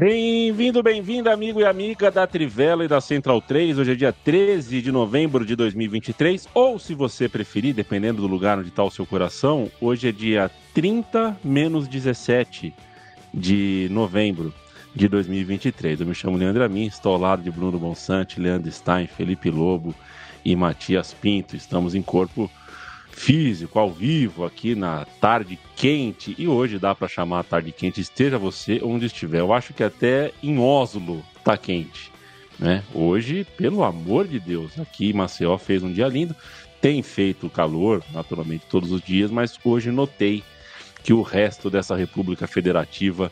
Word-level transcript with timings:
Bem-vindo, 0.00 0.82
bem-vinda, 0.82 1.30
amigo 1.30 1.60
e 1.60 1.64
amiga 1.66 2.10
da 2.10 2.26
Trivela 2.26 2.82
e 2.82 2.88
da 2.88 3.02
Central 3.02 3.38
3. 3.42 3.76
Hoje 3.76 3.92
é 3.92 3.94
dia 3.94 4.14
13 4.14 4.80
de 4.80 4.90
novembro 4.90 5.44
de 5.44 5.54
2023, 5.54 6.48
ou 6.54 6.78
se 6.78 6.94
você 6.94 7.28
preferir, 7.28 7.74
dependendo 7.74 8.22
do 8.22 8.26
lugar 8.26 8.58
onde 8.58 8.70
está 8.70 8.82
o 8.82 8.90
seu 8.90 9.04
coração, 9.04 9.70
hoje 9.78 10.08
é 10.08 10.12
dia 10.12 10.50
30 10.72 11.36
menos 11.44 11.86
17 11.86 12.72
de 13.34 13.88
novembro 13.90 14.54
de 14.96 15.06
2023. 15.06 16.00
Eu 16.00 16.06
me 16.06 16.14
chamo 16.14 16.38
Leandro 16.38 16.64
Amin, 16.64 16.86
estou 16.86 17.12
ao 17.12 17.20
lado 17.20 17.42
de 17.42 17.50
Bruno 17.50 17.78
Bonsante, 17.78 18.40
Leandro 18.40 18.72
Stein, 18.72 19.06
Felipe 19.06 19.50
Lobo 19.50 19.94
e 20.42 20.56
Matias 20.56 21.12
Pinto. 21.12 21.54
Estamos 21.54 21.94
em 21.94 22.00
corpo 22.00 22.50
físico, 23.20 23.78
ao 23.78 23.90
vivo, 23.90 24.46
aqui 24.46 24.74
na 24.74 25.04
tarde 25.04 25.58
quente. 25.76 26.34
E 26.38 26.48
hoje 26.48 26.78
dá 26.78 26.94
para 26.94 27.06
chamar 27.06 27.40
a 27.40 27.44
tarde 27.44 27.70
quente, 27.70 28.00
esteja 28.00 28.38
você 28.38 28.80
onde 28.82 29.06
estiver. 29.06 29.40
Eu 29.40 29.52
acho 29.52 29.74
que 29.74 29.84
até 29.84 30.32
em 30.42 30.58
Oslo 30.58 31.22
tá 31.44 31.54
quente. 31.56 32.10
Né? 32.58 32.82
Hoje, 32.94 33.46
pelo 33.58 33.84
amor 33.84 34.26
de 34.26 34.40
Deus, 34.40 34.78
aqui 34.80 35.12
Maceió 35.12 35.58
fez 35.58 35.82
um 35.82 35.92
dia 35.92 36.08
lindo. 36.08 36.34
Tem 36.80 37.02
feito 37.02 37.50
calor, 37.50 38.02
naturalmente, 38.10 38.64
todos 38.70 38.90
os 38.90 39.02
dias, 39.02 39.30
mas 39.30 39.58
hoje 39.62 39.90
notei 39.90 40.42
que 41.04 41.12
o 41.12 41.20
resto 41.20 41.68
dessa 41.68 41.94
República 41.94 42.46
Federativa 42.46 43.30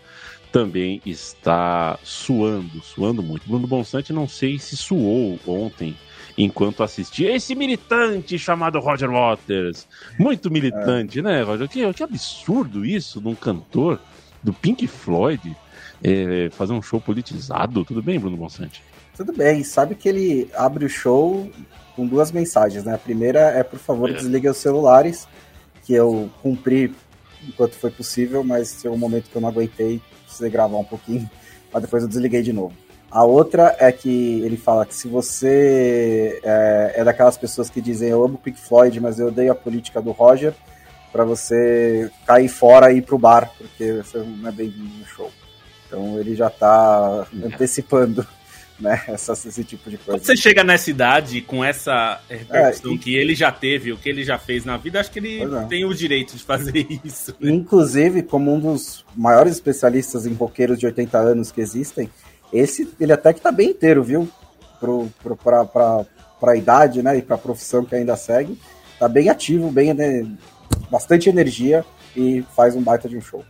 também 0.53 1.01
está 1.05 1.99
suando, 2.03 2.83
suando 2.83 3.23
muito. 3.23 3.49
Bruno 3.49 3.67
Bonsante, 3.67 4.13
não 4.13 4.29
sei 4.29 4.59
se 4.59 4.77
suou 4.77 5.41
ontem 5.47 5.97
enquanto 6.39 6.85
assistia 6.85 7.35
esse 7.35 7.55
militante 7.57 8.39
chamado 8.39 8.79
Roger 8.79 9.11
Waters. 9.11 9.89
Muito 10.17 10.49
militante, 10.51 11.19
é. 11.19 11.23
né, 11.23 11.43
Roger? 11.43 11.69
Que, 11.69 11.93
que 11.93 12.03
absurdo 12.03 12.87
isso 12.87 13.21
de 13.21 13.27
um 13.27 13.35
cantor 13.35 14.01
do 14.41 14.53
Pink 14.53 14.87
Floyd 14.87 15.57
é, 16.03 16.49
fazer 16.53 16.73
um 16.73 16.81
show 16.81 17.01
politizado. 17.01 17.85
Tudo 17.85 18.01
bem, 18.01 18.21
Bruno 18.21 18.37
Bonsante? 18.37 18.83
Tudo 19.17 19.33
bem. 19.33 19.65
Sabe 19.65 19.97
que 19.97 20.09
ele 20.09 20.49
abre 20.55 20.85
o 20.85 20.89
show 20.89 21.51
com 21.97 22.07
duas 22.07 22.31
mensagens, 22.31 22.85
né? 22.85 22.95
A 22.95 22.99
primeira 22.99 23.41
é, 23.41 23.65
por 23.65 23.81
favor, 23.81 24.09
é. 24.09 24.13
desligue 24.13 24.49
os 24.49 24.59
celulares, 24.59 25.27
que 25.85 25.93
eu 25.93 26.31
cumpri 26.41 26.95
enquanto 27.47 27.73
foi 27.73 27.91
possível, 27.91 28.45
mas 28.45 28.79
chegou 28.81 28.97
um 28.97 29.01
momento 29.01 29.29
que 29.29 29.37
eu 29.37 29.43
não 29.43 29.49
aguentei, 29.49 30.01
precisei 30.25 30.51
gravar 30.51 30.77
um 30.77 30.85
pouquinho, 30.85 31.29
mas 31.73 31.83
depois 31.83 32.05
eu 32.05 32.09
desliguei 32.09 32.43
de 32.43 32.53
novo. 32.53 32.75
A 33.11 33.25
outra 33.25 33.75
é 33.79 33.91
que 33.91 34.43
ele 34.43 34.57
fala 34.57 34.85
que 34.85 34.95
se 34.95 35.09
você 35.09 36.41
é, 36.43 36.95
é 36.97 37.05
daquelas 37.05 37.39
pessoas 37.39 37.71
que 37.71 37.81
dizem 37.81 38.11
eu 38.11 38.23
amo 38.23 38.39
Pink 38.39 38.61
Floyd, 38.61 39.01
mas 39.01 39.19
eu 39.19 39.29
odeio 39.29 39.51
a 39.51 39.55
política 39.55 40.01
do 40.01 40.11
Roger, 40.11 40.53
para 41.11 41.25
você 41.25 42.11
cair 42.27 42.49
fora 42.49 42.93
e 42.93 42.99
ir 42.99 43.03
pro 43.03 43.19
bar, 43.19 43.51
porque 43.57 43.93
você 43.93 44.19
não 44.19 44.49
é 44.49 44.53
bem-vindo 44.53 44.95
no 44.99 45.07
show. 45.07 45.31
Então 45.87 46.19
ele 46.19 46.35
já 46.35 46.51
tá 46.51 47.27
antecipando 47.43 48.27
né, 48.79 49.03
essa, 49.09 49.33
esse 49.33 49.65
tipo 49.65 49.91
de 49.91 49.97
coisa. 49.97 50.19
Quando 50.19 50.27
você 50.27 50.37
chega 50.37 50.63
nessa 50.63 50.91
idade 50.91 51.41
com 51.41 51.65
essa 51.65 52.21
repercussão 52.29 52.93
é, 52.93 52.95
e... 52.95 52.99
que 52.99 53.17
ele 53.17 53.35
já 53.35 53.51
teve, 53.51 53.93
o 53.93 53.97
que 53.97 54.09
ele 54.09 54.23
já 54.23 54.39
fez 54.39 54.65
na 54.65 54.77
vida, 54.77 55.01
acho 55.01 55.11
que 55.11 55.19
ele 55.19 55.43
é. 55.43 55.65
tem 55.65 55.85
o 55.85 55.95
direito 55.95 56.37
de 56.37 56.43
fazer 56.43 56.87
isso. 57.03 57.35
Né? 57.41 57.51
Inclusive, 57.51 58.23
como 58.23 58.55
um 58.55 58.61
dos 58.61 59.05
maiores 59.17 59.55
especialistas 59.55 60.27
em 60.27 60.35
roqueiros 60.35 60.79
de 60.79 60.87
80 60.87 61.19
anos 61.19 61.51
que 61.51 61.61
existem, 61.61 62.09
esse, 62.53 62.89
ele 62.99 63.13
até 63.13 63.33
que 63.33 63.41
tá 63.41 63.53
bem 63.53 63.71
inteiro, 63.71 64.03
viu? 64.03 64.29
Pro, 64.81 65.09
pro, 65.23 65.37
pra, 65.37 65.65
pra, 65.65 66.07
pra 66.41 66.57
idade, 66.57 67.03
né? 67.03 67.19
E 67.19 67.23
pra 67.23 67.39
profissão 67.39 67.85
que 67.85 67.95
ainda 67.95 68.17
segue. 68.17 68.59
Tá 68.99 69.09
bem 69.09 69.29
ativo, 69.29 69.71
bem, 69.71 69.95
né, 69.95 70.27
bastante 70.91 71.29
energia 71.29 71.85
e 72.17 72.43
faz 72.55 72.75
um 72.75 72.83
baita 72.83 73.09
de 73.09 73.17
um 73.17 73.21
show. 73.21 73.45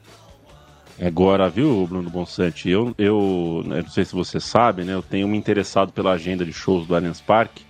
Agora, 1.01 1.49
viu, 1.49 1.87
Bruno 1.87 2.11
Bonsante? 2.11 2.69
Eu, 2.69 2.93
eu, 2.99 3.63
eu 3.65 3.83
não 3.83 3.89
sei 3.89 4.05
se 4.05 4.15
você 4.15 4.41
sabe, 4.41 4.85
né? 4.85 4.95
Eu 4.95 5.03
tenho 5.03 5.29
me 5.29 5.39
interessado 5.39 5.93
pela 5.93 6.13
agenda 6.13 6.45
de 6.45 6.53
shows 6.53 6.87
do 6.87 6.95
Allianz 6.95 7.21
Parque. 7.21 7.65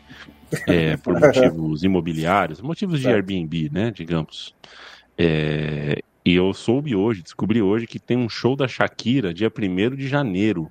É, 0.66 0.96
por 0.98 1.20
motivos 1.20 1.84
imobiliários, 1.84 2.60
motivos 2.62 3.00
de 3.00 3.08
Airbnb, 3.08 3.68
né, 3.70 3.90
digamos. 3.90 4.54
É, 5.16 6.00
e 6.24 6.34
eu 6.34 6.52
soube 6.54 6.94
hoje, 6.94 7.22
descobri 7.22 7.60
hoje 7.60 7.86
que 7.86 7.98
tem 7.98 8.16
um 8.16 8.28
show 8.28 8.56
da 8.56 8.66
Shakira 8.66 9.34
dia 9.34 9.52
1 9.54 9.94
de 9.94 10.08
janeiro. 10.08 10.70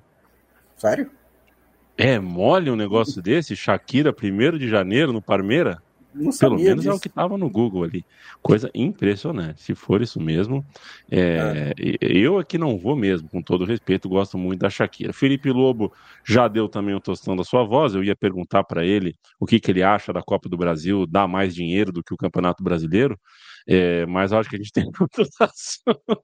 Sério? 0.78 1.12
É 1.98 2.20
mole 2.20 2.70
um 2.70 2.76
negócio 2.76 3.22
desse? 3.24 3.56
Shakira, 3.56 4.12
1 4.12 4.58
de 4.58 4.70
janeiro, 4.70 5.12
no 5.12 5.22
Parmeira? 5.22 5.82
Não 6.14 6.32
Pelo 6.32 6.56
menos 6.58 6.84
disso. 6.84 6.90
é 6.90 6.94
o 6.94 7.00
que 7.00 7.08
estava 7.08 7.38
no 7.38 7.50
Google 7.50 7.84
ali. 7.84 8.04
Coisa 8.42 8.72
impressionante. 8.74 9.62
Se 9.62 9.76
for 9.76 10.02
isso 10.02 10.20
mesmo, 10.20 10.66
é, 11.12 11.74
é. 11.78 11.98
eu 12.00 12.40
aqui 12.40 12.58
não 12.58 12.78
vou 12.78 12.96
mesmo, 12.96 13.30
com 13.30 13.42
todo 13.42 13.66
respeito, 13.66 14.10
gosto 14.10 14.38
muito 14.38 14.62
da 14.62 14.70
Shakira. 14.70 15.14
Felipe 15.14 15.52
Lobo 15.52 15.94
já 16.26 16.48
deu 16.48 16.68
também 16.68 16.96
o 16.96 17.00
tostão 17.00 17.36
da 17.36 17.44
sua 17.44 17.64
voz. 17.64 17.94
Eu 17.94 18.04
ia 18.04 18.16
perguntar 18.16 18.64
para 18.64 18.84
ele 18.84 19.16
o 19.40 19.46
que, 19.46 19.60
que 19.60 19.70
ele 19.70 19.84
acha 19.84 20.12
da 20.12 20.24
Copa 20.24 20.50
do 20.50 20.58
Brasil 20.58 21.06
dar 21.06 21.28
mais 21.28 21.54
dinheiro 21.54 21.92
do 21.92 22.04
que 22.04 22.14
o 22.14 22.18
Campeonato 22.18 22.64
Brasileiro, 22.64 23.20
é, 23.68 24.06
mas 24.08 24.34
acho 24.34 24.50
que 24.50 24.56
a 24.56 24.60
gente 24.60 24.72
tem 24.72 24.86
outro 25.00 25.24
assunto. 25.40 26.24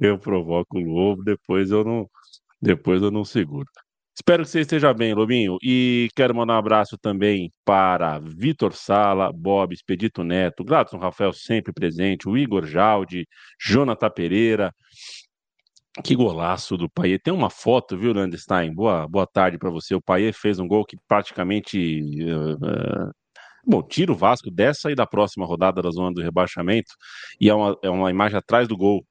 Eu 0.00 0.18
provoco 0.18 0.78
o 0.78 0.82
Lobo, 0.82 1.22
depois 1.22 1.70
eu 1.70 1.84
não, 1.84 2.08
depois 2.60 3.02
eu 3.02 3.10
não 3.10 3.24
seguro. 3.24 3.68
Espero 4.16 4.44
que 4.44 4.50
você 4.50 4.60
esteja 4.60 4.94
bem, 4.94 5.12
Lobinho. 5.12 5.56
E 5.62 6.08
quero 6.14 6.34
mandar 6.34 6.54
um 6.54 6.58
abraço 6.58 6.96
também 6.96 7.52
para 7.64 8.20
Vitor 8.20 8.72
Sala, 8.72 9.32
Bob, 9.32 9.74
Expedito 9.74 10.22
Neto, 10.22 10.64
Gladson 10.64 10.98
Rafael 10.98 11.32
sempre 11.32 11.72
presente, 11.72 12.28
o 12.28 12.38
Igor 12.38 12.64
Jaldi, 12.64 13.26
Jonathan 13.60 14.10
Pereira. 14.10 14.72
Que 16.02 16.14
golaço 16.14 16.76
do 16.76 16.88
Paier. 16.90 17.20
Tem 17.22 17.32
uma 17.32 17.50
foto, 17.50 17.96
viu, 17.96 18.12
Landstein? 18.12 18.72
Boa, 18.74 19.06
boa 19.08 19.26
tarde 19.26 19.58
para 19.58 19.70
você. 19.70 19.94
O 19.94 20.02
Paier 20.02 20.32
fez 20.32 20.58
um 20.58 20.66
gol 20.66 20.84
que 20.84 20.96
praticamente. 21.08 22.00
Uh, 22.24 22.54
uh, 22.54 23.12
bom, 23.66 23.82
tira 23.82 24.12
o 24.12 24.16
Vasco 24.16 24.50
dessa 24.50 24.90
e 24.90 24.94
da 24.94 25.06
próxima 25.06 25.46
rodada 25.46 25.80
da 25.82 25.90
zona 25.90 26.12
do 26.12 26.22
rebaixamento. 26.22 26.92
E 27.40 27.48
é 27.48 27.54
uma, 27.54 27.76
é 27.82 27.90
uma 27.90 28.10
imagem 28.10 28.38
atrás 28.38 28.68
do 28.68 28.76
gol. 28.76 29.04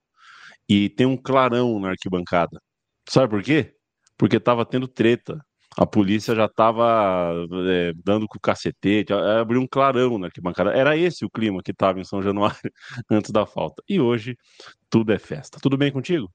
E 0.70 0.90
tem 0.90 1.06
um 1.08 1.18
clarão 1.18 1.80
na 1.80 1.92
arquibancada. 1.92 2.60
Sabe 3.08 3.30
por 3.30 3.44
quê? 3.44 3.76
Porque 4.18 4.40
tava 4.40 4.66
tendo 4.66 4.88
treta. 4.88 5.44
A 5.76 5.88
polícia 5.88 6.36
já 6.36 6.48
tava 6.48 7.34
é, 7.68 7.94
dando 7.96 8.28
com 8.28 8.38
o 8.38 8.42
cacetete, 8.42 9.12
abriu 9.12 9.60
um 9.60 9.68
clarão 9.68 10.20
na 10.20 10.28
arquibancada. 10.28 10.72
Era 10.72 10.96
esse 10.96 11.26
o 11.26 11.30
clima 11.30 11.64
que 11.64 11.74
tava 11.74 12.00
em 12.00 12.04
São 12.04 12.22
Januário 12.22 12.72
antes 13.10 13.32
da 13.32 13.46
falta. 13.46 13.82
E 13.90 14.00
hoje 14.00 14.38
tudo 14.90 15.12
é 15.12 15.18
festa. 15.18 15.58
Tudo 15.60 15.76
bem 15.76 15.92
contigo? 15.92 16.32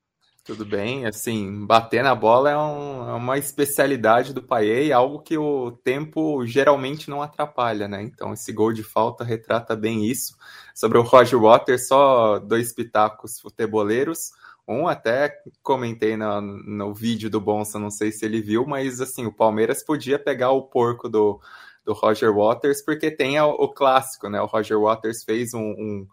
Tudo 0.49 0.65
bem, 0.65 1.05
assim, 1.05 1.67
bater 1.67 2.03
na 2.03 2.15
bola 2.15 2.51
é, 2.51 2.56
um, 2.56 3.06
é 3.11 3.12
uma 3.12 3.37
especialidade 3.37 4.33
do 4.33 4.43
Paier, 4.43 4.97
algo 4.97 5.20
que 5.20 5.37
o 5.37 5.73
tempo 5.85 6.47
geralmente 6.47 7.11
não 7.11 7.20
atrapalha, 7.20 7.87
né? 7.87 8.03
Então 8.03 8.32
esse 8.32 8.50
gol 8.50 8.73
de 8.73 8.82
falta 8.82 9.23
retrata 9.23 9.76
bem 9.76 10.06
isso. 10.06 10.35
Sobre 10.75 10.97
o 10.97 11.03
Roger 11.03 11.38
Waters, 11.38 11.87
só 11.87 12.38
dois 12.38 12.73
pitacos 12.73 13.38
futeboleiros. 13.38 14.31
Um 14.69 14.87
até 14.87 15.35
comentei 15.62 16.15
no, 16.15 16.41
no 16.43 16.93
vídeo 16.93 17.31
do 17.31 17.41
Bonsa, 17.41 17.79
não 17.79 17.91
sei 17.91 18.12
se 18.12 18.26
ele 18.26 18.43
viu, 18.43 18.67
mas 18.67 19.00
assim, 19.00 19.25
o 19.25 19.32
Palmeiras 19.32 19.82
podia 19.82 20.19
pegar 20.19 20.50
o 20.50 20.62
porco 20.62 21.09
do, 21.09 21.41
do 21.87 21.94
Roger 21.94 22.31
Waters, 22.35 22.85
porque 22.85 23.11
tem 23.11 23.41
o, 23.41 23.49
o 23.49 23.73
clássico, 23.73 24.29
né? 24.29 24.43
O 24.43 24.47
Roger 24.47 24.79
Waters 24.79 25.25
fez 25.25 25.55
um, 25.55 25.70
um, 25.70 26.06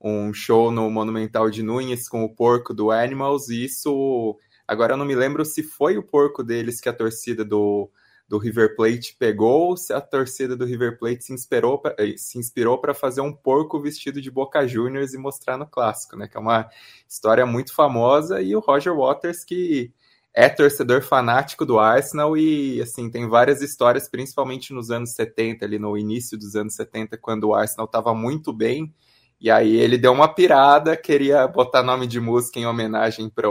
um, 0.00 0.32
show 0.32 0.70
no 0.70 0.88
Monumental 0.88 1.50
de 1.50 1.64
Nunes 1.64 2.08
com 2.08 2.22
o 2.22 2.32
porco 2.32 2.72
do 2.72 2.92
Animals, 2.92 3.48
e 3.48 3.64
isso. 3.64 4.38
Agora 4.68 4.92
eu 4.92 4.96
não 4.96 5.04
me 5.04 5.16
lembro 5.16 5.44
se 5.44 5.64
foi 5.64 5.98
o 5.98 6.02
porco 6.02 6.44
deles 6.44 6.80
que 6.80 6.88
a 6.88 6.92
torcida 6.92 7.44
do, 7.44 7.90
do 8.30 8.38
River 8.38 8.76
Plate 8.76 9.16
pegou, 9.18 9.76
se 9.76 9.92
a 9.92 10.00
torcida 10.00 10.56
do 10.56 10.64
River 10.64 10.96
Plate 11.00 11.24
se 11.24 11.32
inspirou 11.32 11.82
eh, 11.98 12.14
se 12.16 12.38
inspirou 12.38 12.78
para 12.78 12.94
fazer 12.94 13.20
um 13.20 13.32
porco 13.32 13.80
vestido 13.80 14.22
de 14.22 14.30
Boca 14.30 14.64
Juniors 14.68 15.12
e 15.12 15.18
mostrar 15.18 15.58
no 15.58 15.66
clássico, 15.66 16.16
né? 16.16 16.28
Que 16.28 16.36
é 16.36 16.40
uma 16.40 16.70
história 17.08 17.44
muito 17.44 17.74
famosa 17.74 18.40
e 18.40 18.54
o 18.54 18.60
Roger 18.60 18.94
Waters 18.94 19.44
que 19.44 19.92
é 20.32 20.48
torcedor 20.48 21.02
fanático 21.02 21.66
do 21.66 21.80
Arsenal 21.80 22.36
e, 22.36 22.80
assim, 22.80 23.10
tem 23.10 23.28
várias 23.28 23.62
histórias, 23.62 24.08
principalmente 24.08 24.72
nos 24.72 24.92
anos 24.92 25.10
70, 25.10 25.64
ali 25.64 25.76
no 25.76 25.98
início 25.98 26.38
dos 26.38 26.54
anos 26.54 26.76
70, 26.76 27.18
quando 27.18 27.48
o 27.48 27.54
Arsenal 27.54 27.86
estava 27.86 28.14
muito 28.14 28.52
bem, 28.52 28.94
e 29.40 29.50
aí 29.50 29.76
ele 29.76 29.98
deu 29.98 30.12
uma 30.12 30.32
pirada, 30.32 30.96
queria 30.96 31.48
botar 31.48 31.82
nome 31.82 32.06
de 32.06 32.20
música 32.20 32.60
em 32.60 32.66
homenagem 32.66 33.28
para 33.28 33.48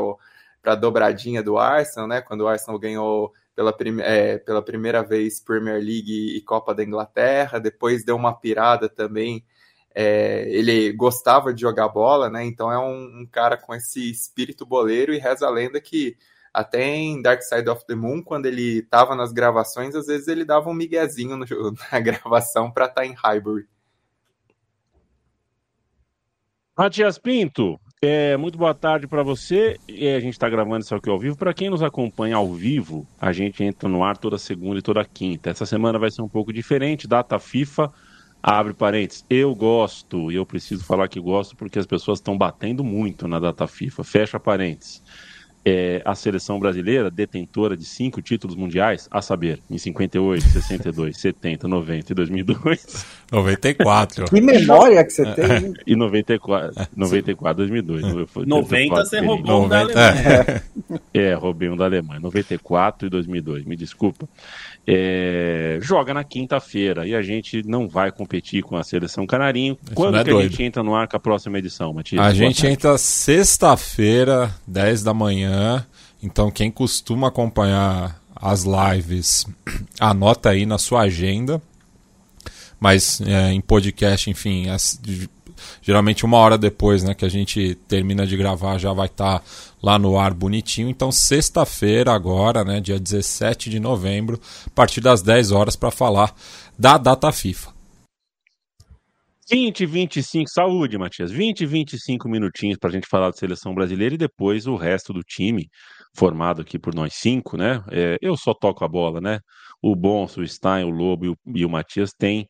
a 0.71 0.75
dobradinha 0.75 1.43
do 1.43 1.57
Arsenal, 1.57 2.07
né, 2.07 2.21
quando 2.21 2.41
o 2.41 2.47
Arsenal 2.47 2.79
ganhou 2.79 3.33
pela, 3.59 3.73
prim 3.73 3.99
é, 3.99 4.37
pela 4.37 4.61
primeira 4.61 5.03
vez 5.03 5.41
Premier 5.41 5.83
League 5.83 6.37
e 6.37 6.39
Copa 6.43 6.73
da 6.73 6.81
Inglaterra, 6.81 7.59
depois 7.59 8.05
deu 8.05 8.15
uma 8.15 8.33
pirada 8.33 8.87
também, 8.87 9.43
é, 9.93 10.49
ele 10.49 10.93
gostava 10.93 11.53
de 11.53 11.59
jogar 11.59 11.89
bola, 11.89 12.29
né, 12.29 12.45
então 12.45 12.71
é 12.71 12.79
um, 12.79 13.19
um 13.19 13.27
cara 13.29 13.57
com 13.57 13.75
esse 13.75 14.09
espírito 14.09 14.65
boleiro 14.65 15.13
e 15.13 15.17
reza 15.17 15.45
a 15.45 15.49
lenda 15.49 15.81
que 15.81 16.15
até 16.53 16.85
em 16.85 17.21
Dark 17.21 17.41
Side 17.41 17.69
of 17.69 17.85
the 17.85 17.95
Moon, 17.95 18.23
quando 18.23 18.45
ele 18.45 18.79
estava 18.79 19.13
nas 19.13 19.33
gravações, 19.33 19.93
às 19.93 20.07
vezes 20.07 20.29
ele 20.29 20.45
dava 20.45 20.69
um 20.69 20.73
miguezinho 20.73 21.35
no, 21.35 21.45
na 21.91 21.99
gravação 21.99 22.71
para 22.71 22.85
estar 22.85 23.01
tá 23.01 23.05
em 23.05 23.13
Highbury. 23.13 23.67
Matias 26.77 27.17
Pinto, 27.17 27.77
é, 28.01 28.37
muito 28.37 28.57
boa 28.57 28.73
tarde 28.73 29.07
para 29.07 29.23
você. 29.23 29.77
É, 29.87 30.15
a 30.15 30.19
gente 30.19 30.33
está 30.33 30.49
gravando 30.49 30.83
isso 30.83 30.95
aqui 30.95 31.09
ao 31.09 31.19
vivo. 31.19 31.35
Para 31.35 31.53
quem 31.53 31.69
nos 31.69 31.83
acompanha 31.83 32.37
ao 32.37 32.53
vivo, 32.53 33.05
a 33.19 33.33
gente 33.33 33.63
entra 33.63 33.89
no 33.89 34.03
ar 34.03 34.17
toda 34.17 34.37
segunda 34.37 34.79
e 34.79 34.81
toda 34.81 35.03
quinta. 35.03 35.49
Essa 35.49 35.65
semana 35.65 35.99
vai 35.99 36.09
ser 36.09 36.21
um 36.21 36.29
pouco 36.29 36.53
diferente. 36.53 37.07
Data 37.07 37.37
FIFA, 37.37 37.91
abre 38.41 38.73
parênteses. 38.73 39.25
Eu 39.29 39.53
gosto, 39.53 40.31
e 40.31 40.35
eu 40.35 40.45
preciso 40.45 40.85
falar 40.85 41.09
que 41.09 41.19
gosto 41.19 41.57
porque 41.57 41.77
as 41.77 41.85
pessoas 41.85 42.19
estão 42.19 42.37
batendo 42.37 42.83
muito 42.83 43.27
na 43.27 43.37
data 43.37 43.67
FIFA. 43.67 44.03
Fecha 44.03 44.39
parênteses 44.39 45.03
é, 45.65 46.01
a 46.05 46.15
seleção 46.15 46.59
brasileira, 46.59 47.11
detentora 47.11 47.75
de 47.75 47.85
cinco 47.85 48.21
títulos 48.21 48.55
mundiais, 48.55 49.07
a 49.11 49.21
saber, 49.21 49.59
em 49.69 49.77
58, 49.77 50.43
62, 50.47 51.17
70, 51.17 51.67
90 51.67 52.11
e 52.11 52.15
2002. 52.15 53.05
94. 53.31 54.25
Que 54.29 54.41
memória 54.41 55.03
que 55.03 55.11
você 55.11 55.25
tem. 55.33 55.73
E 55.85 55.95
94, 55.95 56.87
94 56.95 57.57
2002. 57.57 58.45
90 58.47 58.95
você 58.95 59.19
roubou 59.19 59.61
90, 59.61 59.65
um 59.65 59.67
da 59.67 59.79
Alemanha. 59.79 60.63
É. 61.13 61.19
é, 61.19 61.33
roubei 61.33 61.69
um 61.69 61.75
da 61.75 61.85
Alemanha. 61.85 62.19
94 62.19 63.07
e 63.07 63.09
2002, 63.09 63.65
me 63.65 63.75
desculpa. 63.75 64.27
É, 64.87 65.77
joga 65.81 66.13
na 66.13 66.23
quinta-feira 66.23 67.07
e 67.07 67.13
a 67.13 67.21
gente 67.21 67.61
não 67.63 67.87
vai 67.87 68.11
competir 68.11 68.63
com 68.63 68.75
a 68.75 68.83
seleção 68.83 69.27
Canarinho. 69.27 69.77
Isso 69.83 69.93
Quando 69.93 70.17
é 70.17 70.23
que 70.23 70.31
doido. 70.31 70.45
a 70.45 70.49
gente 70.49 70.63
entra 70.63 70.81
no 70.81 70.95
ar 70.95 71.07
com 71.07 71.15
a 71.15 71.19
próxima 71.19 71.59
edição, 71.59 71.93
Matias? 71.93 72.19
A 72.19 72.33
gente 72.33 72.65
entra 72.65 72.97
sexta-feira, 72.97 74.53
10 74.65 75.03
da 75.03 75.13
manhã. 75.13 75.85
Então, 76.23 76.49
quem 76.49 76.71
costuma 76.71 77.27
acompanhar 77.27 78.19
as 78.35 78.63
lives, 78.63 79.45
anota 79.99 80.49
aí 80.49 80.65
na 80.65 80.77
sua 80.77 81.01
agenda. 81.01 81.61
Mas 82.79 83.21
é, 83.21 83.51
em 83.51 83.61
podcast, 83.61 84.29
enfim, 84.29 84.69
as, 84.69 84.99
geralmente 85.81 86.25
uma 86.25 86.37
hora 86.37 86.57
depois 86.57 87.03
né, 87.03 87.13
que 87.13 87.25
a 87.25 87.29
gente 87.29 87.75
termina 87.87 88.25
de 88.25 88.35
gravar 88.37 88.77
já 88.77 88.93
vai 88.93 89.07
estar 89.07 89.39
tá 89.39 89.45
lá 89.81 89.97
no 89.97 90.19
ar 90.19 90.33
bonitinho. 90.33 90.89
Então, 90.89 91.11
sexta-feira, 91.11 92.13
agora, 92.13 92.63
né, 92.63 92.79
dia 92.79 92.99
17 92.99 93.69
de 93.69 93.79
novembro, 93.79 94.39
a 94.65 94.69
partir 94.71 95.01
das 95.01 95.21
10 95.21 95.51
horas, 95.51 95.75
para 95.75 95.91
falar 95.91 96.33
da 96.77 96.97
data 96.97 97.31
FIFA. 97.31 97.79
20, 99.51 99.83
25, 99.83 100.47
saúde, 100.47 100.95
Matias. 100.95 101.31
20, 101.31 101.65
25 101.65 102.29
minutinhos 102.29 102.77
para 102.77 102.91
a 102.91 102.93
gente 102.93 103.07
falar 103.09 103.31
da 103.31 103.35
seleção 103.35 103.73
brasileira 103.73 104.13
e 104.13 104.17
depois 104.17 104.67
o 104.67 104.75
resto 104.75 105.11
do 105.11 105.21
time, 105.23 105.67
formado 106.15 106.61
aqui 106.61 106.77
por 106.77 106.93
nós 106.93 107.15
cinco, 107.15 107.57
né? 107.57 107.83
É, 107.91 108.17
eu 108.21 108.37
só 108.37 108.53
toco 108.53 108.85
a 108.85 108.87
bola, 108.87 109.19
né? 109.19 109.39
O 109.81 109.95
Bonso, 109.95 110.41
o 110.41 110.47
Stein, 110.47 110.83
o 110.83 110.89
Lobo 110.89 111.25
e 111.25 111.29
o, 111.29 111.37
e 111.55 111.65
o 111.65 111.69
Matias 111.69 112.11
têm 112.13 112.47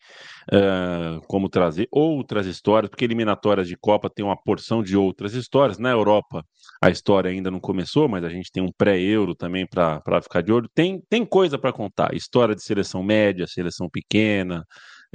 uh, 0.51 1.21
como 1.27 1.49
trazer 1.49 1.87
outras 1.91 2.45
histórias, 2.45 2.89
porque 2.89 3.05
eliminatórias 3.05 3.67
de 3.67 3.77
Copa 3.77 4.09
tem 4.09 4.25
uma 4.25 4.35
porção 4.35 4.81
de 4.81 4.97
outras 4.97 5.33
histórias. 5.33 5.77
Na 5.77 5.91
Europa, 5.91 6.43
a 6.81 6.89
história 6.89 7.29
ainda 7.29 7.51
não 7.51 7.59
começou, 7.59 8.07
mas 8.07 8.23
a 8.23 8.29
gente 8.29 8.51
tem 8.51 8.63
um 8.63 8.71
pré-euro 8.71 9.35
também 9.35 9.67
para 9.67 10.21
ficar 10.21 10.41
de 10.41 10.51
olho. 10.51 10.69
Tem, 10.73 11.01
tem 11.09 11.25
coisa 11.25 11.57
para 11.57 11.71
contar: 11.71 12.13
história 12.13 12.55
de 12.55 12.63
seleção 12.63 13.03
média, 13.03 13.45
seleção 13.47 13.89
pequena, 13.89 14.65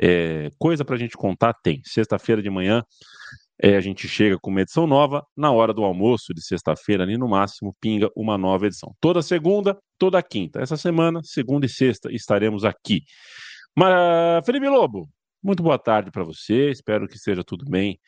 é, 0.01 0.51
coisa 0.59 0.85
para 0.85 0.97
a 0.97 0.99
gente 0.99 1.17
contar 1.17 1.55
tem. 1.63 1.81
Sexta-feira 1.85 2.43
de 2.43 2.51
manhã 2.51 2.83
é, 3.65 3.77
a 3.77 3.81
gente 3.81 4.07
chega 4.07 4.39
com 4.39 4.51
uma 4.51 4.61
edição 4.61 4.87
nova, 4.87 5.25
na 5.35 5.51
hora 5.51 5.73
do 5.73 5.83
almoço 5.85 6.35
de 6.35 6.45
sexta-feira, 6.45 7.03
ali 7.03 7.17
no 7.17 7.27
máximo, 7.27 7.75
pinga 7.81 8.11
uma 8.15 8.37
nova 8.37 8.67
edição. 8.67 8.95
Toda 9.01 9.23
segunda, 9.23 9.75
toda 9.99 10.23
quinta. 10.23 10.61
Essa 10.61 10.77
semana, 10.77 11.21
segunda 11.25 11.65
e 11.65 11.69
sexta, 11.71 12.13
estaremos 12.13 12.63
aqui. 12.63 13.01
Mas, 13.75 14.45
Felipe 14.45 14.69
Lobo, 14.69 15.09
muito 15.43 15.63
boa 15.63 15.79
tarde 15.79 16.11
para 16.11 16.23
você, 16.23 16.71
espero 16.71 17.09
que 17.09 17.17
esteja 17.17 17.43
tudo 17.43 17.65
bem 17.65 17.99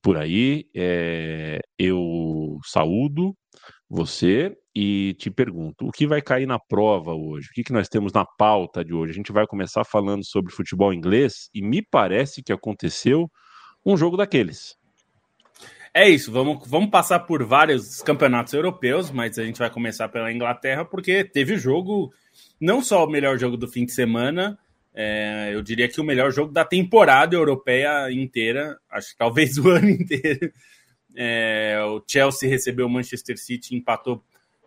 por 0.00 0.16
aí. 0.16 0.64
É, 0.74 1.60
eu 1.78 2.58
saúdo 2.64 3.36
você 3.90 4.56
e 4.74 5.14
te 5.18 5.30
pergunto: 5.30 5.86
o 5.86 5.92
que 5.92 6.06
vai 6.06 6.22
cair 6.22 6.46
na 6.46 6.58
prova 6.58 7.12
hoje? 7.12 7.48
O 7.50 7.52
que, 7.52 7.64
que 7.64 7.72
nós 7.74 7.86
temos 7.86 8.14
na 8.14 8.24
pauta 8.24 8.82
de 8.82 8.94
hoje? 8.94 9.12
A 9.12 9.16
gente 9.16 9.30
vai 9.30 9.46
começar 9.46 9.84
falando 9.84 10.24
sobre 10.24 10.54
futebol 10.54 10.90
inglês 10.90 11.50
e 11.54 11.60
me 11.60 11.82
parece 11.82 12.42
que 12.42 12.50
aconteceu 12.50 13.30
um 13.84 13.94
jogo 13.94 14.16
daqueles. 14.16 14.80
É 15.94 16.08
isso, 16.08 16.32
vamos, 16.32 16.66
vamos 16.66 16.88
passar 16.88 17.20
por 17.20 17.44
vários 17.44 18.00
campeonatos 18.00 18.54
europeus, 18.54 19.10
mas 19.10 19.38
a 19.38 19.44
gente 19.44 19.58
vai 19.58 19.68
começar 19.68 20.08
pela 20.08 20.32
Inglaterra, 20.32 20.86
porque 20.86 21.22
teve 21.22 21.58
jogo, 21.58 22.12
não 22.58 22.82
só 22.82 23.04
o 23.04 23.10
melhor 23.10 23.38
jogo 23.38 23.58
do 23.58 23.68
fim 23.68 23.84
de 23.84 23.92
semana, 23.92 24.58
é, 24.94 25.50
eu 25.52 25.62
diria 25.62 25.88
que 25.88 26.00
o 26.00 26.04
melhor 26.04 26.30
jogo 26.30 26.50
da 26.50 26.64
temporada 26.64 27.34
europeia 27.34 28.10
inteira, 28.10 28.78
acho 28.90 29.10
que 29.10 29.18
talvez 29.18 29.56
o 29.58 29.68
ano 29.68 29.90
inteiro. 29.90 30.50
É, 31.14 31.78
o 31.84 32.02
Chelsea 32.06 32.48
recebeu 32.48 32.86
o 32.86 32.90
Manchester 32.90 33.38
City, 33.38 33.74
empatou 33.74 34.24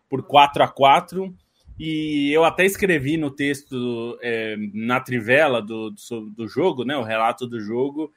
por 0.08 0.24
4 0.28 0.64
a 0.64 0.68
4 0.68 1.36
e 1.80 2.32
eu 2.32 2.44
até 2.44 2.66
escrevi 2.66 3.18
no 3.18 3.32
texto, 3.32 4.18
é, 4.22 4.56
na 4.74 5.00
trivela 5.00 5.60
do, 5.60 5.90
do, 5.90 6.30
do 6.30 6.48
jogo, 6.48 6.86
né, 6.86 6.96
o 6.96 7.04
relato 7.04 7.48
do 7.48 7.60
jogo, 7.60 8.14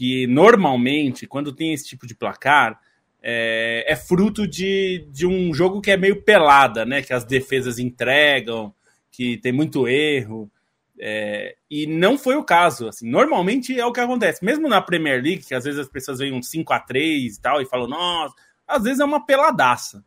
que 0.00 0.26
normalmente, 0.26 1.26
quando 1.26 1.52
tem 1.52 1.74
esse 1.74 1.86
tipo 1.86 2.06
de 2.06 2.14
placar, 2.14 2.80
é, 3.22 3.84
é, 3.86 3.94
fruto 3.94 4.48
de, 4.48 5.06
de 5.12 5.26
um 5.26 5.52
jogo 5.52 5.82
que 5.82 5.90
é 5.90 5.96
meio 5.98 6.22
pelada, 6.22 6.86
né? 6.86 7.02
Que 7.02 7.12
as 7.12 7.22
defesas 7.22 7.78
entregam, 7.78 8.74
que 9.12 9.36
tem 9.36 9.52
muito 9.52 9.86
erro. 9.86 10.50
É, 10.98 11.54
e 11.70 11.86
não 11.86 12.16
foi 12.16 12.34
o 12.36 12.42
caso. 12.42 12.88
Assim, 12.88 13.10
normalmente 13.10 13.78
é 13.78 13.84
o 13.84 13.92
que 13.92 14.00
acontece. 14.00 14.42
Mesmo 14.42 14.70
na 14.70 14.80
Premier 14.80 15.22
League, 15.22 15.44
que 15.44 15.54
às 15.54 15.64
vezes 15.64 15.78
as 15.78 15.88
pessoas 15.90 16.18
veem 16.18 16.32
um 16.32 16.42
5 16.42 16.72
a 16.72 16.80
3 16.80 17.36
e 17.36 17.42
tal, 17.42 17.60
e 17.60 17.66
falam, 17.66 17.86
nossa, 17.86 18.34
às 18.66 18.82
vezes 18.82 19.00
é 19.00 19.04
uma 19.04 19.26
peladaça. 19.26 20.02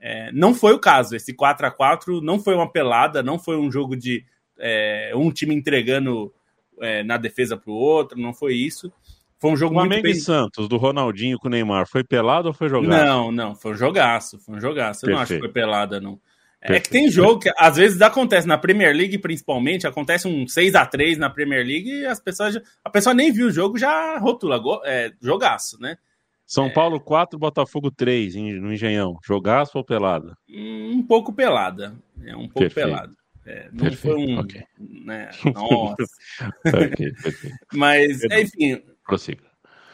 É, 0.00 0.32
não 0.32 0.52
foi 0.52 0.72
o 0.72 0.80
caso. 0.80 1.14
Esse 1.14 1.32
4 1.32 1.64
a 1.64 1.70
4 1.70 2.20
não 2.20 2.40
foi 2.40 2.56
uma 2.56 2.68
pelada, 2.68 3.22
não 3.22 3.38
foi 3.38 3.56
um 3.56 3.70
jogo 3.70 3.94
de 3.94 4.24
é, 4.58 5.12
um 5.14 5.30
time 5.30 5.54
entregando 5.54 6.34
é, 6.80 7.02
na 7.02 7.16
defesa 7.16 7.56
para 7.56 7.70
o 7.70 7.74
outro, 7.74 8.18
não 8.18 8.34
foi 8.34 8.54
isso. 8.54 8.92
Foi 9.40 9.50
um 9.50 9.56
jogo 9.56 9.74
Flamengo 9.74 9.94
muito 9.94 10.02
bem... 10.02 10.12
e 10.12 10.20
Santos, 10.20 10.68
do 10.68 10.76
Ronaldinho 10.76 11.38
com 11.38 11.48
o 11.48 11.50
Neymar, 11.50 11.86
foi 11.88 12.02
pelado 12.02 12.48
ou 12.48 12.54
foi 12.54 12.68
jogado? 12.68 12.90
Não, 12.90 13.30
não, 13.30 13.54
foi 13.54 13.72
um 13.72 13.76
jogaço, 13.76 14.38
foi 14.38 14.56
um 14.56 14.60
jogaço. 14.60 15.06
Eu 15.06 15.14
não 15.14 15.18
acho 15.20 15.34
que 15.34 15.38
foi 15.38 15.48
pelada, 15.48 16.00
não. 16.00 16.20
É 16.60 16.66
Perfeito. 16.66 16.84
que 16.84 16.90
tem 16.90 17.10
jogo 17.10 17.38
que 17.38 17.52
às 17.56 17.76
vezes 17.76 18.02
acontece 18.02 18.46
na 18.48 18.58
Premier 18.58 18.94
League, 18.94 19.16
principalmente, 19.18 19.86
acontece 19.86 20.26
um 20.26 20.46
6 20.46 20.74
a 20.74 20.84
3 20.84 21.16
na 21.16 21.30
Premier 21.30 21.64
League 21.64 21.88
e 21.88 22.04
as 22.04 22.18
pessoas 22.18 22.60
a 22.84 22.90
pessoa 22.90 23.14
nem 23.14 23.30
viu 23.30 23.46
o 23.46 23.52
jogo, 23.52 23.78
já 23.78 24.18
rotula, 24.18 24.60
é, 24.84 25.12
jogaço, 25.22 25.80
né? 25.80 25.96
São 26.44 26.66
é... 26.66 26.70
Paulo 26.70 26.98
4, 26.98 27.38
Botafogo 27.38 27.90
3 27.90 28.34
no 28.34 28.72
Engenhão. 28.72 29.18
Jogaço 29.24 29.78
ou 29.78 29.84
pelada? 29.84 30.36
Um 30.50 31.02
pouco 31.02 31.32
pelada. 31.32 31.94
É 32.24 32.34
um 32.34 32.48
pouco 32.48 32.60
Perfeito. 32.60 32.88
pelada. 32.88 33.12
É, 33.46 33.68
não 33.70 33.84
Perfeito. 33.84 33.96
foi 33.98 34.16
um. 34.16 34.38
Okay. 34.40 34.62
Né, 34.78 35.30
nossa. 35.54 36.04
okay, 36.66 37.12
Mas, 37.72 38.24
enfim, 38.24 38.82
Prossiga. 39.08 39.42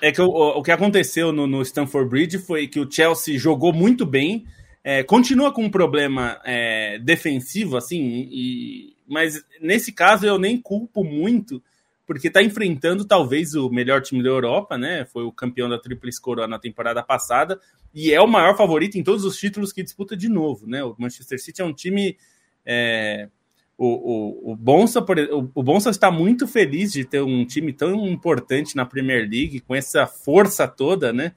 É 0.02 0.10
que 0.10 0.20
o, 0.20 0.26
o 0.26 0.62
que 0.62 0.72
aconteceu 0.72 1.32
no, 1.32 1.46
no 1.46 1.62
Stamford 1.62 2.10
Bridge 2.10 2.38
foi 2.38 2.66
que 2.66 2.80
o 2.80 2.90
Chelsea 2.90 3.38
jogou 3.38 3.72
muito 3.72 4.04
bem, 4.04 4.44
é, 4.82 5.04
continua 5.04 5.52
com 5.52 5.62
um 5.62 5.70
problema 5.70 6.40
é, 6.44 6.98
defensivo, 6.98 7.76
assim, 7.76 8.28
e, 8.30 8.96
mas 9.08 9.42
nesse 9.60 9.92
caso 9.92 10.26
eu 10.26 10.36
nem 10.36 10.60
culpo 10.60 11.04
muito, 11.04 11.62
porque 12.04 12.26
está 12.26 12.42
enfrentando 12.42 13.04
talvez 13.04 13.54
o 13.54 13.70
melhor 13.70 14.02
time 14.02 14.22
da 14.22 14.28
Europa, 14.28 14.76
né? 14.76 15.06
Foi 15.06 15.22
o 15.22 15.32
campeão 15.32 15.68
da 15.68 15.78
Tríplice 15.78 16.20
Coroa 16.20 16.48
na 16.48 16.58
temporada 16.58 17.02
passada 17.02 17.58
e 17.94 18.12
é 18.12 18.20
o 18.20 18.26
maior 18.26 18.56
favorito 18.56 18.98
em 18.98 19.02
todos 19.02 19.24
os 19.24 19.38
títulos 19.38 19.72
que 19.72 19.82
disputa 19.82 20.16
de 20.16 20.28
novo, 20.28 20.66
né? 20.66 20.84
O 20.84 20.94
Manchester 20.98 21.40
City 21.40 21.62
é 21.62 21.64
um 21.64 21.72
time 21.72 22.18
é, 22.66 23.28
o, 23.76 23.86
o, 23.86 24.52
o, 24.52 24.56
Bonsa, 24.56 25.00
o, 25.00 25.62
Bonsa 25.62 25.90
está 25.90 26.10
muito 26.10 26.46
feliz 26.46 26.92
de 26.92 27.04
ter 27.04 27.20
um 27.20 27.44
time 27.44 27.72
tão 27.72 28.06
importante 28.06 28.76
na 28.76 28.86
Premier 28.86 29.28
League, 29.28 29.60
com 29.60 29.74
essa 29.74 30.06
força 30.06 30.68
toda, 30.68 31.12
né? 31.12 31.32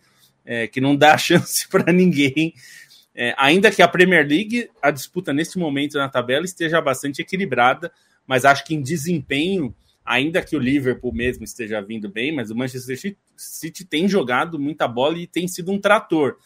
É, 0.46 0.68
que 0.68 0.80
não 0.80 0.96
dá 0.96 1.18
chance 1.18 1.68
para 1.68 1.92
ninguém. 1.92 2.54
É, 3.14 3.34
ainda 3.38 3.72
que 3.72 3.82
a 3.82 3.88
Premier 3.88 4.26
League, 4.26 4.70
a 4.82 4.92
disputa 4.92 5.34
neste 5.34 5.58
momento 5.58 5.98
na 5.98 6.08
tabela 6.08 6.46
esteja 6.46 6.80
bastante 6.80 7.22
equilibrada, 7.22 7.92
mas 8.28 8.46
acho 8.46 8.64
que 8.64 8.76
em 8.76 8.82
desempenho, 8.82 9.76
ainda 10.06 10.42
que 10.42 10.56
o 10.56 10.60
Liverpool 10.60 11.12
mesmo 11.12 11.44
esteja 11.44 11.82
vindo 11.82 12.08
bem, 12.08 12.32
mas 12.32 12.52
o 12.52 12.56
Manchester 12.56 13.16
City 13.36 13.84
tem 13.84 14.08
jogado 14.08 14.60
muita 14.60 14.88
bola 14.88 15.18
e 15.18 15.26
tem 15.26 15.48
sido 15.48 15.72
um 15.72 15.80
trator. 15.80 16.38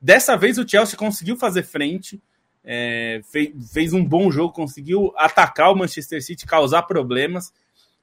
Dessa 0.00 0.36
vez 0.36 0.58
o 0.58 0.68
Chelsea 0.68 0.98
conseguiu 0.98 1.36
fazer 1.36 1.62
frente, 1.62 2.20
é, 2.66 3.20
fez, 3.30 3.72
fez, 3.72 3.92
um 3.92 4.04
bom 4.04 4.30
jogo, 4.30 4.52
conseguiu 4.52 5.12
atacar 5.16 5.72
o 5.72 5.76
Manchester 5.76 6.22
City, 6.22 6.44
causar 6.44 6.82
problemas. 6.82 7.52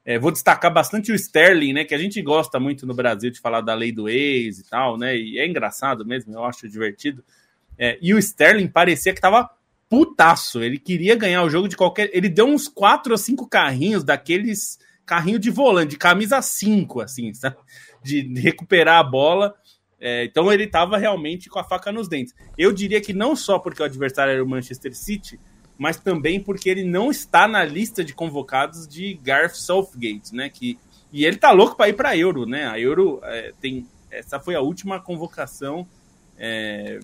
É, 0.06 0.18
vou 0.18 0.32
destacar 0.32 0.74
bastante 0.74 1.12
o 1.12 1.16
Sterling, 1.16 1.74
né? 1.74 1.84
Que 1.84 1.94
a 1.94 1.98
gente 1.98 2.22
gosta 2.22 2.60
muito 2.60 2.86
no 2.88 2.94
Brasil 2.94 3.30
de 3.30 3.40
falar 3.40 3.62
da 3.62 3.74
lei 3.74 3.92
do 3.92 4.08
ex 4.08 4.60
e 4.60 4.70
tal, 4.70 4.98
né? 4.98 5.18
E 5.18 5.38
é 5.38 5.46
engraçado 5.46 6.06
mesmo, 6.06 6.34
eu 6.34 6.44
acho 6.46 6.68
divertido. 6.68 7.24
É, 7.78 7.98
e 8.02 8.14
o 8.14 8.20
Sterling 8.20 8.68
parecia 8.68 9.14
que 9.14 9.22
tava 9.22 9.50
putaço. 9.90 10.64
Ele 10.64 10.80
queria 10.80 11.16
ganhar 11.16 11.44
o 11.44 11.50
jogo 11.50 11.68
de 11.68 11.76
qualquer. 11.76 12.10
Ele 12.14 12.30
deu 12.30 12.46
uns 12.46 12.68
quatro 12.68 13.12
ou 13.12 13.18
cinco 13.18 13.48
carrinhos 13.48 14.04
daqueles 14.04 14.80
carrinho 15.06 15.40
de 15.40 15.50
volante, 15.50 15.92
de 15.92 15.98
camisa 15.98 16.42
5, 16.42 17.02
assim, 17.02 17.34
sabe? 17.34 17.58
De, 18.02 18.22
recuperar 18.40 19.00
a 19.00 19.04
bola. 19.04 19.56
É, 20.06 20.26
então 20.26 20.52
ele 20.52 20.66
estava 20.66 20.98
realmente 20.98 21.50
com 21.50 21.60
a 21.60 21.64
faca 21.64 21.90
nos 21.90 22.10
dentes. 22.10 22.36
Eu 22.58 22.74
diria 22.74 23.00
que 23.00 23.14
não 23.14 23.38
só 23.38 23.58
porque 23.58 23.82
o 23.82 23.86
adversário 23.86 24.34
era 24.34 24.44
o 24.44 24.48
Manchester 24.48 24.94
City, 24.94 25.40
mas 25.78 25.98
também 25.98 26.44
porque 26.44 26.70
ele 26.70 26.84
não 26.84 27.10
está 27.10 27.48
na 27.48 27.64
lista 27.64 28.04
de 28.04 28.14
convocados 28.14 28.86
de 28.86 29.14
Gareth 29.24 29.56
Southgate, 29.56 30.36
né? 30.36 30.50
Que, 30.50 30.78
e 31.10 31.24
ele 31.24 31.38
tá 31.38 31.52
louco 31.52 31.78
para 31.78 31.88
ir 31.88 31.94
para 31.94 32.18
Euro, 32.18 32.46
né? 32.46 32.68
A 32.68 32.78
Euro 32.78 33.22
é, 33.24 33.54
tem. 33.62 33.88
Essa 34.12 34.42
foi 34.42 34.56
a 34.56 34.60
última 34.60 35.00
convocação. 35.00 35.88
É, 36.38 37.00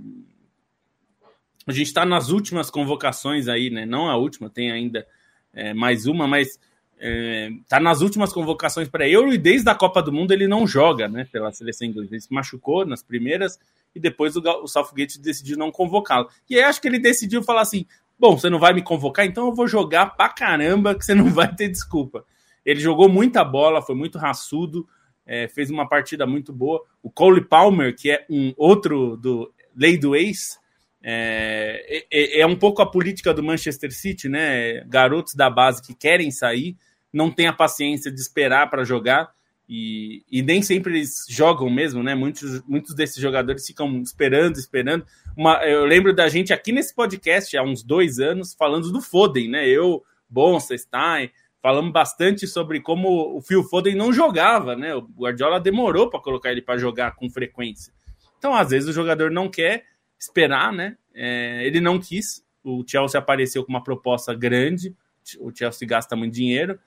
a 1.65 1.72
gente 1.72 1.88
está 1.88 2.06
nas 2.06 2.27
últimas 2.27 2.70
convocações 2.70 3.48
aí, 3.48 3.70
né? 3.70 3.86
Não 3.86 4.10
a 4.10 4.18
última, 4.18 4.50
tem 4.50 4.74
ainda 4.74 5.08
é, 5.53 5.74
mais 5.74 6.06
uma, 6.06 6.27
mas 6.27 6.60
é, 7.00 7.50
tá 7.68 7.79
nas 7.79 8.01
últimas 8.01 8.34
convocações 8.34 8.89
para 8.89 9.08
Euro 9.08 9.34
e 9.34 9.38
desde 9.38 9.70
a 9.70 9.75
Copa 9.75 10.01
do 10.01 10.12
Mundo 10.12 10.34
ele 10.34 10.48
não 10.48 10.68
joga, 10.68 11.08
né? 11.08 11.25
Pela 11.32 11.51
seleção 11.51 11.88
inglesa. 11.88 12.10
Ele 12.12 12.22
se 12.22 12.34
machucou 12.34 12.86
nas 12.86 13.01
primeiras 13.01 13.58
e 13.96 14.00
depois 14.00 14.36
o, 14.36 14.41
o 14.41 14.68
Southgate 14.68 15.20
decidiu 15.20 15.58
não 15.58 15.72
convocá-lo. 15.72 16.27
E 16.50 16.58
aí 16.58 16.63
acho 16.63 16.82
que 16.82 16.88
ele 16.88 17.00
decidiu 17.00 17.41
falar 17.41 17.62
assim: 17.62 17.86
bom, 18.20 18.38
você 18.38 18.50
não 18.50 18.60
vai 18.60 18.74
me 18.74 18.82
convocar, 18.82 19.25
então 19.25 19.48
eu 19.48 19.53
vou 19.53 19.68
jogar 19.68 20.08
pra 20.18 20.27
caramba 20.27 20.94
que 20.94 21.06
você 21.06 21.15
não 21.15 21.29
vai 21.32 21.53
ter 21.56 21.70
desculpa. 21.70 22.25
Ele 22.65 22.79
jogou 22.79 23.08
muita 23.08 23.44
bola, 23.46 23.82
foi 23.82 23.96
muito 23.96 24.18
raçudo, 24.18 24.86
é, 25.25 25.48
fez 25.48 25.70
uma 25.70 25.88
partida 25.88 26.27
muito 26.27 26.51
boa. 26.51 26.84
O 27.01 27.10
Cole 27.10 27.46
Palmer, 27.46 27.96
que 27.96 28.12
é 28.12 28.25
um 28.29 28.53
outro 28.58 29.15
do 29.15 29.51
Lei 29.74 29.98
do 29.98 30.15
Ex, 30.15 30.60
é, 31.01 32.06
é, 32.12 32.41
é, 32.41 32.46
um 32.46 32.58
pouco 32.58 32.82
a 32.82 32.86
política 32.86 33.34
do 33.34 33.41
Manchester 33.41 33.94
City, 33.94 34.27
né? 34.27 34.84
Garotos 34.86 35.34
da 35.34 35.50
base 35.50 35.82
que 35.82 35.96
querem 35.96 36.29
sair, 36.29 36.75
não 37.12 37.32
têm 37.32 37.48
a 37.48 37.54
paciência 37.54 38.12
de 38.12 38.20
esperar 38.20 38.70
para 38.70 38.84
jogar 38.84 39.32
e, 39.72 40.24
e, 40.32 40.42
nem 40.42 40.63
sempre 40.63 40.98
eles 40.98 41.28
jogam 41.30 41.70
mesmo, 41.70 42.01
né? 42.01 42.16
Muitos, 42.16 42.60
muitos 42.63 42.96
desses 42.96 43.22
jogadores 43.22 43.68
ficam 43.68 44.01
esperando, 44.01 44.58
esperando. 44.58 45.06
Uma, 45.38 45.63
eu 45.63 45.86
lembro 45.86 46.12
da 46.12 46.28
gente 46.28 46.51
aqui 46.51 46.72
nesse 46.72 46.96
podcast 46.96 47.56
há 47.56 47.62
uns 47.62 47.84
dois 47.84 48.18
anos 48.18 48.56
falando 48.56 48.92
do 48.92 49.00
Foden, 49.00 49.48
né? 49.48 49.68
Eu, 49.70 50.04
Bonsa, 50.28 50.75
Stein, 50.75 51.30
falamos 51.62 51.92
bastante 51.92 52.48
sobre 52.48 52.82
como 52.82 53.38
o 53.38 53.42
Phil 53.44 53.63
Foden 53.63 53.94
não 53.94 54.12
jogava, 54.12 54.75
né? 54.75 54.96
O 54.96 55.01
Guardiola 55.01 55.60
demorou 55.60 56.10
para 56.10 56.20
colocar 56.20 56.51
ele 56.51 56.63
para 56.63 56.80
jogar 56.80 57.16
com 57.16 57.30
frequência. 57.30 57.94
Então, 58.39 58.56
às 58.56 58.72
vezes, 58.72 58.89
o 58.89 58.94
jogador 58.94 59.30
não 59.30 59.48
quer 59.48 59.86
esperar, 60.18 60.74
né? 60.74 60.98
É, 61.13 61.63
ele 61.63 61.80
não 61.80 62.00
quis. 62.00 62.44
O 62.63 62.84
Chelsea 62.88 63.20
apareceu 63.20 63.63
com 63.63 63.72
uma 63.72 63.84
proposta 63.84 64.34
grande. 64.34 64.96
O 65.39 65.56
Chelsea 65.56 65.88
gasta 65.88 66.16
muito 66.16 66.34
dinheiro. 66.34 66.80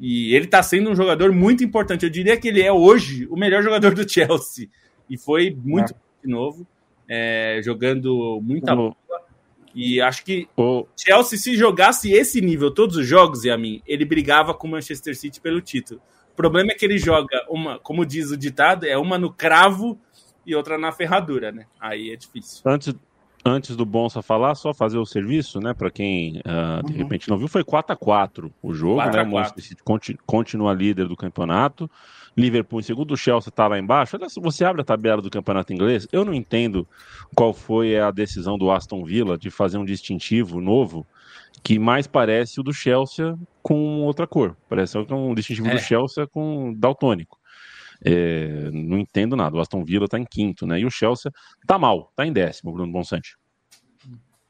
E 0.00 0.34
ele 0.34 0.44
está 0.44 0.62
sendo 0.62 0.90
um 0.90 0.94
jogador 0.94 1.32
muito 1.32 1.64
importante. 1.64 2.04
Eu 2.04 2.10
diria 2.10 2.36
que 2.36 2.48
ele 2.48 2.62
é 2.62 2.72
hoje 2.72 3.26
o 3.30 3.36
melhor 3.36 3.62
jogador 3.62 3.94
do 3.94 4.08
Chelsea. 4.08 4.68
E 5.10 5.16
foi 5.16 5.56
muito 5.64 5.92
é. 5.92 5.96
de 6.24 6.30
novo, 6.32 6.66
é, 7.08 7.60
jogando 7.62 8.40
muita 8.42 8.74
bola. 8.74 8.94
E 9.74 10.00
acho 10.00 10.24
que 10.24 10.48
o 10.56 10.86
Chelsea, 10.96 11.38
se 11.38 11.56
jogasse 11.56 12.10
esse 12.12 12.40
nível 12.40 12.70
todos 12.70 12.96
os 12.96 13.06
jogos, 13.06 13.44
e 13.44 13.50
a 13.50 13.56
mim, 13.56 13.82
ele 13.86 14.04
brigava 14.04 14.54
com 14.54 14.66
o 14.66 14.70
Manchester 14.70 15.16
City 15.16 15.40
pelo 15.40 15.60
título. 15.60 16.00
O 16.32 16.36
problema 16.36 16.72
é 16.72 16.74
que 16.74 16.84
ele 16.84 16.98
joga 16.98 17.44
uma, 17.48 17.78
como 17.78 18.06
diz 18.06 18.30
o 18.30 18.36
ditado, 18.36 18.86
é 18.86 18.96
uma 18.96 19.18
no 19.18 19.32
cravo 19.32 19.98
e 20.46 20.54
outra 20.54 20.78
na 20.78 20.90
ferradura, 20.92 21.52
né? 21.52 21.66
Aí 21.78 22.10
é 22.10 22.16
difícil. 22.16 22.62
Antes, 22.64 22.94
antes 23.48 23.74
do 23.76 23.84
Bonsa 23.84 24.22
falar, 24.22 24.54
só 24.54 24.72
fazer 24.74 24.98
o 24.98 25.06
serviço, 25.06 25.60
né? 25.60 25.74
Para 25.74 25.90
quem 25.90 26.38
uh, 26.38 26.86
de 26.86 26.92
uhum. 26.92 26.98
repente 26.98 27.28
não 27.28 27.38
viu, 27.38 27.48
foi 27.48 27.64
4 27.64 27.92
a 27.92 27.96
4 27.96 28.52
o 28.62 28.74
jogo, 28.74 28.96
4 28.96 29.16
né? 29.16 29.22
O 29.22 29.32
Manchester 29.32 29.64
City 29.64 29.82
continua 30.26 30.72
líder 30.72 31.08
do 31.08 31.16
campeonato. 31.16 31.90
Liverpool 32.36 32.78
em 32.78 32.82
segundo, 32.84 33.12
o 33.12 33.16
Chelsea 33.16 33.48
está 33.48 33.66
lá 33.66 33.78
embaixo. 33.78 34.16
Olha, 34.16 34.28
você 34.40 34.64
abre 34.64 34.82
a 34.82 34.84
tabela 34.84 35.20
do 35.20 35.28
campeonato 35.28 35.72
inglês, 35.72 36.06
eu 36.12 36.24
não 36.24 36.32
entendo 36.32 36.86
qual 37.34 37.52
foi 37.52 37.98
a 37.98 38.10
decisão 38.12 38.56
do 38.56 38.70
Aston 38.70 39.04
Villa 39.04 39.36
de 39.36 39.50
fazer 39.50 39.78
um 39.78 39.84
distintivo 39.84 40.60
novo 40.60 41.04
que 41.62 41.78
mais 41.78 42.06
parece 42.06 42.60
o 42.60 42.62
do 42.62 42.72
Chelsea 42.72 43.36
com 43.62 44.02
outra 44.02 44.26
cor. 44.26 44.56
Parece 44.68 44.96
um 44.98 45.34
distintivo 45.34 45.68
é. 45.68 45.74
do 45.74 45.80
Chelsea 45.80 46.26
com 46.26 46.72
daltônico. 46.76 47.37
É, 48.04 48.70
não 48.72 48.98
entendo 48.98 49.36
nada. 49.36 49.56
O 49.56 49.60
Aston 49.60 49.84
Villa 49.84 50.04
está 50.04 50.18
em 50.18 50.24
quinto, 50.24 50.66
né? 50.66 50.80
E 50.80 50.86
o 50.86 50.90
Chelsea 50.90 51.32
está 51.60 51.78
mal, 51.78 52.08
está 52.10 52.26
em 52.26 52.32
décimo, 52.32 52.72
Bruno 52.72 52.92
Bonsante. 52.92 53.36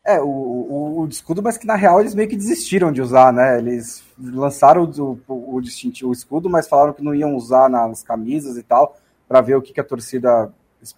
É, 0.05 0.21
o, 0.21 0.27
o, 0.27 1.01
o, 1.01 1.09
escudo, 1.09 1.43
mas 1.43 1.59
que 1.59 1.67
na 1.67 1.75
real 1.75 2.01
eles 2.01 2.15
meio 2.15 2.29
que 2.29 2.37
desistiram 2.37 2.91
de 2.91 3.03
usar, 3.03 3.33
né? 3.33 3.59
Eles 3.59 4.03
lançaram 4.19 4.85
o, 4.85 5.21
o, 5.29 5.57
o 5.57 5.61
distintivo, 5.61 6.13
escudo, 6.13 6.49
mas 6.49 6.67
falaram 6.67 6.95
que 6.95 7.03
não 7.03 7.15
iam 7.15 7.35
usar 7.35 7.69
nas 7.69 8.03
camisas 8.03 8.57
e 8.57 8.63
tal, 8.63 8.97
para 9.29 9.43
ver 9.43 9.57
o 9.57 9.63
que, 9.63 9.73
que 9.73 9.81
a 9.81 9.85
torcida 9.85 10.51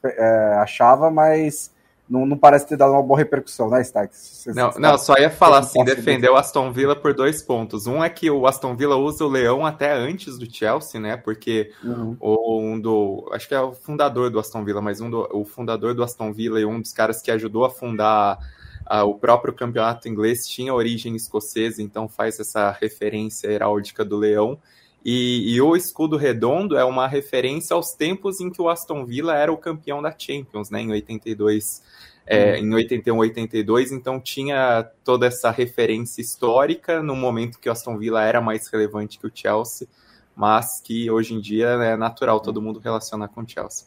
é, 0.05 0.55
achava, 0.61 1.11
mas 1.11 1.73
não, 2.11 2.27
não, 2.27 2.37
parece 2.37 2.67
ter 2.67 2.77
dado 2.77 2.93
uma 2.93 3.03
boa 3.03 3.17
repercussão, 3.17 3.71
né, 3.71 3.81
Stax? 3.83 4.47
Não, 4.49 4.73
não, 4.79 4.99
só 4.99 5.15
ia 5.17 5.31
falar 5.31 5.61
assim, 5.61 5.85
defender 5.85 6.29
o 6.29 6.35
Aston 6.35 6.73
Villa 6.73 6.97
por 6.97 7.15
dois 7.15 7.41
pontos. 7.41 7.87
Um 7.87 8.03
é 8.03 8.11
que 8.11 8.29
o 8.29 8.49
Aston 8.49 8.75
Villa 8.75 8.97
usa 8.97 9.25
o 9.25 9.29
Leão 9.29 9.65
até 9.65 9.93
antes 9.93 10.37
do 10.37 10.53
Chelsea, 10.53 11.01
né? 11.01 11.17
Porque 11.17 11.73
uhum. 11.85 12.17
um 12.21 12.81
do. 12.81 13.31
Acho 13.33 13.47
que 13.47 13.55
é 13.55 13.61
o 13.61 13.73
fundador 13.73 14.29
do 14.29 14.41
Aston 14.41 14.65
Villa, 14.65 14.83
mas 14.83 15.01
um 15.01 15.09
do, 15.09 15.29
o 15.33 15.45
fundador 15.45 15.95
do 15.95 16.03
Aston 16.03 16.33
Villa 16.33 16.61
e 16.61 16.65
um 16.65 16.81
dos 16.81 16.93
caras 16.93 17.23
que 17.23 17.31
ajudou 17.31 17.65
a 17.65 17.71
fundar 17.71 18.39
a, 18.85 19.05
o 19.05 19.15
próprio 19.15 19.55
campeonato 19.55 20.09
inglês 20.09 20.49
tinha 20.49 20.75
origem 20.75 21.15
escocesa, 21.15 21.81
então 21.81 22.09
faz 22.09 22.41
essa 22.41 22.73
referência 22.73 23.47
heráldica 23.47 24.05
do 24.05 24.17
Leão. 24.17 24.59
E, 25.05 25.55
e, 25.55 25.61
o 25.63 25.75
escudo 25.75 26.17
redondo 26.17 26.77
é 26.77 26.85
uma 26.85 27.09
referência 27.09 27.75
aos 27.75 27.93
tempos 27.95 28.41
em 28.41 28.51
que 28.51 28.61
o 28.61 28.69
Aston 28.69 29.05
Villa 29.05 29.35
era 29.35 29.51
o 29.51 29.57
campeão 29.57 30.03
da 30.03 30.15
Champions, 30.17 30.69
né, 30.69 30.83
em 30.83 30.91
82, 30.91 31.83
é, 32.27 32.53
uhum. 32.53 32.67
em 32.67 32.75
81, 32.75 33.19
82, 33.19 33.93
então 33.93 34.21
tinha 34.21 34.87
toda 35.03 35.27
essa 35.27 35.51
referência 35.51 36.21
histórica 36.21 37.03
no 37.03 37.17
momento 37.17 37.59
que 37.59 37.69
o 37.69 37.73
Aston 37.73 37.97
Villa 37.97 38.23
era 38.23 38.43
mais 38.43 38.69
relevante 38.69 39.19
que 39.19 39.27
o 39.27 39.33
Chelsea, 39.33 39.89
mas 40.37 40.81
que 40.81 41.11
hoje 41.11 41.35
em 41.35 41.41
dia 41.41 41.69
é 41.69 41.97
natural 41.97 42.39
todo 42.39 42.61
mundo 42.61 42.79
relacionar 42.79 43.29
com 43.29 43.41
o 43.41 43.49
Chelsea. 43.49 43.87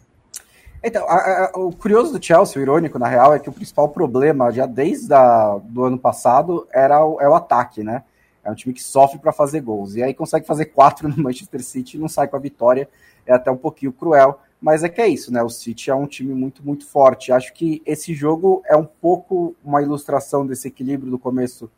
Então, 0.84 1.08
a, 1.08 1.16
a, 1.16 1.52
o 1.58 1.72
curioso 1.72 2.12
do 2.12 2.24
Chelsea, 2.24 2.60
o 2.60 2.62
irônico, 2.62 3.00
na 3.00 3.08
real, 3.08 3.34
é 3.34 3.40
que 3.40 3.50
o 3.50 3.54
principal 3.54 3.88
problema, 3.88 4.52
já 4.52 4.66
desde 4.66 5.14
o 5.14 5.60
do 5.60 5.86
ano 5.86 5.98
passado, 5.98 6.68
era 6.74 7.06
o, 7.06 7.22
é 7.22 7.30
o 7.30 7.34
ataque, 7.34 7.82
né? 7.84 8.04
É 8.44 8.52
um 8.52 8.56
time 8.56 8.74
que 8.74 8.84
sofre 8.84 9.20
para 9.20 9.32
fazer 9.32 9.62
gols. 9.62 9.96
E 9.96 10.04
aí 10.04 10.14
consegue 10.14 10.46
fazer 10.46 10.66
quatro 10.66 11.08
no 11.10 11.18
Manchester 11.18 11.64
City 11.64 11.98
e 11.98 12.00
não 12.00 12.08
sai 12.08 12.28
com 12.28 12.36
a 12.36 12.40
vitória. 12.40 12.90
É 13.26 13.34
até 13.34 13.50
um 13.50 13.58
pouquinho 13.58 13.94
cruel. 13.94 14.40
Mas 14.60 14.84
é 14.84 14.90
que 14.90 15.02
é 15.02 15.08
isso, 15.08 15.32
né? 15.32 15.44
O 15.44 15.50
City 15.50 15.90
é 15.90 15.96
um 15.96 16.08
time 16.08 16.34
muito, 16.34 16.66
muito 16.66 16.86
forte. 16.88 17.32
Acho 17.32 17.54
que 17.54 17.82
esse 17.86 18.14
jogo 18.14 18.62
é 18.66 18.78
um 18.78 18.86
pouco 18.86 19.56
uma 19.64 19.82
ilustração 19.82 20.46
desse 20.46 20.68
equilíbrio 20.68 21.12
do 21.12 21.20
começo 21.20 21.70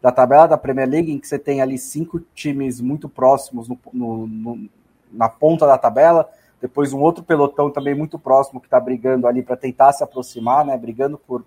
da 0.00 0.10
tabela 0.10 0.48
da 0.48 0.58
Premier 0.58 0.88
League, 0.88 1.12
em 1.12 1.18
que 1.18 1.28
você 1.28 1.38
tem 1.38 1.60
ali 1.60 1.78
cinco 1.78 2.20
times 2.34 2.80
muito 2.80 3.08
próximos 3.08 3.68
no, 3.68 3.78
no, 3.92 4.26
no, 4.26 4.68
na 5.12 5.28
ponta 5.28 5.66
da 5.66 5.78
tabela. 5.78 6.28
Depois 6.60 6.92
um 6.92 7.00
outro 7.00 7.22
pelotão 7.22 7.70
também 7.70 7.94
muito 7.94 8.18
próximo 8.18 8.60
que 8.60 8.66
está 8.66 8.80
brigando 8.80 9.26
ali 9.26 9.42
para 9.42 9.56
tentar 9.56 9.92
se 9.92 10.02
aproximar, 10.02 10.64
né? 10.64 10.76
Brigando 10.76 11.18
por 11.18 11.44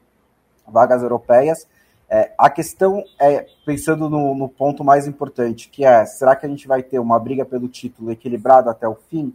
vagas 0.67 1.01
europeias. 1.01 1.67
É, 2.09 2.31
a 2.37 2.49
questão 2.49 3.03
é, 3.19 3.47
pensando 3.65 4.09
no, 4.09 4.35
no, 4.35 4.47
ponto 4.47 4.83
mais 4.83 5.07
importante, 5.07 5.69
que 5.69 5.83
é, 5.83 6.05
será 6.05 6.35
que 6.35 6.45
a 6.45 6.49
gente 6.49 6.67
vai 6.67 6.83
ter 6.83 6.99
uma 6.99 7.19
briga 7.19 7.43
pelo 7.43 7.67
título 7.67 8.11
equilibrada 8.11 8.69
até 8.69 8.87
o 8.87 8.95
fim? 9.09 9.33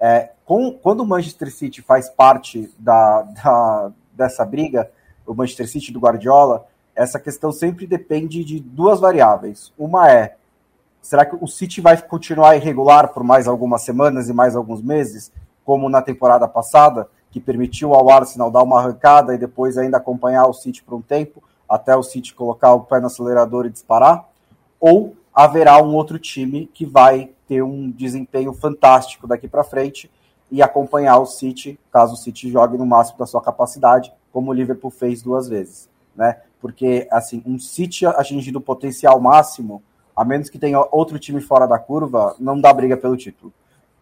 É, 0.00 0.30
com, 0.44 0.72
quando 0.72 1.00
o 1.00 1.06
Manchester 1.06 1.52
City 1.52 1.80
faz 1.80 2.08
parte 2.08 2.72
da, 2.78 3.22
da, 3.22 3.92
dessa 4.12 4.44
briga, 4.44 4.90
o 5.26 5.34
Manchester 5.34 5.68
City 5.68 5.92
do 5.92 6.00
Guardiola, 6.00 6.66
essa 6.94 7.20
questão 7.20 7.52
sempre 7.52 7.86
depende 7.86 8.42
de 8.42 8.58
duas 8.58 8.98
variáveis. 8.98 9.72
Uma 9.78 10.10
é, 10.10 10.34
será 11.00 11.24
que 11.24 11.36
o 11.40 11.46
City 11.46 11.80
vai 11.80 12.00
continuar 12.02 12.56
irregular 12.56 13.08
por 13.08 13.22
mais 13.22 13.46
algumas 13.46 13.82
semanas 13.82 14.28
e 14.28 14.32
mais 14.32 14.56
alguns 14.56 14.82
meses, 14.82 15.30
como 15.64 15.88
na 15.88 16.02
temporada 16.02 16.48
passada? 16.48 17.08
que 17.30 17.40
permitiu 17.40 17.94
ao 17.94 18.10
Arsenal 18.10 18.50
dar 18.50 18.62
uma 18.62 18.80
arrancada 18.80 19.34
e 19.34 19.38
depois 19.38 19.76
ainda 19.76 19.98
acompanhar 19.98 20.46
o 20.46 20.54
City 20.54 20.82
por 20.82 20.94
um 20.94 21.02
tempo, 21.02 21.42
até 21.68 21.94
o 21.94 22.02
City 22.02 22.34
colocar 22.34 22.72
o 22.72 22.80
pé 22.80 23.00
no 23.00 23.06
acelerador 23.06 23.66
e 23.66 23.70
disparar, 23.70 24.28
ou 24.80 25.16
haverá 25.34 25.82
um 25.82 25.94
outro 25.94 26.18
time 26.18 26.66
que 26.72 26.86
vai 26.86 27.30
ter 27.46 27.62
um 27.62 27.90
desempenho 27.90 28.52
fantástico 28.52 29.26
daqui 29.26 29.46
para 29.48 29.64
frente 29.64 30.10
e 30.50 30.62
acompanhar 30.62 31.18
o 31.18 31.26
City, 31.26 31.78
caso 31.92 32.14
o 32.14 32.16
City 32.16 32.50
jogue 32.50 32.78
no 32.78 32.86
máximo 32.86 33.18
da 33.18 33.26
sua 33.26 33.40
capacidade, 33.40 34.12
como 34.32 34.50
o 34.50 34.54
Liverpool 34.54 34.90
fez 34.90 35.22
duas 35.22 35.48
vezes, 35.48 35.88
né? 36.16 36.40
Porque 36.60 37.06
assim, 37.10 37.42
um 37.46 37.58
City 37.58 38.06
atingindo 38.06 38.58
o 38.58 38.62
potencial 38.62 39.20
máximo, 39.20 39.82
a 40.16 40.24
menos 40.24 40.50
que 40.50 40.58
tenha 40.58 40.80
outro 40.90 41.18
time 41.18 41.40
fora 41.40 41.66
da 41.66 41.78
curva, 41.78 42.34
não 42.38 42.60
dá 42.60 42.72
briga 42.72 42.96
pelo 42.96 43.16
título. 43.16 43.52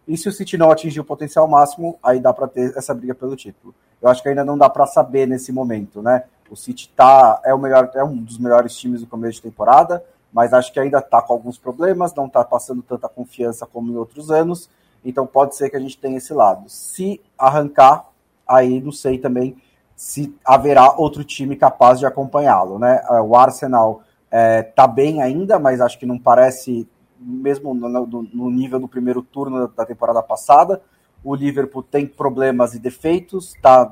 E 0.07 0.17
se 0.17 0.29
o 0.29 0.31
City 0.31 0.57
não 0.57 0.71
atingir 0.71 1.01
o 1.01 1.05
potencial 1.05 1.47
máximo, 1.47 1.99
aí 2.01 2.19
dá 2.19 2.31
para 2.31 2.47
ter 2.47 2.75
essa 2.77 2.93
briga 2.93 3.13
pelo 3.13 3.35
título. 3.35 3.75
Eu 4.01 4.09
acho 4.09 4.23
que 4.23 4.29
ainda 4.29 4.45
não 4.45 4.57
dá 4.57 4.69
para 4.69 4.87
saber 4.87 5.27
nesse 5.27 5.51
momento, 5.51 6.01
né? 6.01 6.23
O 6.49 6.55
City 6.55 6.89
tá, 6.95 7.41
é, 7.43 7.53
o 7.53 7.57
melhor, 7.57 7.89
é 7.93 8.03
um 8.03 8.15
dos 8.17 8.37
melhores 8.37 8.75
times 8.75 9.01
do 9.01 9.07
começo 9.07 9.35
de 9.35 9.43
temporada, 9.43 10.03
mas 10.31 10.53
acho 10.53 10.71
que 10.71 10.79
ainda 10.79 10.99
está 10.99 11.21
com 11.21 11.33
alguns 11.33 11.57
problemas, 11.57 12.13
não 12.13 12.27
está 12.27 12.43
passando 12.43 12.81
tanta 12.81 13.07
confiança 13.09 13.65
como 13.65 13.91
em 13.91 13.95
outros 13.95 14.31
anos. 14.31 14.69
Então 15.03 15.25
pode 15.25 15.55
ser 15.55 15.69
que 15.69 15.77
a 15.77 15.79
gente 15.79 15.97
tenha 15.97 16.17
esse 16.17 16.33
lado. 16.33 16.69
Se 16.69 17.21
arrancar, 17.37 18.07
aí 18.47 18.81
não 18.81 18.91
sei 18.91 19.17
também 19.17 19.55
se 19.95 20.35
haverá 20.45 20.93
outro 20.95 21.23
time 21.23 21.55
capaz 21.55 21.99
de 21.99 22.05
acompanhá-lo, 22.05 22.77
né? 22.77 23.01
O 23.23 23.35
Arsenal 23.35 24.03
é, 24.29 24.61
tá 24.61 24.85
bem 24.85 25.21
ainda, 25.21 25.57
mas 25.57 25.81
acho 25.81 25.97
que 25.97 26.05
não 26.05 26.19
parece 26.19 26.87
mesmo 27.19 27.73
no, 27.73 27.89
no, 27.89 28.23
no 28.31 28.51
nível 28.51 28.79
do 28.79 28.87
primeiro 28.87 29.21
turno 29.23 29.67
da 29.69 29.85
temporada 29.85 30.21
passada. 30.21 30.81
O 31.23 31.33
Liverpool 31.33 31.81
tem 31.81 32.05
problemas 32.05 32.75
e 32.75 32.79
defeitos, 32.79 33.55
está 33.55 33.91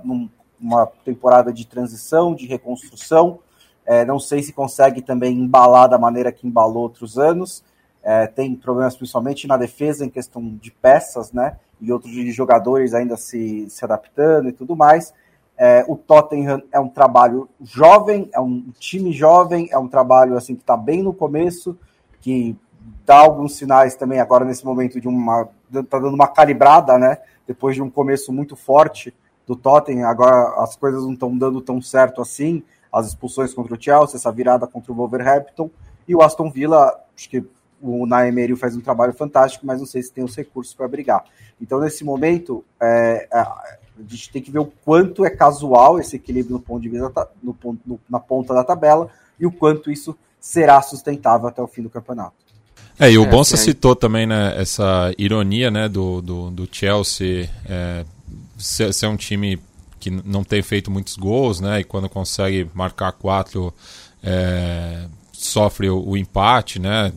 numa 0.65 0.87
temporada 1.05 1.53
de 1.53 1.67
transição, 1.67 2.33
de 2.33 2.47
reconstrução. 2.47 3.39
É, 3.85 4.03
não 4.03 4.19
sei 4.19 4.41
se 4.41 4.51
consegue 4.51 4.99
também 4.99 5.37
embalar 5.37 5.87
da 5.87 5.99
maneira 5.99 6.31
que 6.31 6.47
embalou 6.47 6.81
outros 6.81 7.19
anos. 7.19 7.63
É, 8.01 8.25
tem 8.25 8.55
problemas 8.55 8.97
principalmente 8.97 9.47
na 9.47 9.57
defesa, 9.57 10.03
em 10.03 10.09
questão 10.09 10.43
de 10.59 10.71
peças, 10.71 11.31
né? 11.31 11.57
E 11.79 11.91
outros 11.91 12.11
de 12.11 12.31
jogadores 12.31 12.95
ainda 12.95 13.15
se, 13.15 13.69
se 13.69 13.85
adaptando 13.85 14.49
e 14.49 14.51
tudo 14.51 14.75
mais. 14.75 15.13
É, 15.55 15.85
o 15.87 15.95
Tottenham 15.95 16.63
é 16.71 16.79
um 16.79 16.89
trabalho 16.89 17.47
jovem, 17.61 18.27
é 18.33 18.39
um 18.39 18.71
time 18.79 19.13
jovem, 19.13 19.69
é 19.71 19.77
um 19.77 19.87
trabalho 19.87 20.35
assim 20.35 20.55
que 20.55 20.61
está 20.61 20.75
bem 20.75 21.03
no 21.03 21.13
começo, 21.13 21.77
que 22.19 22.57
dá 23.05 23.17
alguns 23.19 23.55
sinais 23.55 23.95
também 23.95 24.19
agora 24.19 24.43
nesse 24.43 24.65
momento 24.65 24.99
de 24.99 25.07
uma 25.07 25.47
tá 25.71 25.99
dando 25.99 26.15
uma 26.15 26.27
calibrada, 26.27 26.97
né? 26.97 27.19
Depois 27.47 27.75
de 27.75 27.81
um 27.81 27.89
começo 27.89 28.33
muito 28.33 28.55
forte 28.55 29.13
do 29.47 29.55
Tottenham, 29.55 30.07
agora 30.07 30.61
as 30.63 30.75
coisas 30.75 31.03
não 31.03 31.13
estão 31.13 31.37
dando 31.37 31.61
tão 31.61 31.81
certo 31.81 32.21
assim. 32.21 32.63
As 32.91 33.07
expulsões 33.07 33.53
contra 33.53 33.75
o 33.75 33.81
Chelsea, 33.81 34.15
essa 34.15 34.31
virada 34.31 34.65
contra 34.65 34.91
o 34.91 34.95
Wolverhampton 34.95 35.69
e 36.07 36.15
o 36.15 36.21
Aston 36.21 36.49
Villa, 36.49 36.97
acho 37.15 37.29
que 37.29 37.43
o 37.81 38.05
Naemery 38.05 38.55
faz 38.55 38.75
um 38.75 38.81
trabalho 38.81 39.13
fantástico, 39.13 39.65
mas 39.65 39.79
não 39.79 39.85
sei 39.85 40.01
se 40.01 40.11
tem 40.11 40.23
os 40.23 40.35
recursos 40.35 40.73
para 40.73 40.87
brigar. 40.87 41.23
Então, 41.61 41.79
nesse 41.79 42.03
momento, 42.03 42.63
é, 42.81 43.27
é, 43.31 43.39
a 43.39 43.77
gente 44.07 44.31
tem 44.31 44.41
que 44.41 44.51
ver 44.51 44.59
o 44.59 44.71
quanto 44.83 45.25
é 45.25 45.29
casual 45.29 45.99
esse 45.99 46.15
equilíbrio 46.15 46.53
no 46.53 46.61
ponto 46.61 46.81
de 46.81 46.89
vista 46.89 47.29
no, 47.41 47.55
no, 47.85 47.99
na 48.09 48.19
ponta 48.19 48.53
da 48.53 48.63
tabela 48.63 49.09
e 49.39 49.45
o 49.45 49.51
quanto 49.51 49.91
isso 49.91 50.17
será 50.39 50.81
sustentável 50.81 51.47
até 51.47 51.61
o 51.61 51.67
fim 51.67 51.81
do 51.81 51.89
campeonato. 51.89 52.33
É, 52.99 53.11
e 53.11 53.17
o 53.17 53.23
é, 53.23 53.27
Bonsa 53.27 53.55
assim, 53.55 53.65
citou 53.65 53.95
também 53.95 54.25
né, 54.25 54.53
essa 54.57 55.13
ironia 55.17 55.69
né, 55.69 55.89
do, 55.89 56.21
do, 56.21 56.49
do 56.49 56.69
Chelsea 56.71 57.49
é, 57.67 58.05
ser, 58.57 58.93
ser, 58.93 59.07
um 59.07 59.15
time 59.15 59.59
que 59.99 60.09
não 60.09 60.43
tem 60.43 60.61
feito 60.61 60.91
muitos 60.91 61.15
gols, 61.15 61.59
né? 61.59 61.81
E 61.81 61.83
quando 61.83 62.09
consegue 62.09 62.69
marcar 62.73 63.11
quatro, 63.11 63.73
é, 64.21 65.07
sofre 65.31 65.89
o, 65.89 66.03
o, 66.03 66.17
empate, 66.17 66.79
né? 66.79 67.11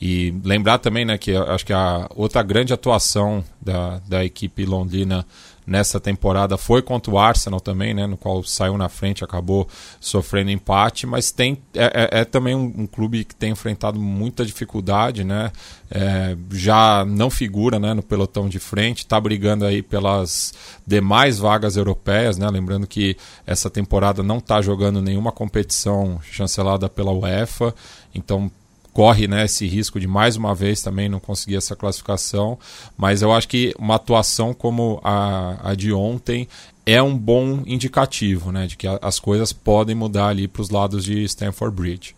E 0.00 0.34
lembrar 0.44 0.78
também 0.78 1.04
né, 1.04 1.18
que 1.18 1.34
acho 1.34 1.64
que 1.64 1.72
a 1.72 2.08
outra 2.14 2.42
grande 2.42 2.72
atuação 2.72 3.44
da, 3.60 4.00
da 4.06 4.24
equipe 4.24 4.64
londrina 4.64 5.26
nessa 5.66 5.98
temporada 5.98 6.56
foi 6.56 6.82
contra 6.82 7.12
o 7.12 7.18
Arsenal 7.18 7.60
também, 7.60 7.94
né, 7.94 8.06
no 8.06 8.16
qual 8.16 8.42
saiu 8.42 8.76
na 8.76 8.88
frente, 8.88 9.24
acabou 9.24 9.66
sofrendo 10.00 10.50
empate, 10.50 11.06
mas 11.06 11.30
tem 11.30 11.58
é, 11.74 12.18
é, 12.18 12.20
é 12.20 12.24
também 12.24 12.54
um, 12.54 12.72
um, 12.76 12.86
clube 12.86 13.24
que 13.24 13.34
tem 13.34 13.52
enfrentado 13.52 13.98
muita 13.98 14.44
dificuldade, 14.44 15.24
né, 15.24 15.50
é, 15.90 16.36
já 16.52 17.04
não 17.04 17.30
figura 17.30 17.78
né, 17.78 17.94
no 17.94 18.02
pelotão 18.02 18.48
de 18.48 18.58
frente, 18.58 18.98
está 18.98 19.18
brigando 19.18 19.64
aí 19.64 19.82
pelas 19.82 20.52
demais 20.86 21.38
vagas 21.38 21.76
europeias, 21.76 22.36
né, 22.36 22.48
lembrando 22.50 22.86
que 22.86 23.16
essa 23.46 23.70
temporada 23.70 24.22
não 24.22 24.38
está 24.38 24.60
jogando 24.60 25.00
nenhuma 25.00 25.32
competição 25.32 26.20
chancelada 26.22 26.88
pela 26.88 27.12
UEFA, 27.12 27.74
então 28.14 28.50
corre 28.94 29.26
né, 29.26 29.44
esse 29.44 29.66
risco 29.66 29.98
de 29.98 30.06
mais 30.06 30.36
uma 30.36 30.54
vez 30.54 30.80
também 30.80 31.08
não 31.08 31.18
conseguir 31.18 31.56
essa 31.56 31.74
classificação, 31.74 32.56
mas 32.96 33.20
eu 33.20 33.32
acho 33.32 33.48
que 33.48 33.74
uma 33.76 33.96
atuação 33.96 34.54
como 34.54 35.00
a, 35.02 35.72
a 35.72 35.74
de 35.74 35.92
ontem 35.92 36.48
é 36.86 37.02
um 37.02 37.18
bom 37.18 37.62
indicativo 37.66 38.52
né, 38.52 38.68
de 38.68 38.76
que 38.76 38.86
a, 38.86 38.98
as 39.02 39.18
coisas 39.18 39.52
podem 39.52 39.96
mudar 39.96 40.28
ali 40.28 40.46
para 40.46 40.62
os 40.62 40.70
lados 40.70 41.04
de 41.04 41.24
Stanford 41.24 41.74
Bridge. 41.74 42.14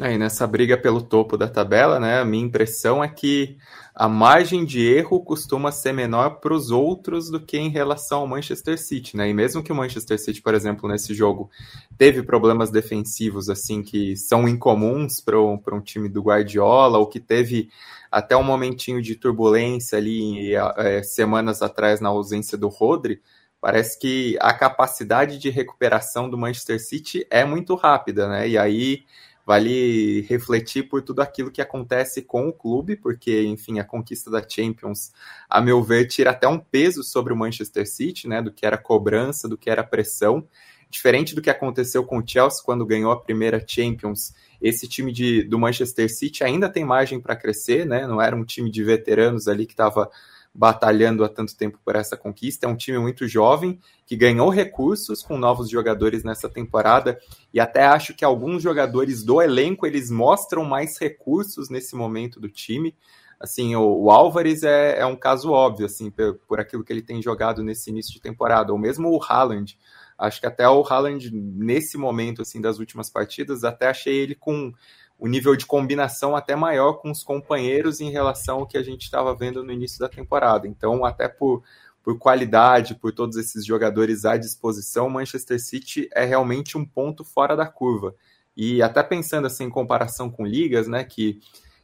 É, 0.00 0.14
e 0.14 0.18
nessa 0.18 0.46
briga 0.46 0.78
pelo 0.78 1.02
topo 1.02 1.36
da 1.36 1.48
tabela, 1.48 1.98
né, 1.98 2.20
a 2.20 2.24
minha 2.24 2.44
impressão 2.44 3.02
é 3.02 3.08
que 3.08 3.58
a 3.92 4.08
margem 4.08 4.64
de 4.64 4.80
erro 4.80 5.20
costuma 5.24 5.72
ser 5.72 5.92
menor 5.92 6.38
para 6.38 6.54
os 6.54 6.70
outros 6.70 7.28
do 7.28 7.40
que 7.40 7.58
em 7.58 7.68
relação 7.68 8.20
ao 8.20 8.26
Manchester 8.28 8.78
City, 8.78 9.16
né? 9.16 9.28
E 9.28 9.34
mesmo 9.34 9.60
que 9.60 9.72
o 9.72 9.74
Manchester 9.74 10.16
City, 10.20 10.40
por 10.40 10.54
exemplo, 10.54 10.88
nesse 10.88 11.12
jogo 11.12 11.50
teve 11.96 12.22
problemas 12.22 12.70
defensivos 12.70 13.50
assim 13.50 13.82
que 13.82 14.16
são 14.16 14.46
incomuns 14.46 15.20
para 15.20 15.40
um, 15.40 15.60
um 15.72 15.80
time 15.80 16.08
do 16.08 16.22
Guardiola, 16.22 16.96
ou 16.96 17.08
que 17.08 17.18
teve 17.18 17.68
até 18.08 18.36
um 18.36 18.44
momentinho 18.44 19.02
de 19.02 19.16
turbulência 19.16 19.98
ali 19.98 20.54
é, 20.76 21.02
semanas 21.02 21.60
atrás 21.60 22.00
na 22.00 22.08
ausência 22.08 22.56
do 22.56 22.68
Rodri, 22.68 23.20
parece 23.60 23.98
que 23.98 24.38
a 24.40 24.54
capacidade 24.54 25.38
de 25.38 25.50
recuperação 25.50 26.30
do 26.30 26.38
Manchester 26.38 26.80
City 26.80 27.26
é 27.28 27.44
muito 27.44 27.74
rápida, 27.74 28.28
né? 28.28 28.48
E 28.48 28.56
aí 28.56 29.02
vale 29.48 30.26
refletir 30.28 30.90
por 30.90 31.00
tudo 31.00 31.22
aquilo 31.22 31.50
que 31.50 31.62
acontece 31.62 32.20
com 32.20 32.48
o 32.48 32.52
clube, 32.52 32.96
porque, 32.96 33.44
enfim, 33.44 33.78
a 33.78 33.84
conquista 33.84 34.30
da 34.30 34.46
Champions, 34.46 35.10
a 35.48 35.58
meu 35.58 35.82
ver, 35.82 36.06
tira 36.06 36.32
até 36.32 36.46
um 36.46 36.58
peso 36.58 37.02
sobre 37.02 37.32
o 37.32 37.36
Manchester 37.36 37.88
City, 37.88 38.28
né, 38.28 38.42
do 38.42 38.52
que 38.52 38.66
era 38.66 38.76
cobrança, 38.76 39.48
do 39.48 39.56
que 39.56 39.70
era 39.70 39.82
pressão. 39.82 40.46
Diferente 40.90 41.34
do 41.34 41.40
que 41.40 41.48
aconteceu 41.48 42.04
com 42.04 42.18
o 42.18 42.22
Chelsea 42.26 42.62
quando 42.62 42.84
ganhou 42.84 43.10
a 43.10 43.18
primeira 43.18 43.64
Champions, 43.66 44.34
esse 44.60 44.86
time 44.86 45.10
de, 45.10 45.42
do 45.44 45.58
Manchester 45.58 46.14
City 46.14 46.44
ainda 46.44 46.68
tem 46.68 46.84
margem 46.84 47.18
para 47.18 47.34
crescer, 47.34 47.86
né? 47.86 48.06
Não 48.06 48.20
era 48.20 48.36
um 48.36 48.44
time 48.44 48.70
de 48.70 48.84
veteranos 48.84 49.48
ali 49.48 49.64
que 49.64 49.72
estava 49.72 50.10
batalhando 50.58 51.22
há 51.22 51.28
tanto 51.28 51.56
tempo 51.56 51.78
por 51.84 51.94
essa 51.94 52.16
conquista. 52.16 52.66
É 52.66 52.68
um 52.68 52.74
time 52.74 52.98
muito 52.98 53.28
jovem 53.28 53.78
que 54.04 54.16
ganhou 54.16 54.50
recursos 54.50 55.22
com 55.22 55.38
novos 55.38 55.70
jogadores 55.70 56.24
nessa 56.24 56.48
temporada 56.48 57.16
e 57.54 57.60
até 57.60 57.84
acho 57.84 58.12
que 58.12 58.24
alguns 58.24 58.60
jogadores 58.60 59.22
do 59.22 59.40
elenco 59.40 59.86
eles 59.86 60.10
mostram 60.10 60.64
mais 60.64 60.98
recursos 60.98 61.70
nesse 61.70 61.94
momento 61.94 62.40
do 62.40 62.48
time. 62.48 62.92
Assim, 63.38 63.76
o, 63.76 64.02
o 64.02 64.10
Álvares 64.10 64.64
é, 64.64 64.98
é, 64.98 65.06
um 65.06 65.14
caso 65.14 65.52
óbvio, 65.52 65.86
assim, 65.86 66.10
por, 66.10 66.34
por, 66.48 66.58
aquilo 66.58 66.82
que 66.82 66.92
ele 66.92 67.02
tem 67.02 67.22
jogado 67.22 67.62
nesse 67.62 67.90
início 67.90 68.12
de 68.12 68.20
temporada, 68.20 68.72
ou 68.72 68.78
mesmo 68.78 69.10
o 69.10 69.22
Haaland. 69.22 69.78
Acho 70.18 70.40
que 70.40 70.46
até 70.48 70.68
o 70.68 70.82
Haaland, 70.82 71.30
nesse 71.32 71.96
momento, 71.96 72.42
assim, 72.42 72.60
das 72.60 72.80
últimas 72.80 73.08
partidas, 73.08 73.62
até 73.62 73.86
achei 73.86 74.16
ele 74.16 74.34
com 74.34 74.72
o 75.18 75.26
nível 75.26 75.56
de 75.56 75.66
combinação 75.66 76.36
até 76.36 76.54
maior 76.54 76.94
com 76.94 77.10
os 77.10 77.24
companheiros 77.24 78.00
em 78.00 78.10
relação 78.10 78.60
ao 78.60 78.66
que 78.66 78.78
a 78.78 78.82
gente 78.82 79.02
estava 79.02 79.34
vendo 79.34 79.64
no 79.64 79.72
início 79.72 79.98
da 79.98 80.08
temporada. 80.08 80.68
Então, 80.68 81.04
até 81.04 81.26
por, 81.26 81.64
por 82.02 82.16
qualidade, 82.18 82.94
por 82.94 83.12
todos 83.12 83.36
esses 83.36 83.66
jogadores 83.66 84.24
à 84.24 84.36
disposição, 84.36 85.10
Manchester 85.10 85.60
City 85.60 86.08
é 86.14 86.24
realmente 86.24 86.78
um 86.78 86.84
ponto 86.84 87.24
fora 87.24 87.56
da 87.56 87.66
curva. 87.66 88.14
E 88.56 88.80
até 88.80 89.02
pensando 89.02 89.46
assim 89.46 89.64
em 89.64 89.70
comparação 89.70 90.30
com 90.30 90.46
ligas, 90.46 90.86
né, 90.86 91.02
que 91.02 91.40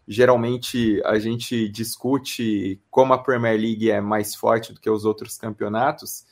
geralmente 0.07 1.01
a 1.05 1.19
gente 1.19 1.69
discute 1.69 2.81
como 2.91 3.13
a 3.15 3.19
Premier 3.19 3.59
League 3.59 3.91
é 3.91 4.01
mais 4.01 4.35
forte 4.35 4.73
do 4.73 4.81
que 4.81 4.91
os 4.91 5.05
outros 5.05 5.37
campeonatos, 5.37 6.25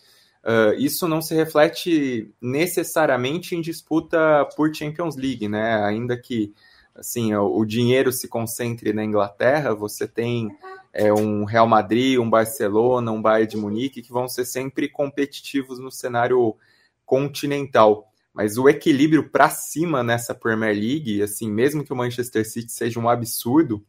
uh, 0.45 0.75
isso 0.79 1.09
não 1.09 1.23
se 1.23 1.35
reflete 1.35 2.31
necessariamente 2.41 3.57
em 3.57 3.61
disputa 3.61 4.49
por 4.57 4.75
Champions 4.75 5.17
League, 5.17 5.49
né? 5.49 5.83
Ainda 5.85 6.17
que 6.17 6.53
assim, 6.94 7.35
o 7.35 7.64
dinheiro 7.64 8.12
se 8.12 8.28
concentre 8.28 8.92
na 8.92 9.05
Inglaterra, 9.05 9.74
você 9.74 10.07
tem 10.07 10.50
é, 10.92 11.12
um 11.12 11.44
Real 11.44 11.66
Madrid, 11.66 12.18
um 12.18 12.28
Barcelona, 12.28 13.11
um 13.11 13.22
Bayern 13.22 13.50
de 13.50 13.57
Munique, 13.57 14.02
que 14.02 14.12
vão 14.12 14.28
ser 14.28 14.44
sempre 14.44 14.88
competitivos 14.88 15.78
no 15.78 15.90
cenário 15.90 16.57
continental. 17.05 18.09
Mas 18.33 18.57
o 18.57 18.68
equilíbrio 18.68 19.31
para 19.31 19.50
cima 19.50 20.02
nessa 20.02 20.35
Premier 20.35 20.74
League, 20.74 21.22
assim, 21.22 21.50
mesmo 21.50 21.85
que 21.85 21.92
o 21.92 21.96
Manchester 21.96 22.48
City 22.48 22.72
seja 22.72 22.98
um 22.98 23.09
absurdo, 23.09 23.85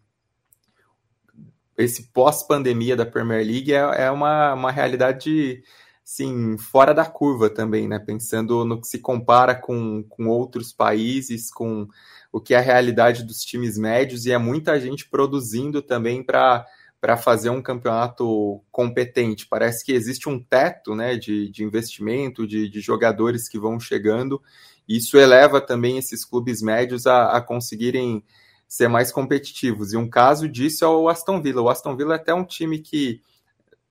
esse 1.77 2.11
pós-pandemia 2.11 2.95
da 2.95 3.05
Premier 3.05 3.45
League 3.45 3.73
é, 3.73 4.05
é 4.05 4.11
uma, 4.11 4.53
uma 4.53 4.71
realidade 4.71 5.63
sim, 6.03 6.57
fora 6.57 6.93
da 6.93 7.05
curva 7.05 7.49
também, 7.49 7.87
né? 7.87 7.97
Pensando 7.97 8.63
no 8.65 8.79
que 8.79 8.87
se 8.87 8.99
compara 8.99 9.55
com, 9.55 10.03
com 10.03 10.27
outros 10.27 10.71
países, 10.73 11.51
com 11.51 11.87
o 12.33 12.41
que 12.41 12.53
é 12.53 12.57
a 12.57 12.61
realidade 12.61 13.23
dos 13.23 13.45
times 13.45 13.77
médios, 13.77 14.25
e 14.25 14.31
é 14.31 14.37
muita 14.37 14.77
gente 14.79 15.07
produzindo 15.07 15.81
também 15.81 16.23
para 16.23 16.65
para 16.99 17.17
fazer 17.17 17.49
um 17.49 17.61
campeonato 17.61 18.61
competente. 18.71 19.45
Parece 19.45 19.83
que 19.83 19.91
existe 19.91 20.29
um 20.29 20.41
teto 20.41 20.95
né, 20.95 21.17
de, 21.17 21.49
de 21.49 21.61
investimento, 21.61 22.47
de, 22.47 22.69
de 22.69 22.79
jogadores 22.79 23.49
que 23.49 23.59
vão 23.59 23.77
chegando, 23.77 24.41
isso 24.87 25.17
eleva 25.17 25.59
também 25.59 25.97
esses 25.97 26.23
clubes 26.23 26.61
médios 26.61 27.05
a, 27.05 27.31
a 27.31 27.41
conseguirem 27.41 28.23
ser 28.69 28.87
mais 28.87 29.11
competitivos. 29.11 29.91
E 29.91 29.97
um 29.97 30.09
caso 30.09 30.47
disso 30.47 30.85
é 30.85 30.87
o 30.87 31.09
Aston 31.09 31.41
Villa. 31.41 31.61
O 31.61 31.69
Aston 31.69 31.95
Villa 31.97 32.13
é 32.13 32.17
até 32.17 32.33
um 32.33 32.45
time 32.45 32.79
que 32.79 33.21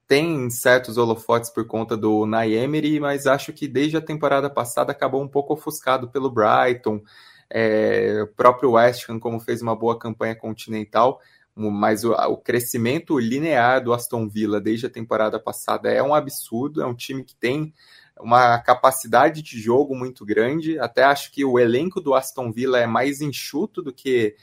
tem 0.06 0.48
certos 0.50 0.96
holofotes 0.96 1.50
por 1.50 1.66
conta 1.66 1.96
do 1.96 2.24
Naemery, 2.24 2.98
mas 2.98 3.26
acho 3.26 3.52
que 3.52 3.68
desde 3.68 3.96
a 3.96 4.00
temporada 4.00 4.50
passada 4.50 4.90
acabou 4.90 5.22
um 5.22 5.28
pouco 5.28 5.52
ofuscado 5.54 6.08
pelo 6.08 6.30
Brighton, 6.30 7.02
é, 7.52 8.22
o 8.22 8.26
próprio 8.28 8.72
West 8.72 9.08
Ham, 9.08 9.20
como 9.20 9.38
fez 9.38 9.60
uma 9.60 9.76
boa 9.76 9.98
campanha 9.98 10.34
continental, 10.34 11.20
mas 11.54 12.02
o, 12.02 12.12
o, 12.12 12.36
crescimento 12.38 13.18
linear 13.18 13.84
do 13.84 13.92
Aston 13.92 14.26
Villa 14.26 14.58
desde 14.58 14.86
a 14.86 14.90
temporada 14.90 15.38
passada 15.38 15.90
é 15.90 16.02
um 16.02 16.14
absurdo. 16.14 16.80
É 16.80 16.86
um 16.86 16.94
time 16.94 17.22
que 17.22 17.36
tem 17.36 17.74
uma 18.18 18.58
capacidade 18.58 19.42
de 19.42 19.60
jogo 19.60 19.94
muito 19.94 20.24
grande. 20.24 20.78
Até 20.78 21.04
acho 21.04 21.30
que 21.30 21.44
o 21.44 21.58
elenco 21.58 22.00
do 22.00 22.14
Aston 22.14 22.50
Villa 22.50 22.78
é 22.78 22.86
mais 22.86 23.20
enxuto 23.20 23.82
do 23.82 23.92
que 23.92 24.34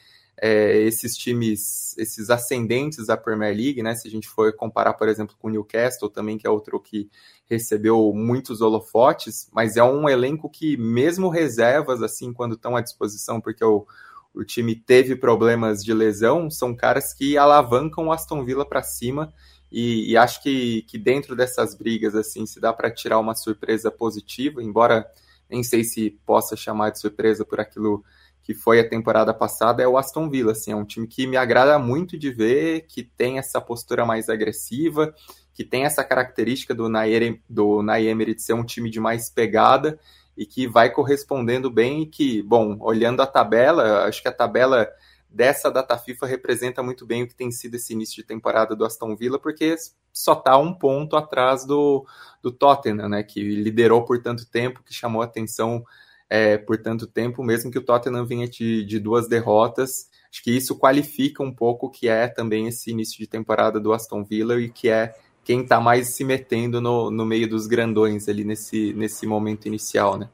é, 0.41 0.77
esses 0.79 1.15
times, 1.17 1.97
esses 1.97 2.29
ascendentes 2.29 3.07
da 3.07 3.17
Premier 3.17 3.55
League, 3.55 3.83
né? 3.83 3.95
Se 3.95 4.07
a 4.07 4.11
gente 4.11 4.27
for 4.27 4.53
comparar, 4.55 4.93
por 4.93 5.07
exemplo, 5.07 5.35
com 5.39 5.47
o 5.47 5.51
Newcastle 5.51 6.09
também, 6.09 6.37
que 6.37 6.47
é 6.47 6.49
outro 6.49 6.79
que 6.79 7.09
recebeu 7.49 8.11
muitos 8.13 8.61
holofotes, 8.61 9.49
mas 9.51 9.75
é 9.75 9.83
um 9.83 10.07
elenco 10.07 10.49
que, 10.49 10.77
mesmo 10.77 11.29
reservas, 11.29 12.01
assim, 12.01 12.31
quando 12.31 12.53
estão 12.55 12.75
à 12.75 12.81
disposição, 12.81 13.41
porque 13.41 13.63
o 13.63 13.85
o 14.33 14.43
time 14.43 14.75
teve 14.75 15.15
problemas 15.15 15.83
de 15.83 15.93
lesão, 15.93 16.49
são 16.49 16.75
caras 16.75 17.13
que 17.13 17.37
alavancam 17.37 18.07
o 18.07 18.11
Aston 18.11 18.45
Villa 18.45 18.65
para 18.65 18.83
cima 18.83 19.33
e, 19.71 20.11
e, 20.11 20.17
acho 20.17 20.41
que, 20.41 20.83
que 20.83 20.97
dentro 20.97 21.35
dessas 21.35 21.75
brigas 21.75 22.15
assim 22.15 22.45
se 22.45 22.59
dá 22.59 22.73
para 22.73 22.89
tirar 22.91 23.19
uma 23.19 23.35
surpresa 23.35 23.91
positiva, 23.91 24.63
embora 24.63 25.05
nem 25.49 25.63
sei 25.63 25.83
se 25.83 26.11
possa 26.25 26.55
chamar 26.55 26.91
de 26.91 26.99
surpresa 26.99 27.45
por 27.45 27.59
aquilo 27.59 28.03
que 28.49 28.53
foi 28.55 28.79
a 28.79 28.89
temporada 28.89 29.31
passada, 29.31 29.83
é 29.83 29.87
o 29.87 29.95
Aston 29.95 30.27
Villa, 30.27 30.53
assim, 30.53 30.71
é 30.71 30.75
um 30.75 30.83
time 30.83 31.05
que 31.05 31.27
me 31.27 31.37
agrada 31.37 31.77
muito 31.77 32.17
de 32.17 32.31
ver, 32.31 32.87
que 32.87 33.03
tem 33.03 33.37
essa 33.37 33.61
postura 33.61 34.07
mais 34.07 34.27
agressiva, 34.27 35.13
que 35.53 35.63
tem 35.63 35.85
essa 35.85 36.03
característica 36.03 36.73
do 36.73 36.89
Nair, 36.89 37.39
do 37.47 37.83
Nair 37.83 38.33
de 38.33 38.41
ser 38.41 38.53
um 38.53 38.65
time 38.65 38.89
de 38.89 38.99
mais 38.99 39.29
pegada 39.29 39.99
e 40.35 40.47
que 40.47 40.67
vai 40.67 40.89
correspondendo 40.89 41.69
bem 41.69 42.01
e 42.01 42.05
que, 42.07 42.41
bom, 42.41 42.75
olhando 42.79 43.21
a 43.21 43.27
tabela, 43.27 44.05
acho 44.05 44.19
que 44.19 44.27
a 44.27 44.33
tabela 44.33 44.89
dessa 45.29 45.69
data 45.69 45.95
FIFA 45.95 46.25
representa 46.25 46.81
muito 46.81 47.05
bem 47.05 47.21
o 47.21 47.27
que 47.27 47.35
tem 47.35 47.51
sido 47.51 47.75
esse 47.75 47.93
início 47.93 48.15
de 48.15 48.23
temporada 48.23 48.75
do 48.75 48.83
Aston 48.83 49.15
Villa, 49.15 49.37
porque 49.37 49.75
só 50.11 50.33
está 50.33 50.57
um 50.57 50.73
ponto 50.73 51.15
atrás 51.15 51.67
do, 51.67 52.03
do 52.41 52.51
Tottenham, 52.51 53.09
né, 53.09 53.21
que 53.21 53.43
liderou 53.43 54.05
por 54.05 54.19
tanto 54.23 54.49
tempo, 54.49 54.81
que 54.83 54.91
chamou 54.91 55.21
atenção 55.21 55.85
é, 56.29 56.57
por 56.57 56.77
tanto 56.77 57.07
tempo, 57.07 57.43
mesmo 57.43 57.71
que 57.71 57.79
o 57.79 57.83
Tottenham 57.83 58.25
vinha 58.25 58.47
de, 58.47 58.85
de 58.85 58.99
duas 58.99 59.27
derrotas. 59.27 60.07
Acho 60.31 60.43
que 60.43 60.51
isso 60.51 60.77
qualifica 60.77 61.41
um 61.41 61.51
pouco 61.51 61.87
o 61.87 61.89
que 61.89 62.07
é 62.07 62.27
também 62.27 62.67
esse 62.67 62.91
início 62.91 63.17
de 63.17 63.25
temporada 63.25 63.79
do 63.79 63.91
Aston 63.91 64.23
Villa 64.23 64.59
e 64.61 64.69
que 64.69 64.89
é 64.89 65.15
quem 65.43 65.61
está 65.61 65.81
mais 65.81 66.09
se 66.09 66.23
metendo 66.23 66.79
no, 66.79 67.09
no 67.09 67.25
meio 67.25 67.49
dos 67.49 67.65
grandões 67.65 68.29
ali 68.29 68.43
nesse, 68.43 68.93
nesse 68.93 69.25
momento 69.25 69.67
inicial, 69.67 70.17
né? 70.17 70.29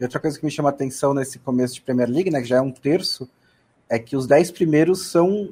E 0.00 0.02
outra 0.02 0.18
coisa 0.18 0.36
que 0.36 0.44
me 0.44 0.50
chama 0.50 0.68
a 0.68 0.72
atenção 0.72 1.14
nesse 1.14 1.38
começo 1.38 1.74
de 1.74 1.82
Premier 1.82 2.10
League, 2.10 2.28
né, 2.28 2.40
que 2.40 2.48
já 2.48 2.56
é 2.56 2.60
um 2.60 2.72
terço, 2.72 3.30
é 3.88 4.00
que 4.00 4.16
os 4.16 4.26
10 4.26 4.50
primeiros 4.50 5.06
são, 5.06 5.50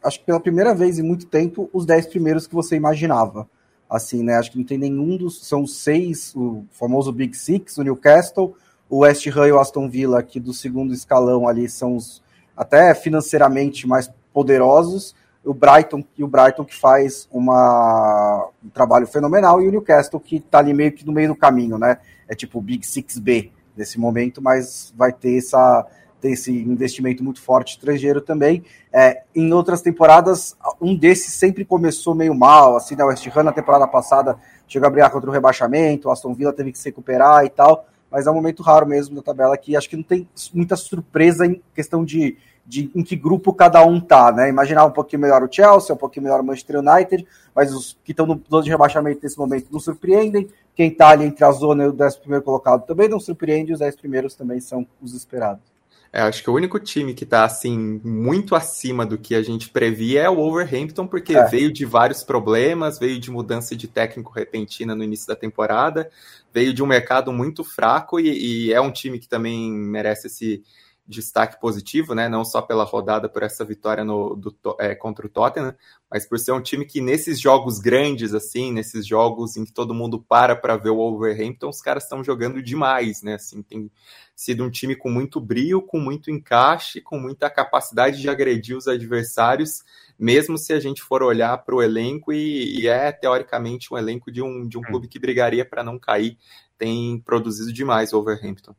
acho 0.00 0.20
que 0.20 0.26
pela 0.26 0.38
primeira 0.38 0.72
vez 0.72 1.00
em 1.00 1.02
muito 1.02 1.26
tempo, 1.26 1.68
os 1.72 1.84
10 1.84 2.06
primeiros 2.06 2.46
que 2.46 2.54
você 2.54 2.76
imaginava. 2.76 3.50
Assim, 3.90 4.22
né, 4.22 4.34
acho 4.34 4.52
que 4.52 4.58
não 4.58 4.64
tem 4.64 4.78
nenhum 4.78 5.16
dos, 5.16 5.44
são 5.44 5.66
seis, 5.66 6.32
o 6.36 6.64
famoso 6.70 7.10
Big 7.10 7.36
Six, 7.36 7.76
o 7.78 7.82
Newcastle, 7.82 8.54
o 8.88 8.98
West 8.98 9.26
Ham 9.26 9.46
e 9.46 9.52
o 9.52 9.58
Aston 9.58 9.88
Villa, 9.88 10.22
que 10.22 10.40
do 10.40 10.52
segundo 10.52 10.94
escalão 10.94 11.46
ali 11.46 11.68
são 11.68 11.96
os 11.96 12.22
até 12.56 12.92
financeiramente 12.94 13.86
mais 13.86 14.10
poderosos, 14.32 15.14
o 15.44 15.54
Brighton 15.54 16.04
e 16.16 16.24
o 16.24 16.28
Brighton 16.28 16.64
que 16.64 16.74
faz 16.74 17.28
uma, 17.30 18.48
um 18.64 18.68
trabalho 18.68 19.06
fenomenal 19.06 19.62
e 19.62 19.68
o 19.68 19.70
Newcastle 19.70 20.18
que 20.20 20.36
está 20.36 20.58
ali 20.58 20.74
meio 20.74 20.92
que 20.92 21.06
no 21.06 21.12
meio 21.12 21.28
do 21.28 21.36
caminho, 21.36 21.78
né? 21.78 21.98
É 22.28 22.34
tipo 22.34 22.58
o 22.58 22.62
Big 22.62 22.84
Six 22.86 23.18
B 23.18 23.52
nesse 23.76 23.98
momento, 23.98 24.42
mas 24.42 24.92
vai 24.96 25.12
ter 25.12 25.38
essa 25.38 25.86
ter 26.20 26.32
esse 26.32 26.50
investimento 26.50 27.22
muito 27.22 27.40
forte 27.40 27.76
estrangeiro 27.76 28.20
também. 28.20 28.64
É, 28.92 29.22
em 29.34 29.52
outras 29.52 29.80
temporadas, 29.80 30.56
um 30.80 30.96
desses 30.96 31.32
sempre 31.32 31.64
começou 31.64 32.12
meio 32.12 32.34
mal, 32.34 32.76
assim, 32.76 32.96
na 32.96 33.06
West 33.06 33.24
Ham 33.34 33.44
na 33.44 33.52
temporada 33.52 33.86
passada 33.86 34.36
chegou 34.66 34.86
a 34.86 34.90
brigar 34.90 35.10
contra 35.10 35.30
o 35.30 35.32
rebaixamento, 35.32 36.08
o 36.08 36.10
Aston 36.10 36.34
Villa 36.34 36.52
teve 36.52 36.72
que 36.72 36.78
se 36.78 36.88
recuperar 36.88 37.44
e 37.44 37.48
tal, 37.48 37.86
mas 38.10 38.26
é 38.26 38.30
um 38.30 38.34
momento 38.34 38.62
raro 38.62 38.86
mesmo 38.86 39.16
na 39.16 39.22
tabela 39.22 39.56
que 39.56 39.76
acho 39.76 39.88
que 39.88 39.96
não 39.96 40.02
tem 40.02 40.28
muita 40.52 40.76
surpresa 40.76 41.46
em 41.46 41.62
questão 41.74 42.04
de 42.04 42.36
de 42.68 42.90
em 42.94 43.02
que 43.02 43.16
grupo 43.16 43.54
cada 43.54 43.82
um 43.82 43.98
tá, 43.98 44.30
né? 44.30 44.50
Imaginar 44.50 44.84
um 44.84 44.90
pouquinho 44.90 45.22
melhor 45.22 45.42
o 45.42 45.48
Chelsea, 45.50 45.94
um 45.94 45.98
pouquinho 45.98 46.24
melhor 46.24 46.40
o 46.40 46.44
Manchester 46.44 46.80
United, 46.80 47.26
mas 47.54 47.72
os 47.72 47.98
que 48.04 48.12
estão 48.12 48.26
no 48.26 48.38
zona 48.48 48.62
de 48.62 48.68
rebaixamento 48.68 49.20
nesse 49.22 49.38
momento 49.38 49.68
não 49.72 49.80
surpreendem. 49.80 50.50
Quem 50.74 50.90
tá 50.90 51.08
ali 51.08 51.24
entre 51.24 51.42
a 51.44 51.50
zona 51.50 51.84
e 51.84 51.88
o 51.88 51.96
11 51.98 52.20
primeiro 52.20 52.44
colocado 52.44 52.84
também 52.84 53.08
não 53.08 53.18
surpreende, 53.18 53.72
os 53.72 53.78
10 53.78 53.96
primeiros 53.96 54.34
também 54.34 54.60
são 54.60 54.86
os 55.00 55.14
esperados. 55.14 55.77
É, 56.12 56.22
acho 56.22 56.42
que 56.42 56.48
o 56.48 56.54
único 56.54 56.80
time 56.80 57.12
que 57.12 57.24
está 57.24 57.44
assim 57.44 58.00
muito 58.02 58.54
acima 58.54 59.04
do 59.04 59.18
que 59.18 59.34
a 59.34 59.42
gente 59.42 59.68
previa 59.68 60.22
é 60.22 60.28
o 60.28 60.36
Wolverhampton, 60.36 61.06
porque 61.06 61.36
é. 61.36 61.44
veio 61.46 61.70
de 61.70 61.84
vários 61.84 62.24
problemas, 62.24 62.98
veio 62.98 63.18
de 63.18 63.30
mudança 63.30 63.76
de 63.76 63.86
técnico 63.86 64.32
repentina 64.32 64.94
no 64.94 65.04
início 65.04 65.26
da 65.26 65.36
temporada, 65.36 66.10
veio 66.52 66.72
de 66.72 66.82
um 66.82 66.86
mercado 66.86 67.30
muito 67.30 67.62
fraco 67.62 68.18
e, 68.18 68.68
e 68.68 68.72
é 68.72 68.80
um 68.80 68.90
time 68.90 69.18
que 69.18 69.28
também 69.28 69.70
merece 69.70 70.28
esse 70.28 70.62
destaque 71.08 71.58
positivo, 71.58 72.14
né? 72.14 72.28
Não 72.28 72.44
só 72.44 72.60
pela 72.60 72.84
rodada, 72.84 73.28
por 73.28 73.42
essa 73.42 73.64
vitória 73.64 74.04
no, 74.04 74.36
do, 74.36 74.54
é, 74.78 74.94
contra 74.94 75.26
o 75.26 75.28
Tottenham, 75.28 75.74
mas 76.10 76.26
por 76.26 76.38
ser 76.38 76.52
um 76.52 76.60
time 76.60 76.84
que 76.84 77.00
nesses 77.00 77.40
jogos 77.40 77.78
grandes, 77.78 78.34
assim, 78.34 78.70
nesses 78.70 79.06
jogos 79.06 79.56
em 79.56 79.64
que 79.64 79.72
todo 79.72 79.94
mundo 79.94 80.20
para 80.20 80.54
para 80.54 80.76
ver 80.76 80.90
o 80.90 80.96
Wolverhampton, 80.96 81.70
os 81.70 81.80
caras 81.80 82.02
estão 82.02 82.22
jogando 82.22 82.62
demais, 82.62 83.22
né? 83.22 83.34
Assim, 83.34 83.62
tem 83.62 83.90
sido 84.36 84.62
um 84.62 84.70
time 84.70 84.94
com 84.94 85.10
muito 85.10 85.40
brilho, 85.40 85.80
com 85.80 85.98
muito 85.98 86.30
encaixe, 86.30 87.00
com 87.00 87.18
muita 87.18 87.48
capacidade 87.48 88.20
de 88.20 88.28
agredir 88.28 88.76
os 88.76 88.86
adversários, 88.86 89.82
mesmo 90.18 90.58
se 90.58 90.74
a 90.74 90.80
gente 90.80 91.00
for 91.00 91.22
olhar 91.22 91.56
para 91.64 91.74
o 91.74 91.82
elenco 91.82 92.32
e, 92.34 92.80
e, 92.80 92.86
é 92.86 93.10
teoricamente 93.10 93.92
um 93.92 93.96
elenco 93.96 94.30
de 94.30 94.42
um, 94.42 94.68
de 94.68 94.76
um 94.76 94.80
hum. 94.80 94.84
clube 94.84 95.08
que 95.08 95.18
brigaria 95.18 95.64
para 95.64 95.82
não 95.82 95.98
cair, 95.98 96.36
tem 96.76 97.18
produzido 97.20 97.72
demais 97.72 98.12
o 98.12 98.16
Wolverhampton. 98.16 98.74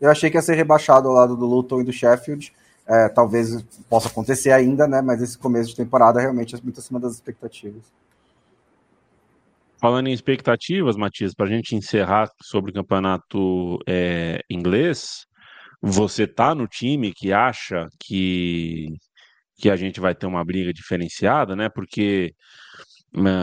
Eu 0.00 0.10
achei 0.10 0.30
que 0.30 0.36
ia 0.36 0.42
ser 0.42 0.54
rebaixado 0.54 1.08
ao 1.08 1.14
lado 1.14 1.36
do 1.36 1.46
Luton 1.46 1.80
e 1.80 1.84
do 1.84 1.92
Sheffield. 1.92 2.52
É, 2.86 3.08
talvez 3.08 3.62
possa 3.88 4.08
acontecer 4.08 4.50
ainda, 4.50 4.86
né? 4.86 5.00
Mas 5.00 5.22
esse 5.22 5.38
começo 5.38 5.70
de 5.70 5.76
temporada 5.76 6.20
realmente 6.20 6.54
é 6.54 6.58
muito 6.62 6.80
acima 6.80 6.98
das 6.98 7.14
expectativas. 7.14 7.82
Falando 9.80 10.08
em 10.08 10.12
expectativas, 10.12 10.96
Matias, 10.96 11.32
para 11.34 11.46
a 11.46 11.48
gente 11.48 11.74
encerrar 11.74 12.30
sobre 12.42 12.70
o 12.70 12.74
campeonato 12.74 13.78
é, 13.88 14.40
inglês, 14.50 15.24
você 15.80 16.26
tá 16.26 16.54
no 16.54 16.66
time 16.66 17.12
que 17.14 17.32
acha 17.32 17.88
que, 17.98 18.88
que 19.56 19.70
a 19.70 19.76
gente 19.76 19.98
vai 19.98 20.14
ter 20.14 20.26
uma 20.26 20.44
briga 20.44 20.72
diferenciada, 20.72 21.56
né? 21.56 21.70
Porque 21.70 22.34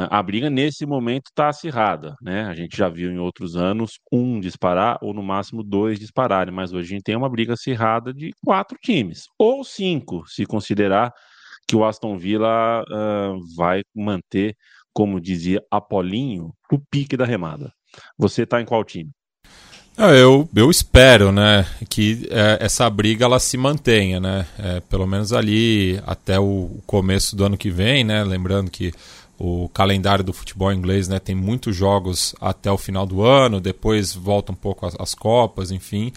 a 0.10 0.24
briga 0.24 0.50
nesse 0.50 0.86
momento 0.86 1.28
está 1.28 1.50
acirrada, 1.50 2.16
né? 2.22 2.46
A 2.46 2.54
gente 2.54 2.78
já 2.78 2.88
viu 2.88 3.12
em 3.12 3.20
outros 3.20 3.56
anos 3.56 4.00
um 4.12 4.40
disparar 4.40 4.98
ou 5.02 5.14
no 5.14 5.22
máximo 5.22 5.64
dois 5.64 6.00
dispararem, 6.00 6.54
mas 6.54 6.72
hoje 6.72 6.88
a 6.88 6.96
gente 6.96 7.04
tem 7.04 7.16
uma 7.16 7.30
briga 7.30 7.54
acirrada 7.54 8.14
de 8.14 8.32
quatro 8.46 8.78
times 8.82 9.24
ou 9.38 9.64
cinco, 9.64 10.24
se 10.28 10.46
considerar 10.46 11.12
que 11.68 11.76
o 11.76 11.84
Aston 11.84 12.18
Villa 12.18 12.82
uh, 12.84 13.56
vai 13.56 13.82
manter, 13.94 14.56
como 14.94 15.20
dizia 15.20 15.62
Apolinho, 15.70 16.54
o 16.72 16.80
pique 16.90 17.18
da 17.18 17.26
remada. 17.26 17.72
Você 18.18 18.44
está 18.44 18.62
em 18.62 18.66
qual 18.66 18.84
time? 18.86 19.10
Eu, 19.98 20.48
eu 20.56 20.70
espero, 20.70 21.32
né, 21.32 21.66
que 21.90 22.28
é, 22.30 22.64
essa 22.64 22.88
briga 22.88 23.26
ela 23.26 23.40
se 23.40 23.58
mantenha, 23.58 24.20
né, 24.20 24.46
é, 24.60 24.80
pelo 24.82 25.08
menos 25.08 25.34
ali 25.34 26.00
até 26.06 26.40
o 26.40 26.80
começo 26.86 27.36
do 27.36 27.44
ano 27.44 27.58
que 27.58 27.72
vem, 27.72 28.04
né, 28.04 28.24
lembrando 28.24 28.70
que 28.70 28.94
o 29.40 29.70
calendário 29.70 30.24
do 30.24 30.34
futebol 30.34 30.74
inglês 30.74 31.08
né, 31.08 31.20
tem 31.20 31.36
muitos 31.36 31.76
jogos 31.76 32.34
até 32.42 32.72
o 32.72 32.78
final 32.78 33.06
do 33.06 33.22
ano, 33.22 33.62
depois 33.62 34.14
volta 34.14 34.52
um 34.52 34.56
pouco 34.56 34.86
as, 34.86 34.96
as, 35.00 35.14
Copas, 35.14 35.70
enfim. 35.72 36.12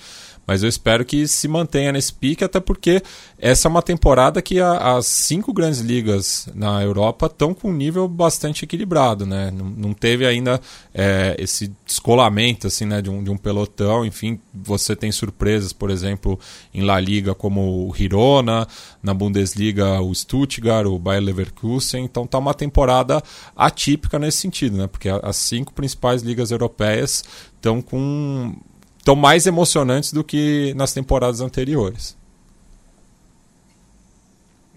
Mas 0.51 0.65
eu 0.65 0.69
espero 0.69 1.05
que 1.05 1.29
se 1.29 1.47
mantenha 1.47 1.93
nesse 1.93 2.13
pique, 2.13 2.43
até 2.43 2.59
porque 2.59 3.01
essa 3.39 3.69
é 3.69 3.71
uma 3.71 3.81
temporada 3.81 4.43
que 4.43 4.59
a, 4.59 4.97
as 4.97 5.07
cinco 5.07 5.53
grandes 5.53 5.79
ligas 5.79 6.49
na 6.57 6.83
Europa 6.83 7.27
estão 7.27 7.55
com 7.55 7.71
um 7.71 7.73
nível 7.73 8.09
bastante 8.09 8.65
equilibrado, 8.65 9.25
né? 9.25 9.53
Não, 9.53 9.67
não 9.67 9.95
teve 9.95 10.27
ainda 10.27 10.61
é, 10.93 11.37
esse 11.39 11.73
descolamento 11.87 12.67
assim, 12.67 12.85
né, 12.85 13.01
de, 13.01 13.09
um, 13.09 13.23
de 13.23 13.31
um 13.31 13.37
pelotão. 13.37 14.05
Enfim, 14.05 14.41
você 14.53 14.97
tem 14.97 15.13
surpresas, 15.13 15.73
por 15.73 15.89
exemplo, 15.89 16.37
em 16.75 16.83
La 16.83 16.99
Liga 16.99 17.33
como 17.33 17.89
o 17.89 17.95
Girona, 17.95 18.67
na 19.01 19.15
Bundesliga 19.15 20.01
o 20.01 20.13
Stuttgart, 20.13 20.85
o 20.85 20.99
Bayer 20.99 21.23
Leverkusen. 21.23 22.03
Então 22.05 22.27
tá 22.27 22.39
uma 22.39 22.55
temporada 22.55 23.23
atípica 23.55 24.19
nesse 24.19 24.39
sentido, 24.39 24.79
né? 24.79 24.89
Porque 24.89 25.09
as 25.09 25.37
cinco 25.37 25.73
principais 25.73 26.23
ligas 26.23 26.51
europeias 26.51 27.23
estão 27.55 27.81
com 27.81 28.57
estão 29.01 29.17
mais 29.17 29.47
emocionantes 29.47 30.13
do 30.13 30.23
que 30.23 30.75
nas 30.75 30.93
temporadas 30.93 31.41
anteriores. 31.41 32.19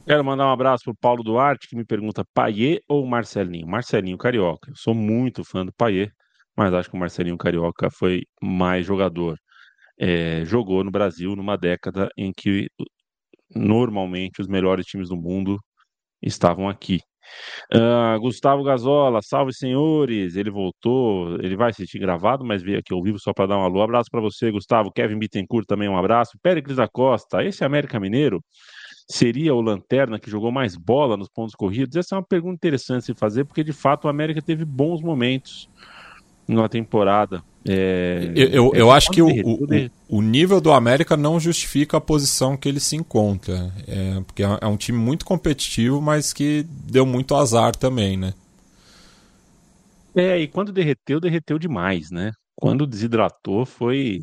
Quero 0.06 0.24
mandar 0.24 0.48
um 0.48 0.52
abraço 0.52 0.86
pro 0.86 0.96
Paulo 0.96 1.24
Duarte, 1.24 1.68
que 1.68 1.76
me 1.76 1.86
pergunta 1.86 2.24
Paier 2.34 2.80
ou 2.90 3.06
Marcelinho? 3.06 3.68
Marcelinho 3.68 4.18
Carioca. 4.18 4.72
Eu 4.72 4.76
sou 4.76 4.94
muito 4.94 5.44
fã 5.44 5.66
do 5.66 5.74
Paier, 5.74 6.10
mas 6.58 6.74
acho 6.74 6.90
que 6.90 6.96
o 6.96 7.00
Marcelinho 7.00 7.38
Carioca 7.38 7.90
foi 7.92 8.24
mais 8.42 8.86
jogador. 8.86 9.38
É, 10.00 10.44
jogou 10.46 10.84
no 10.84 10.92
Brasil 10.92 11.36
numa 11.36 11.58
década 11.58 12.10
em 12.18 12.32
que 12.36 12.68
normalmente 13.56 14.42
os 14.42 14.48
melhores 14.48 14.86
times 14.86 15.10
do 15.10 15.18
mundo 15.18 15.58
estavam 16.22 16.68
aqui. 16.68 17.00
Uh, 17.74 18.20
Gustavo 18.20 18.64
Gazola, 18.64 19.22
salve 19.22 19.54
senhores, 19.54 20.36
ele 20.36 20.50
voltou, 20.50 21.36
ele 21.42 21.56
vai 21.56 21.70
assistir 21.70 22.00
gravado, 22.00 22.44
mas 22.44 22.62
veio 22.62 22.80
aqui 22.80 22.94
ao 22.94 23.02
vivo 23.02 23.20
só 23.20 23.34
para 23.34 23.48
dar 23.48 23.58
um 23.58 23.64
alô. 23.64 23.82
Abraço 23.82 24.10
para 24.12 24.22
você, 24.22 24.52
Gustavo. 24.52 24.92
Kevin 24.92 25.20
Bittencourt 25.20 25.66
também 25.66 25.90
um 25.90 25.98
abraço. 25.98 26.38
Péricles 26.42 26.78
da 26.78 26.88
Costa, 26.88 27.44
esse 27.44 27.64
América 27.64 28.00
Mineiro 28.00 28.44
seria 29.10 29.54
o 29.54 29.62
Lanterna 29.62 30.20
que 30.20 30.30
jogou 30.30 30.52
mais 30.52 30.76
bola 30.76 31.18
nos 31.18 31.30
pontos 31.30 31.56
corridos? 31.56 31.96
Essa 31.96 32.16
é 32.16 32.18
uma 32.18 32.26
pergunta 32.26 32.56
interessante 32.56 33.08
de 33.08 33.14
fazer, 33.14 33.46
porque 33.46 33.64
de 33.64 33.74
fato 33.74 34.06
o 34.06 34.10
América 34.10 34.42
teve 34.42 34.66
bons 34.66 35.02
momentos 35.02 35.70
na 36.48 36.68
temporada. 36.68 37.44
É, 37.68 38.32
eu, 38.36 38.50
eu, 38.50 38.72
eu 38.74 38.92
acho 38.92 39.10
que 39.10 39.22
o, 39.22 39.28
o, 39.30 39.68
o, 40.10 40.22
nível 40.22 40.60
do 40.60 40.72
América 40.72 41.16
não 41.16 41.40
justifica 41.40 41.96
a 41.96 42.02
posição 42.02 42.58
que 42.58 42.68
ele 42.68 42.80
se 42.80 42.96
encontra. 42.96 43.72
É, 43.88 44.22
porque 44.22 44.44
é, 44.44 44.58
é 44.62 44.68
um 44.68 44.76
time 44.76 44.98
muito 44.98 45.26
competitivo, 45.26 46.02
mas 46.02 46.34
que 46.34 46.66
deu 46.70 47.06
muito 47.06 47.36
azar 47.36 47.76
também, 47.76 48.18
né? 48.18 48.34
É, 50.16 50.38
e 50.38 50.48
quando 50.48 50.74
derreteu, 50.74 51.20
derreteu 51.20 51.58
demais, 51.58 52.12
né? 52.12 52.32
Quando 52.56 52.86
desidratou, 52.86 53.66
foi, 53.66 54.20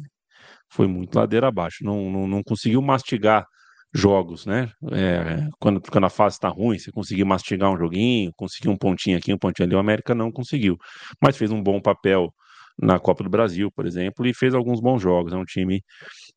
foi 0.68 0.86
muito 0.86 1.16
ladeira 1.16 1.48
abaixo. 1.48 1.78
Não, 1.82 2.10
não, 2.10 2.28
não 2.28 2.42
conseguiu 2.42 2.82
mastigar 2.82 3.44
jogos, 3.92 4.46
né? 4.46 4.70
É, 4.92 5.48
quando, 5.58 5.80
quando 5.80 6.04
a 6.04 6.10
fase 6.10 6.36
está 6.36 6.48
ruim, 6.48 6.78
você 6.78 6.92
conseguir 6.92 7.24
mastigar 7.24 7.70
um 7.70 7.76
joguinho, 7.76 8.32
conseguir 8.36 8.68
um 8.68 8.76
pontinho 8.76 9.18
aqui, 9.18 9.32
um 9.32 9.38
pontinho 9.38 9.66
ali, 9.66 9.74
o 9.74 9.78
América 9.78 10.14
não 10.14 10.30
conseguiu. 10.30 10.76
Mas 11.20 11.36
fez 11.36 11.50
um 11.50 11.62
bom 11.62 11.80
papel 11.80 12.32
na 12.80 12.98
Copa 12.98 13.22
do 13.24 13.30
Brasil, 13.30 13.70
por 13.70 13.86
exemplo, 13.86 14.26
e 14.26 14.34
fez 14.34 14.54
alguns 14.54 14.80
bons 14.80 15.02
jogos. 15.02 15.32
É 15.32 15.36
um 15.36 15.44
time, 15.44 15.82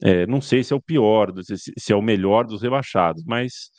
é, 0.01 0.25
não 0.27 0.41
sei 0.41 0.63
se 0.63 0.73
é 0.73 0.75
o 0.75 0.81
pior, 0.81 1.31
se, 1.43 1.93
é 1.93 1.95
o 1.95 2.01
melhor 2.01 2.45
dos 2.45 2.61
rebaixados, 2.61 3.23
mas 3.25 3.69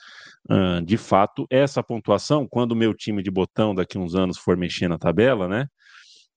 uh, 0.50 0.84
de 0.84 0.96
fato, 0.96 1.46
essa 1.50 1.82
pontuação, 1.82 2.46
quando 2.48 2.72
o 2.72 2.76
meu 2.76 2.94
time 2.94 3.22
de 3.22 3.30
botão 3.30 3.74
daqui 3.74 3.98
uns 3.98 4.14
anos 4.14 4.38
for 4.38 4.56
mexer 4.56 4.88
na 4.88 4.98
tabela, 4.98 5.48
né? 5.48 5.66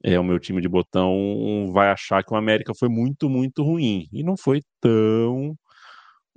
É, 0.03 0.19
o 0.19 0.23
meu 0.23 0.39
time 0.39 0.61
de 0.61 0.69
botão 0.69 1.71
vai 1.73 1.89
achar 1.89 2.23
que 2.23 2.31
o 2.33 2.37
América 2.37 2.71
foi 2.77 2.87
muito, 2.89 3.29
muito 3.29 3.63
ruim. 3.63 4.07
E 4.13 4.23
não 4.23 4.37
foi 4.37 4.61
tão 4.79 5.55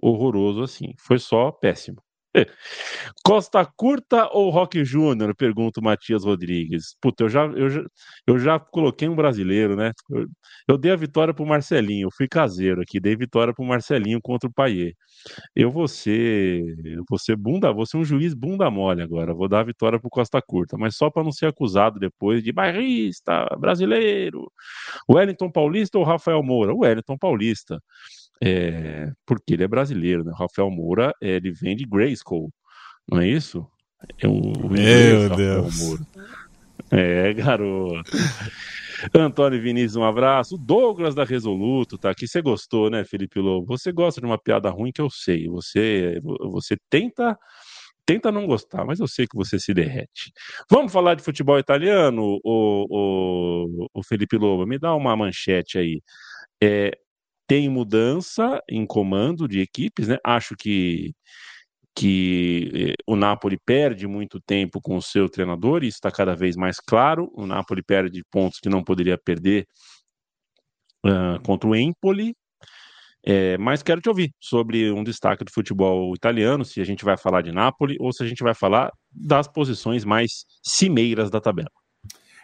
horroroso 0.03 0.63
assim. 0.63 0.95
Foi 0.99 1.19
só 1.19 1.51
péssimo. 1.53 2.03
Costa 3.25 3.65
Curta 3.77 4.29
ou 4.33 4.51
Rock 4.51 4.85
Júnior? 4.85 5.35
Pergunta 5.35 5.81
o 5.81 5.85
Matias 5.85 6.25
Rodrigues. 6.25 6.97
Puta, 7.01 7.25
eu 7.25 7.29
já, 7.29 7.45
eu 7.47 7.69
já, 7.69 7.83
eu 8.27 8.39
já 8.39 8.59
coloquei 8.59 9.09
um 9.09 9.17
brasileiro, 9.17 9.77
né? 9.77 9.93
Eu, 10.11 10.27
eu 10.69 10.79
dei 10.79 10.93
a 10.93 10.97
vitória 10.97 11.35
pro 11.35 11.45
Marcelinho, 11.47 12.07
eu 12.07 12.11
fui 12.17 12.29
caseiro 12.29 12.81
aqui, 12.83 13.01
dei 13.01 13.17
vitória 13.17 13.53
pro 13.55 13.65
Marcelinho 13.65 14.21
contra 14.23 14.49
o 14.49 14.53
Paier. 14.53 14.95
Eu 15.55 15.71
vou 15.71 15.89
ser, 15.89 16.63
eu 16.85 17.05
vou 17.09 17.19
ser 17.19 17.37
bunda, 17.37 17.73
vou 17.73 17.87
ser 17.87 17.97
um 17.97 18.05
juiz 18.05 18.35
bunda 18.35 18.71
mole 18.71 19.03
agora, 19.03 19.35
vou 19.35 19.49
dar 19.49 19.61
a 19.61 19.65
vitória 19.65 19.99
pro 20.01 20.11
Costa 20.11 20.41
Curta, 20.41 20.77
mas 20.79 20.97
só 20.97 21.11
para 21.11 21.25
não 21.25 21.33
ser 21.33 21.47
acusado 21.47 21.99
depois 21.99 22.43
de 22.43 22.53
bairrista, 22.53 23.47
brasileiro. 23.59 24.51
Wellington 25.11 25.51
Paulista 25.51 25.99
ou 25.99 26.05
Rafael 26.05 26.43
Moura? 26.43 26.73
O 26.75 26.81
Wellington 26.81 27.19
Paulista. 27.19 27.83
É, 28.43 29.13
porque 29.27 29.55
ele 29.55 29.65
é 29.65 29.69
brasileiro, 29.69 30.25
né? 30.25 30.33
Rafael 30.37 30.71
Moura, 30.71 31.13
é, 31.23 31.37
ele 31.37 31.53
vem 31.53 31.77
de 31.77 31.85
Grayskull, 31.85 32.51
não 33.09 33.21
é 33.21 33.29
isso? 33.29 33.67
É 34.19 34.27
um, 34.27 34.53
Meu 34.71 35.29
Deus. 35.37 36.01
É, 36.91 37.33
garoto. 37.35 38.11
Antônio 39.15 39.61
Vinícius, 39.61 39.97
um 39.97 40.05
abraço. 40.05 40.59
Douglas 40.59 41.15
da 41.15 41.25
Resoluto 41.25 41.97
tá 41.97 42.11
aqui. 42.11 42.27
Você 42.27 42.43
gostou, 42.43 42.91
né, 42.91 43.05
Felipe 43.05 43.39
Lobo? 43.39 43.67
Você 43.67 43.93
gosta 43.93 44.21
de 44.21 44.27
uma 44.27 44.39
piada 44.39 44.71
ruim 44.71 44.93
que 44.93 45.01
eu 45.01 45.11
sei. 45.11 45.49
Você, 45.49 46.21
você 46.51 46.77
tenta 46.89 47.39
tenta 48.07 48.33
não 48.33 48.45
gostar, 48.45 48.85
mas 48.85 48.99
eu 48.99 49.07
sei 49.07 49.25
que 49.25 49.37
você 49.37 49.57
se 49.57 49.73
derrete. 49.73 50.33
Vamos 50.69 50.93
falar 50.93 51.15
de 51.15 51.23
futebol 51.23 51.59
italiano, 51.61 52.41
o, 52.43 52.87
o, 52.91 53.89
o 53.95 54.03
Felipe 54.03 54.37
Lobo? 54.37 54.67
Me 54.67 54.81
dá 54.81 54.93
uma 54.97 55.17
manchete 55.17 55.79
aí. 55.79 56.03
É, 56.61 56.91
tem 57.51 57.69
mudança 57.69 58.63
em 58.71 58.87
comando 58.87 59.49
de 59.49 59.59
equipes, 59.59 60.07
né? 60.07 60.19
Acho 60.25 60.55
que 60.57 61.13
que 61.97 62.71
eh, 62.93 63.03
o 63.07 63.17
Napoli 63.17 63.59
perde 63.67 64.07
muito 64.07 64.41
tempo 64.41 64.81
com 64.81 64.97
o 64.97 65.03
seu 65.03 65.29
treinador, 65.29 65.83
isso 65.83 65.97
está 65.97 66.13
cada 66.13 66.37
vez 66.37 66.55
mais 66.57 66.79
claro. 66.79 67.29
O 67.35 67.47
Napoli 67.47 67.83
perde 67.83 68.23
pontos 68.31 68.61
que 68.61 68.69
não 68.69 68.85
poderia 68.85 69.19
perder 69.19 69.67
uh, 71.05 71.43
contra 71.45 71.69
o 71.69 71.75
Empoli. 71.75 72.35
É, 73.27 73.59
mas 73.59 73.83
quero 73.83 74.01
te 74.01 74.09
ouvir 74.09 74.33
sobre 74.41 74.93
um 74.93 75.03
destaque 75.05 75.45
do 75.45 75.53
futebol 75.53 76.15
italiano, 76.15 76.65
se 76.65 76.81
a 76.81 76.85
gente 76.85 77.05
vai 77.05 77.19
falar 77.19 77.43
de 77.43 77.53
Napoli 77.53 77.97
ou 78.01 78.13
se 78.13 78.23
a 78.23 78.27
gente 78.27 78.43
vai 78.45 78.55
falar 78.55 78.93
das 79.11 79.49
posições 79.49 80.05
mais 80.05 80.45
cimeiras 80.63 81.31
da 81.31 81.41
tabela. 81.41 81.80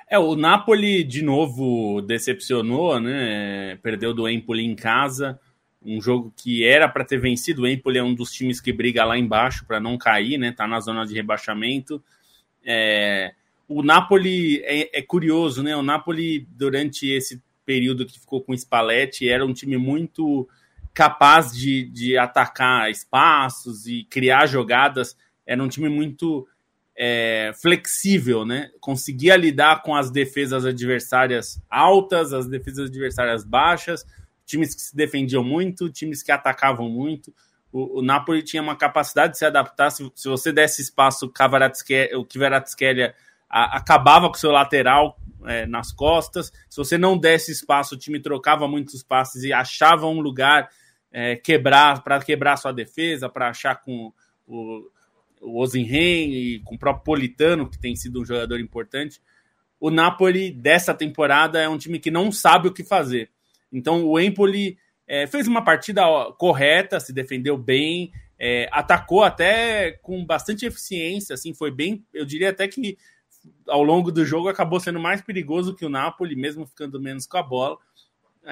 É, 0.09 0.19
o 0.19 0.37
Napoli 0.37 1.03
de 1.03 1.21
novo 1.21 2.01
decepcionou, 2.01 3.01
né? 3.01 3.77
Perdeu 3.83 4.15
do 4.15 4.29
Empoli 4.29 4.65
em 4.65 4.77
casa, 4.77 5.39
um 5.85 6.01
jogo 6.01 6.33
que 6.37 6.65
era 6.65 6.89
para 6.89 7.05
ter 7.05 7.19
vencido. 7.19 7.63
O 7.63 7.67
Empoli 7.67 7.99
é 7.99 8.03
um 8.03 8.15
dos 8.15 8.31
times 8.31 8.61
que 8.61 8.73
briga 8.73 9.05
lá 9.05 9.19
embaixo 9.19 9.67
para 9.67 9.81
não 9.81 9.99
cair, 9.99 10.39
né? 10.39 10.53
Tá 10.53 10.67
na 10.67 10.79
zona 10.81 11.05
de 11.05 11.15
rebaixamento. 11.15 12.03
É... 12.65 13.33
O 13.69 13.83
Napoli 13.83 14.63
é, 14.65 14.99
é, 14.99 15.03
curioso, 15.03 15.61
né? 15.61 15.77
O 15.77 15.83
Napoli 15.83 16.47
durante 16.51 17.09
esse 17.09 17.43
período 17.65 18.07
que 18.07 18.21
ficou 18.21 18.41
com 18.41 18.53
o 18.53 18.59
Spalletti 18.59 19.29
era 19.29 19.45
um 19.45 19.53
time 19.53 19.77
muito 19.77 20.49
capaz 20.95 21.53
de, 21.53 21.83
de 21.91 22.17
atacar 22.17 22.89
espaços 22.93 23.89
e 23.89 24.05
criar 24.05 24.47
jogadas. 24.47 25.17
Era 25.45 25.61
um 25.61 25.69
time 25.69 25.89
muito 25.89 26.47
é, 26.97 27.53
flexível, 27.61 28.47
né? 28.47 28.71
Conseguia 28.81 29.37
lidar 29.37 29.83
com 29.83 29.95
as 29.95 30.11
defesas 30.11 30.65
adversárias 30.65 31.63
altas, 31.69 32.33
as 32.33 32.49
defesas 32.49 32.89
adversárias 32.89 33.45
baixas, 33.45 34.05
times 34.47 34.75
que 34.75 34.81
se 34.81 34.97
defendiam 34.97 35.45
muito, 35.45 35.91
times 35.91 36.23
que 36.23 36.33
atacavam 36.33 36.89
muito. 36.89 37.35
O, 37.71 37.99
o 37.99 38.03
Napoli 38.03 38.43
tinha 38.43 38.63
uma 38.63 38.77
capacidade 38.77 39.33
de 39.33 39.39
se 39.39 39.45
adaptar. 39.45 39.91
Se, 39.91 40.11
se 40.15 40.29
você 40.29 40.51
desse 40.53 40.81
espaço, 40.81 41.27
o 41.27 42.25
Kvaratskhelia 42.25 43.15
acabava 43.49 44.29
com 44.29 44.35
o 44.35 44.39
seu 44.39 44.51
lateral 44.51 45.19
é, 45.45 45.67
nas 45.67 45.93
costas. 45.93 46.51
Se 46.71 46.77
você 46.77 46.97
não 46.97 47.19
desse 47.19 47.53
espaço, 47.53 47.95
o 47.95 47.99
time 47.99 48.21
trocava 48.21 48.67
muitos 48.67 49.03
passes 49.03 49.45
e 49.45 49.53
achava 49.53 50.07
um 50.07 50.21
lugar 50.21 50.71
é, 51.13 51.37
quebrar 51.37 52.03
para 52.03 52.21
quebrar 52.21 52.57
sua 52.57 52.73
defesa, 52.73 53.29
para 53.29 53.51
achar 53.51 53.77
com 53.77 54.13
o, 54.47 54.89
o 55.47 55.61
Ozenhen 55.61 56.33
e 56.33 56.61
com 56.61 56.75
o 56.75 56.79
próprio 56.79 57.05
Politano, 57.05 57.71
que 57.71 57.79
tem 57.79 57.95
sido 57.95 58.21
um 58.21 58.25
jogador 58.25 58.59
importante, 58.61 59.21
o 59.79 59.91
Napoli 59.91 60.51
dessa 60.51 60.93
temporada 60.93 61.61
é 61.61 61.69
um 61.69 61.79
time 61.79 61.99
que 61.99 62.11
não 62.11 62.33
sabe 62.33 62.69
o 62.69 62.73
que 62.73 62.83
fazer. 62.83 63.31
Então 63.73 64.05
o 64.05 64.19
Empoli 64.19 64.77
é, 65.07 65.27
fez 65.27 65.47
uma 65.47 65.65
partida 65.65 66.03
correta, 66.39 66.99
se 66.99 67.13
defendeu 67.13 67.57
bem, 67.57 68.11
é, 68.39 68.69
atacou 68.73 69.23
até 69.23 69.93
com 70.03 70.25
bastante 70.25 70.67
eficiência, 70.67 71.35
assim, 71.35 71.55
foi 71.55 71.71
bem, 71.71 72.05
eu 72.13 72.25
diria 72.25 72.51
até 72.51 72.67
que 72.67 72.99
ao 73.69 73.83
longo 73.83 74.11
do 74.11 74.25
jogo 74.25 74.49
acabou 74.49 74.81
sendo 74.81 74.99
mais 74.99 75.23
perigoso 75.23 75.75
que 75.75 75.85
o 75.85 75.89
Napoli, 75.89 76.35
mesmo 76.35 76.67
ficando 76.67 77.01
menos 77.01 77.27
com 77.27 77.39
a 77.39 77.43
bola. 77.43 77.79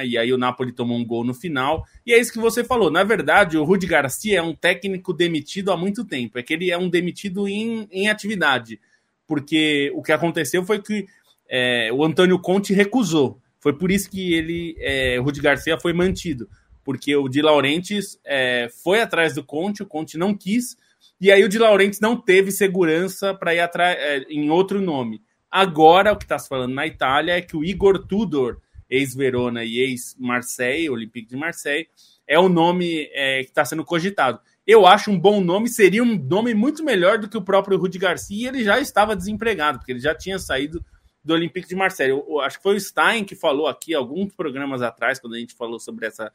E 0.02 0.18
aí 0.18 0.32
o 0.32 0.38
Napoli 0.38 0.72
tomou 0.72 0.96
um 0.98 1.04
gol 1.04 1.24
no 1.24 1.34
final. 1.34 1.84
E 2.04 2.12
é 2.12 2.18
isso 2.18 2.32
que 2.32 2.38
você 2.38 2.64
falou. 2.64 2.90
Na 2.90 3.04
verdade, 3.04 3.56
o 3.56 3.64
Rudi 3.64 3.86
Garcia 3.86 4.38
é 4.38 4.42
um 4.42 4.54
técnico 4.54 5.12
demitido 5.12 5.70
há 5.70 5.76
muito 5.76 6.04
tempo. 6.04 6.38
É 6.38 6.42
que 6.42 6.54
ele 6.54 6.70
é 6.70 6.78
um 6.78 6.88
demitido 6.88 7.46
em, 7.46 7.86
em 7.92 8.08
atividade. 8.08 8.80
Porque 9.26 9.92
o 9.94 10.02
que 10.02 10.12
aconteceu 10.12 10.64
foi 10.64 10.82
que 10.82 11.06
é, 11.48 11.90
o 11.92 12.04
Antônio 12.04 12.38
Conte 12.38 12.72
recusou. 12.72 13.38
Foi 13.60 13.72
por 13.72 13.90
isso 13.90 14.10
que 14.10 14.34
ele, 14.34 14.76
é, 14.78 15.18
Rudi 15.18 15.40
Garcia 15.40 15.78
foi 15.78 15.92
mantido. 15.92 16.48
porque 16.84 17.16
o 17.16 17.28
Di 17.28 17.40
Laurentiis 17.40 18.20
é, 18.24 18.68
foi 18.82 19.00
atrás 19.00 19.34
do 19.34 19.42
Conte, 19.42 19.82
o 19.82 19.86
Conte 19.86 20.18
não 20.18 20.34
quis, 20.34 20.76
e 21.20 21.32
aí 21.32 21.42
o 21.42 21.48
Di 21.48 21.58
Laurentiis 21.58 22.00
não 22.00 22.16
teve 22.16 22.50
segurança 22.52 23.32
para 23.32 23.54
ir 23.54 23.60
atrás 23.60 23.96
é, 23.98 24.18
em 24.28 24.50
outro 24.50 24.80
nome. 24.80 25.22
Agora, 25.50 26.12
o 26.12 26.16
que 26.16 26.24
está 26.24 26.38
se 26.38 26.48
falando 26.48 26.74
na 26.74 26.86
Itália 26.86 27.32
é 27.32 27.40
que 27.40 27.56
o 27.56 27.64
Igor 27.64 28.06
Tudor, 28.06 28.58
ex-Verona 28.94 29.64
e 29.64 29.78
ex-Marseille, 29.78 30.90
Olympique 30.90 31.28
de 31.28 31.36
Marseille, 31.36 31.88
é 32.26 32.38
o 32.38 32.48
nome 32.48 33.08
é, 33.12 33.42
que 33.42 33.50
está 33.50 33.64
sendo 33.64 33.84
cogitado. 33.84 34.40
Eu 34.66 34.86
acho 34.86 35.10
um 35.10 35.18
bom 35.18 35.42
nome, 35.42 35.68
seria 35.68 36.02
um 36.02 36.16
nome 36.16 36.54
muito 36.54 36.82
melhor 36.82 37.18
do 37.18 37.28
que 37.28 37.36
o 37.36 37.42
próprio 37.42 37.76
Rudi 37.76 37.98
Garcia, 37.98 38.36
e 38.36 38.46
ele 38.46 38.64
já 38.64 38.78
estava 38.80 39.14
desempregado, 39.14 39.78
porque 39.78 39.92
ele 39.92 40.00
já 40.00 40.14
tinha 40.14 40.38
saído 40.38 40.84
do 41.22 41.34
Olympique 41.34 41.68
de 41.68 41.74
Marseille. 41.74 42.12
Eu, 42.12 42.24
eu, 42.28 42.40
acho 42.40 42.58
que 42.58 42.62
foi 42.62 42.76
o 42.76 42.80
Stein 42.80 43.24
que 43.24 43.34
falou 43.34 43.66
aqui 43.66 43.94
alguns 43.94 44.32
programas 44.34 44.80
atrás, 44.80 45.18
quando 45.18 45.34
a 45.34 45.38
gente 45.38 45.54
falou 45.54 45.78
sobre 45.78 46.06
essa 46.06 46.32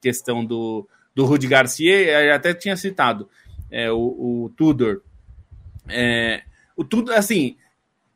questão 0.00 0.44
do, 0.44 0.88
do 1.14 1.24
Rudi 1.24 1.46
Garcia, 1.46 1.92
ele 1.92 2.30
até 2.30 2.54
tinha 2.54 2.76
citado 2.76 3.28
é, 3.70 3.90
o, 3.90 4.44
o 4.44 4.52
Tudor. 4.56 5.02
É, 5.88 6.42
o 6.76 6.84
Tudor, 6.84 7.16
assim, 7.16 7.56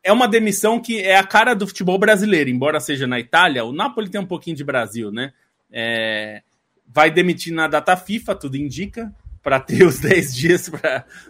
é 0.07 0.11
uma 0.13 0.25
demissão 0.25 0.79
que 0.79 1.01
é 1.01 1.17
a 1.17 1.23
cara 1.23 1.53
do 1.53 1.67
futebol 1.67 1.99
brasileiro, 1.99 2.49
embora 2.49 2.79
seja 2.79 3.05
na 3.05 3.19
Itália, 3.19 3.65
o 3.65 3.73
Napoli 3.73 4.09
tem 4.09 4.21
um 4.21 4.25
pouquinho 4.25 4.55
de 4.55 4.63
Brasil, 4.63 5.11
né? 5.11 5.33
É, 5.69 6.43
vai 6.87 7.11
demitir 7.11 7.53
na 7.53 7.67
data 7.67 7.97
FIFA, 7.97 8.33
tudo 8.33 8.55
indica, 8.55 9.13
para 9.43 9.59
ter 9.59 9.83
os 9.83 9.99
10 9.99 10.33
dias 10.33 10.71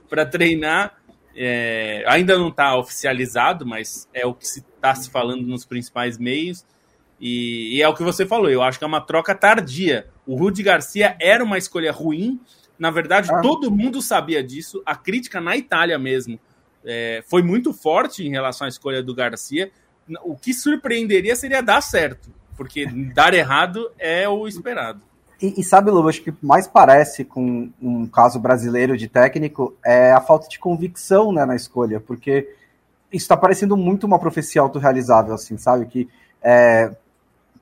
para 0.08 0.26
treinar. 0.28 0.96
É, 1.36 2.04
ainda 2.08 2.38
não 2.38 2.50
está 2.50 2.78
oficializado, 2.78 3.66
mas 3.66 4.08
é 4.14 4.28
o 4.28 4.34
que 4.36 4.48
se 4.48 4.60
está 4.60 4.94
se 4.94 5.10
falando 5.10 5.42
nos 5.42 5.66
principais 5.66 6.20
meios. 6.20 6.64
E, 7.20 7.78
e, 7.78 7.82
é 7.82 7.88
o 7.88 7.96
que 7.96 8.04
você 8.04 8.28
falou, 8.28 8.48
eu 8.48 8.62
acho 8.62 8.78
que 8.78 8.86
é 8.86 8.88
uma 8.88 9.02
troca 9.02 9.34
tardia. 9.34 10.06
O 10.24 10.36
Rudi 10.36 10.62
Garcia 10.62 11.18
era 11.20 11.44
uma 11.44 11.58
escolha 11.58 11.92
ruim, 11.92 12.40
na 12.78 12.92
verdade, 12.92 13.28
ah. 13.32 13.42
todo 13.42 13.72
mundo 13.72 14.04
sabia 14.04 14.44
disso. 14.44 14.84
A 14.86 14.96
crítica 14.96 15.42
na 15.42 15.58
Itália 15.58 15.98
mesmo 15.98 16.40
é, 16.88 17.22
foi 17.28 17.44
muito 17.44 17.74
forte 17.74 18.26
em 18.26 18.32
relação 18.32 18.66
à 18.66 18.70
escolha 18.70 19.04
do 19.04 19.14
Garcia. 19.14 19.70
O 20.24 20.36
que 20.38 20.54
surpreenderia 20.54 21.36
seria 21.36 21.62
dar 21.62 21.82
certo, 21.82 22.30
porque 22.56 22.86
dar 23.14 23.34
errado 23.34 23.92
é 24.00 24.28
o 24.28 24.48
esperado. 24.48 25.02
E, 25.42 25.60
e 25.60 25.64
sabe, 25.64 25.92
Lu, 25.92 26.08
acho 26.08 26.24
que 26.24 26.34
mais 26.42 26.68
parece 26.68 27.26
com 27.26 27.70
um 27.82 28.08
caso 28.08 28.40
brasileiro 28.40 28.98
de 28.98 29.08
técnico 29.08 29.76
é 29.86 30.12
a 30.14 30.22
falta 30.22 30.48
de 30.48 30.58
convicção 30.58 31.32
né, 31.32 31.46
na 31.46 31.56
escolha, 31.56 32.00
porque 32.00 32.50
isso 33.12 33.26
está 33.26 33.38
parecendo 33.38 33.76
muito 33.76 34.06
uma 34.06 34.18
profecia 34.18 34.62
autorrealizável, 34.62 35.34
assim, 35.34 35.58
sabe? 35.58 35.86
Que, 35.86 36.10
é, 36.42 36.92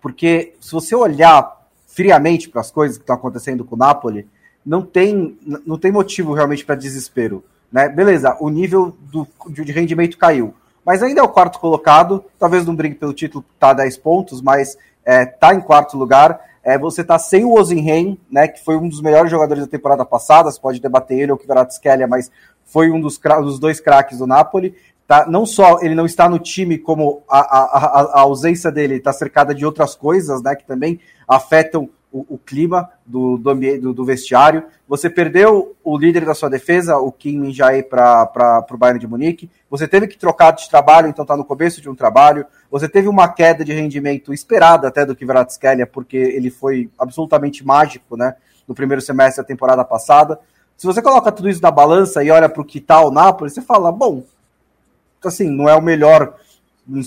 porque 0.01 0.53
se 0.61 0.71
você 0.71 0.95
olhar 0.95 1.67
friamente 1.88 2.47
para 2.47 2.61
as 2.61 2.71
coisas 2.71 2.97
que 2.97 3.03
estão 3.03 3.15
acontecendo 3.15 3.65
com 3.65 3.75
o 3.75 3.79
Napoli, 3.79 4.27
não 4.65 4.81
tem, 4.81 5.38
não 5.65 5.77
tem 5.77 5.91
motivo 5.91 6.33
realmente 6.33 6.65
para 6.65 6.75
desespero. 6.75 7.43
Né? 7.71 7.89
Beleza, 7.89 8.38
o 8.39 8.49
nível 8.49 8.95
do, 8.99 9.28
de 9.49 9.71
rendimento 9.71 10.17
caiu. 10.17 10.54
Mas 10.86 11.01
ainda 11.01 11.19
é 11.19 11.23
o 11.23 11.30
quarto 11.30 11.60
colocado, 11.60 12.23
talvez 12.38 12.65
não 12.65 12.75
brigue 12.75 12.95
pelo 12.95 13.13
título, 13.13 13.43
tá 13.60 13.73
10 13.73 13.97
pontos, 13.97 14.41
mas 14.41 14.78
é, 15.04 15.25
tá 15.25 15.54
em 15.54 15.60
quarto 15.60 15.97
lugar. 15.97 16.39
É, 16.63 16.78
você 16.78 17.04
tá 17.04 17.17
sem 17.17 17.43
o 17.43 17.54
Ozenhen, 17.54 18.19
né, 18.30 18.47
que 18.47 18.63
foi 18.63 18.75
um 18.75 18.88
dos 18.88 19.01
melhores 19.01 19.30
jogadores 19.30 19.63
da 19.63 19.69
temporada 19.69 20.06
passada, 20.06 20.51
você 20.51 20.60
pode 20.60 20.80
debater 20.80 21.19
ele 21.19 21.32
ou 21.32 21.38
que 21.38 21.45
Kvaratskhelia, 21.45 22.08
mas 22.08 22.32
foi 22.65 22.91
um 22.91 22.99
dos, 22.99 23.19
dos 23.19 23.60
dois 23.60 23.80
craques 23.80 24.17
do 24.17 24.28
Napoli. 24.28 24.75
Tá, 25.08 25.28
não 25.28 25.45
só 25.45 25.80
ele 25.82 25.93
não 25.93 26.06
está 26.06 26.28
no 26.28 26.39
time, 26.39 26.80
como 26.80 27.21
a, 27.30 27.39
a, 27.39 27.60
a, 27.62 28.01
a 28.15 28.21
ausência 28.21 28.71
dele 28.71 28.95
está 28.95 29.13
cercada 29.13 29.54
de 29.54 29.63
outras 29.63 29.93
coisas, 29.93 30.41
né, 30.41 30.56
que 30.56 30.65
também 30.65 30.99
afetam 31.28 31.89
o, 32.15 32.36
o 32.36 32.38
clima 32.38 32.89
do, 33.06 33.38
do, 33.38 33.49
ambiente, 33.49 33.80
do, 33.80 33.91
do, 33.91 34.06
vestiário. 34.06 34.63
Você 34.88 35.10
perdeu 35.10 35.75
o 35.84 35.97
líder 35.97 36.23
da 36.23 36.34
sua 36.34 36.49
defesa, 36.49 36.97
o 36.97 37.12
Kim 37.12 37.38
Min-jae, 37.39 37.84
para 37.84 38.65
o 38.71 38.78
Bayern 38.78 38.97
de 38.97 39.06
Munique. 39.06 39.49
Você 39.69 39.86
teve 39.86 40.08
que 40.08 40.17
trocar 40.17 40.51
de 40.51 40.69
trabalho, 40.69 41.10
então 41.10 41.23
está 41.23 41.36
no 41.36 41.43
começo 41.43 41.82
de 41.82 41.89
um 41.89 41.95
trabalho. 41.95 42.45
Você 42.71 42.88
teve 42.88 43.10
uma 43.10 43.28
queda 43.28 43.65
de 43.65 43.73
rendimento 43.73 44.34
esperada 44.34 44.88
até 44.88 45.06
do 45.06 45.13
Kvaratskhelia, 45.13 45.86
porque 45.86 46.15
ele 46.15 46.49
foi 46.49 46.89
absolutamente 46.97 47.65
mágico 47.65 48.15
né, 48.15 48.36
no 48.65 48.73
primeiro 48.73 49.01
semestre 49.01 49.43
da 49.43 49.47
temporada 49.47 49.84
passada. 49.84 50.39
Se 50.78 50.88
você 50.88 51.01
coloca 51.01 51.34
tudo 51.34 51.49
isso 51.49 51.62
na 51.62 51.71
balança 51.71 52.23
e 52.23 52.32
olha 52.32 52.47
para 52.47 52.62
o 52.62 52.65
que 52.65 52.78
está 52.78 53.01
o 53.01 53.12
Napoli, 53.12 53.51
você 53.51 53.62
fala, 53.62 53.91
bom, 53.91 54.23
assim, 55.21 55.49
não 55.49 55.67
é 55.67 55.75
o 55.75 55.82
melhor, 55.82 56.34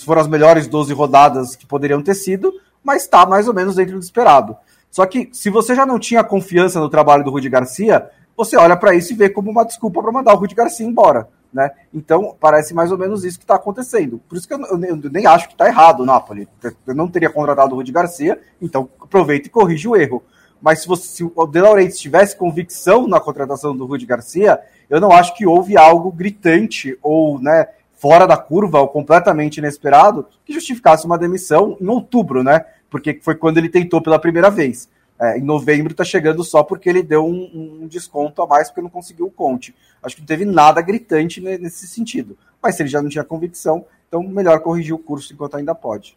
foram 0.04 0.20
as 0.20 0.28
melhores 0.28 0.66
12 0.66 0.92
rodadas 0.92 1.56
que 1.56 1.66
poderiam 1.66 2.02
ter 2.02 2.14
sido, 2.14 2.52
mas 2.84 3.04
está 3.04 3.24
mais 3.24 3.48
ou 3.48 3.54
menos 3.54 3.76
dentro 3.76 3.94
do 3.94 4.04
esperado. 4.04 4.54
Só 4.90 5.06
que 5.06 5.28
se 5.32 5.50
você 5.50 5.74
já 5.74 5.84
não 5.84 5.98
tinha 5.98 6.24
confiança 6.24 6.80
no 6.80 6.88
trabalho 6.88 7.24
do 7.24 7.30
Rudi 7.30 7.48
Garcia, 7.48 8.10
você 8.36 8.56
olha 8.56 8.76
para 8.76 8.94
isso 8.94 9.12
e 9.12 9.16
vê 9.16 9.28
como 9.28 9.50
uma 9.50 9.64
desculpa 9.64 10.02
para 10.02 10.12
mandar 10.12 10.34
o 10.34 10.38
Rudi 10.38 10.54
Garcia 10.54 10.86
embora. 10.86 11.28
Né? 11.52 11.70
Então, 11.92 12.36
parece 12.38 12.74
mais 12.74 12.92
ou 12.92 12.98
menos 12.98 13.24
isso 13.24 13.38
que 13.38 13.44
está 13.44 13.54
acontecendo. 13.54 14.20
Por 14.28 14.36
isso 14.36 14.46
que 14.46 14.52
eu, 14.52 14.60
eu, 14.60 14.84
eu 14.84 15.10
nem 15.10 15.26
acho 15.26 15.48
que 15.48 15.54
está 15.54 15.66
errado 15.66 16.00
o 16.00 16.06
Napoli. 16.06 16.46
Eu 16.86 16.94
não 16.94 17.08
teria 17.08 17.30
contratado 17.30 17.74
o 17.74 17.78
Rudi 17.78 17.90
Garcia, 17.90 18.38
então 18.60 18.88
aproveita 19.00 19.48
e 19.48 19.50
corrige 19.50 19.88
o 19.88 19.96
erro. 19.96 20.22
Mas 20.60 20.82
se, 20.82 20.88
você, 20.88 21.08
se 21.08 21.24
o 21.24 21.46
De 21.46 21.60
Laurentiis 21.60 21.98
tivesse 21.98 22.36
convicção 22.36 23.06
na 23.06 23.20
contratação 23.20 23.76
do 23.76 23.86
Rudi 23.86 24.04
Garcia, 24.04 24.60
eu 24.90 25.00
não 25.00 25.12
acho 25.12 25.34
que 25.34 25.46
houve 25.46 25.76
algo 25.76 26.10
gritante 26.10 26.98
ou 27.02 27.40
né, 27.40 27.68
fora 27.94 28.26
da 28.26 28.36
curva 28.36 28.80
ou 28.80 28.88
completamente 28.88 29.58
inesperado 29.58 30.26
que 30.44 30.52
justificasse 30.52 31.06
uma 31.06 31.18
demissão 31.18 31.76
em 31.80 31.88
outubro, 31.88 32.42
né? 32.42 32.64
Porque 32.90 33.18
foi 33.22 33.34
quando 33.34 33.58
ele 33.58 33.68
tentou 33.68 34.02
pela 34.02 34.18
primeira 34.18 34.50
vez. 34.50 34.88
É, 35.20 35.36
em 35.36 35.42
novembro 35.42 35.92
está 35.92 36.04
chegando 36.04 36.44
só 36.44 36.62
porque 36.62 36.88
ele 36.88 37.02
deu 37.02 37.26
um, 37.26 37.80
um, 37.82 37.88
desconto 37.88 38.40
a 38.40 38.46
mais 38.46 38.68
porque 38.68 38.82
não 38.82 38.88
conseguiu 38.88 39.26
o 39.26 39.30
Conte. 39.30 39.74
Acho 40.00 40.14
que 40.14 40.22
não 40.22 40.26
teve 40.26 40.44
nada 40.44 40.80
gritante 40.80 41.40
nesse 41.40 41.88
sentido. 41.88 42.38
Mas 42.62 42.76
se 42.76 42.82
ele 42.82 42.88
já 42.88 43.02
não 43.02 43.08
tinha 43.08 43.24
convicção, 43.24 43.84
então 44.06 44.22
melhor 44.22 44.60
corrigir 44.60 44.94
o 44.94 44.98
curso 44.98 45.32
enquanto 45.32 45.56
ainda 45.56 45.74
pode. 45.74 46.16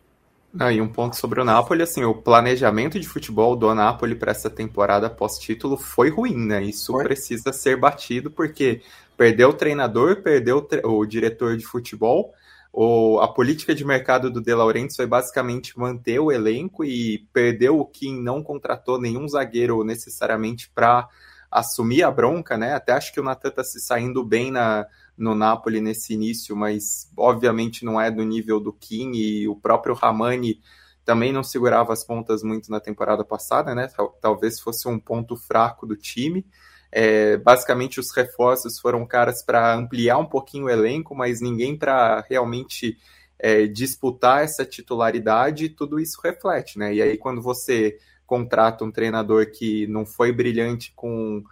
Ah, 0.60 0.71
e 0.71 0.81
um 0.81 0.88
ponto 0.88 1.15
sobre 1.15 1.39
o 1.39 1.45
Napoli, 1.45 1.81
assim, 1.81 2.03
o 2.03 2.13
planejamento 2.13 2.99
de 2.99 3.07
futebol 3.07 3.55
do 3.55 3.73
Napoli 3.73 4.15
para 4.15 4.31
essa 4.31 4.49
temporada 4.49 5.10
pós-título 5.10 5.77
foi 5.77 6.10
ruim, 6.10 6.36
né? 6.36 6.62
Isso 6.62 6.91
foi? 6.91 7.05
precisa 7.05 7.53
ser 7.53 7.77
batido 7.77 8.29
porque 8.29 8.81
perdeu 9.15 9.49
o 9.49 9.53
treinador, 9.53 10.21
perdeu 10.21 10.57
o, 10.57 10.62
tre 10.62 10.81
o 10.84 11.05
diretor 11.05 11.55
de 11.55 11.65
futebol, 11.65 12.34
o, 12.73 13.19
a 13.19 13.27
política 13.27 13.75
de 13.75 13.84
mercado 13.84 14.31
do 14.31 14.41
De 14.41 14.53
Laurentiis 14.53 14.95
foi 14.95 15.05
basicamente 15.05 15.77
manter 15.77 16.19
o 16.19 16.31
elenco 16.31 16.86
e 16.86 17.27
perdeu 17.34 17.79
o 17.79 17.86
Kim, 17.86 18.21
não 18.21 18.41
contratou 18.41 18.99
nenhum 18.99 19.27
zagueiro 19.27 19.84
necessariamente 19.84 20.71
para 20.73 21.07
assumir 21.49 22.03
a 22.03 22.10
bronca, 22.10 22.57
né? 22.57 22.73
Até 22.73 22.93
acho 22.93 23.12
que 23.12 23.19
o 23.19 23.23
Natan 23.23 23.49
está 23.49 23.63
se 23.63 23.81
saindo 23.81 24.23
bem 24.23 24.51
na, 24.51 24.88
no 25.17 25.36
Napoli 25.36 25.81
nesse 25.81 26.13
início, 26.13 26.55
mas 26.55 27.12
obviamente 27.17 27.84
não 27.84 27.99
é 27.99 28.10
do 28.10 28.23
nível 28.23 28.60
do 28.60 28.71
Kim 28.71 29.12
e 29.15 29.49
o 29.49 29.55
próprio 29.55 29.93
Ramani 29.93 30.62
também 31.03 31.34
não 31.34 31.43
segurava 31.43 31.91
as 31.91 32.05
pontas 32.05 32.41
muito 32.41 32.71
na 32.71 32.79
temporada 32.79 33.25
passada, 33.25 33.75
né? 33.75 33.89
Talvez 34.21 34.62
fosse 34.62 34.88
um 34.88 34.97
ponto 34.97 35.36
fraco 35.36 35.86
do 35.86 35.97
time. 35.97 36.45
É, 36.91 37.38
basicamente, 37.38 37.99
os 37.99 38.12
reforços 38.12 38.80
foram 38.80 39.06
caras 39.06 39.41
para 39.43 39.73
ampliar 39.73 40.17
um 40.17 40.25
pouquinho 40.25 40.65
o 40.65 40.69
elenco, 40.69 41.15
mas 41.15 41.39
ninguém 41.39 41.77
para 41.77 42.25
realmente 42.30 42.97
é, 43.39 43.65
disputar 43.65 44.43
essa 44.43 44.65
titularidade. 44.65 45.69
Tudo 45.69 45.99
isso 45.99 46.19
reflete, 46.21 46.77
né? 46.77 46.93
E 46.93 47.01
aí, 47.01 47.17
quando 47.17 47.41
você 47.41 47.97
contrata 48.25 48.84
um 48.84 48.91
treinador 48.91 49.49
que 49.51 49.88
não 49.88 50.06
foi 50.06 50.32
brilhante 50.32 50.93
com 50.95 51.43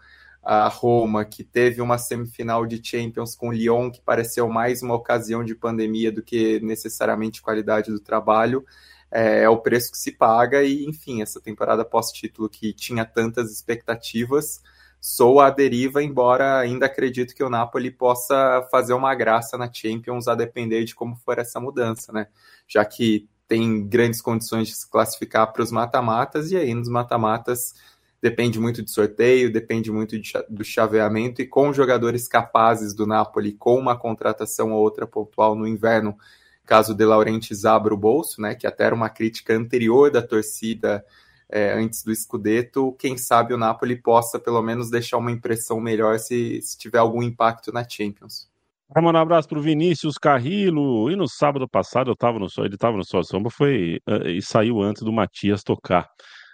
a 0.41 0.67
Roma, 0.67 1.25
que 1.25 1.43
teve 1.43 1.81
uma 1.81 1.97
semifinal 1.97 2.65
de 2.65 2.81
Champions 2.83 3.35
com 3.35 3.51
Lyon, 3.51 3.91
que 3.91 4.01
pareceu 4.01 4.47
mais 4.47 4.81
uma 4.81 4.95
ocasião 4.95 5.43
de 5.43 5.53
pandemia 5.55 6.11
do 6.11 6.23
que 6.23 6.59
necessariamente 6.61 7.41
qualidade 7.41 7.91
do 7.91 7.99
trabalho, 7.99 8.65
é, 9.11 9.43
é 9.43 9.49
o 9.49 9.57
preço 9.57 9.91
que 9.91 9.97
se 9.97 10.11
paga. 10.11 10.63
E, 10.63 10.85
enfim, 10.85 11.21
essa 11.21 11.39
temporada 11.41 11.85
pós-título 11.85 12.49
que 12.49 12.73
tinha 12.73 13.05
tantas 13.05 13.51
expectativas 13.51 14.61
sou 15.01 15.39
à 15.39 15.49
deriva, 15.49 16.03
embora 16.03 16.59
ainda 16.59 16.85
acredito 16.85 17.33
que 17.33 17.43
o 17.43 17.49
Napoli 17.49 17.89
possa 17.89 18.67
fazer 18.69 18.93
uma 18.93 19.15
graça 19.15 19.57
na 19.57 19.71
Champions, 19.71 20.27
a 20.27 20.35
depender 20.35 20.83
de 20.83 20.93
como 20.93 21.15
for 21.15 21.39
essa 21.39 21.59
mudança, 21.59 22.11
né? 22.11 22.27
Já 22.67 22.83
que 22.83 23.27
tem 23.47 23.87
grandes 23.87 24.21
condições 24.21 24.67
de 24.67 24.75
se 24.75 24.89
classificar 24.89 25.51
para 25.51 25.63
os 25.63 25.71
mata-matas, 25.71 26.51
e 26.51 26.57
aí 26.57 26.73
nos 26.73 26.89
mata-matas 26.89 27.73
depende 28.21 28.59
muito 28.59 28.83
de 28.83 28.91
sorteio, 28.91 29.51
depende 29.51 29.91
muito 29.91 30.19
de, 30.19 30.33
do 30.49 30.63
chaveamento, 30.63 31.41
e 31.41 31.47
com 31.47 31.73
jogadores 31.73 32.27
capazes 32.27 32.93
do 32.93 33.07
Napoli, 33.07 33.53
com 33.53 33.77
uma 33.77 33.97
contratação 33.97 34.71
ou 34.73 34.81
outra 34.81 35.07
pontual 35.07 35.55
no 35.55 35.65
inverno, 35.67 36.17
caso 36.65 36.93
De 36.93 37.05
Laurentiis 37.05 37.65
abra 37.65 37.93
o 37.93 37.97
bolso, 37.97 38.41
né? 38.41 38.53
Que 38.53 38.67
até 38.67 38.83
era 38.83 38.93
uma 38.93 39.09
crítica 39.09 39.55
anterior 39.55 40.11
da 40.11 40.21
torcida 40.21 41.03
é, 41.51 41.73
antes 41.73 42.03
do 42.03 42.15
Scudetto, 42.15 42.95
quem 42.99 43.17
sabe 43.17 43.53
o 43.53 43.57
Napoli 43.57 43.95
possa 43.95 44.39
pelo 44.39 44.61
menos 44.61 44.89
deixar 44.89 45.17
uma 45.17 45.31
impressão 45.31 45.79
melhor 45.79 46.19
se, 46.19 46.61
se 46.61 46.77
tiver 46.77 46.99
algum 46.99 47.23
impacto 47.23 47.71
na 47.71 47.87
Champions. 47.87 48.47
Vamos 48.93 49.07
mandar 49.07 49.19
um 49.19 49.23
abraço 49.23 49.47
para 49.47 49.59
o 49.59 49.61
Vinícius 49.61 50.17
Carrilo. 50.17 51.11
E 51.11 51.15
no 51.15 51.27
sábado 51.27 51.67
passado 51.67 52.09
eu 52.09 52.13
estava 52.13 52.39
no 52.39 52.47
ele 52.59 52.73
estava 52.73 52.97
no 52.97 53.05
Sol 53.05 53.23
Samba 53.23 53.49
foi, 53.49 53.99
uh, 54.07 54.27
e 54.27 54.41
saiu 54.41 54.81
antes 54.81 55.03
do 55.03 55.11
Matias 55.11 55.63
tocar. 55.63 56.07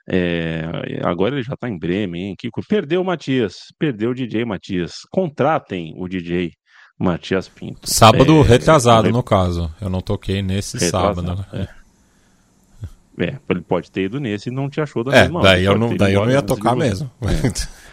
É, 0.07 0.61
agora 1.03 1.33
ele 1.33 1.43
já 1.43 1.53
está 1.53 1.67
em 1.67 1.79
Bremen, 1.79 2.27
hein? 2.27 2.35
Kiko, 2.37 2.61
perdeu 2.67 3.01
o 3.01 3.05
Matias, 3.05 3.73
perdeu 3.79 4.11
o 4.11 4.13
DJ 4.13 4.45
Matias. 4.45 4.99
Contratem 5.09 5.93
o 5.97 6.07
DJ 6.07 6.51
Matias 6.99 7.47
Pinto. 7.47 7.89
Sábado 7.89 8.41
é, 8.41 8.43
retrasado, 8.43 9.07
é, 9.07 9.11
no 9.11 9.23
caso. 9.23 9.73
Eu 9.81 9.89
não 9.89 10.01
toquei 10.01 10.41
nesse 10.41 10.77
retrasado, 10.77 11.21
sábado. 11.21 11.47
Né? 11.53 11.67
É. 13.18 13.38
ele 13.49 13.61
pode 13.61 13.91
ter 13.91 14.03
ido 14.03 14.20
nesse 14.20 14.49
e 14.49 14.51
não 14.51 14.70
te 14.70 14.82
achou 14.82 15.03
da 15.03 15.16
é, 15.16 15.22
mesma 15.22 15.41
daí 15.41 15.63
eu 15.63 15.78
não, 15.78 15.95
daí 15.95 16.13
eu 16.13 16.26
não 16.26 16.32
ia 16.32 16.41
tocar 16.41 16.76
mesmo. 16.76 17.09
É. 17.22 17.86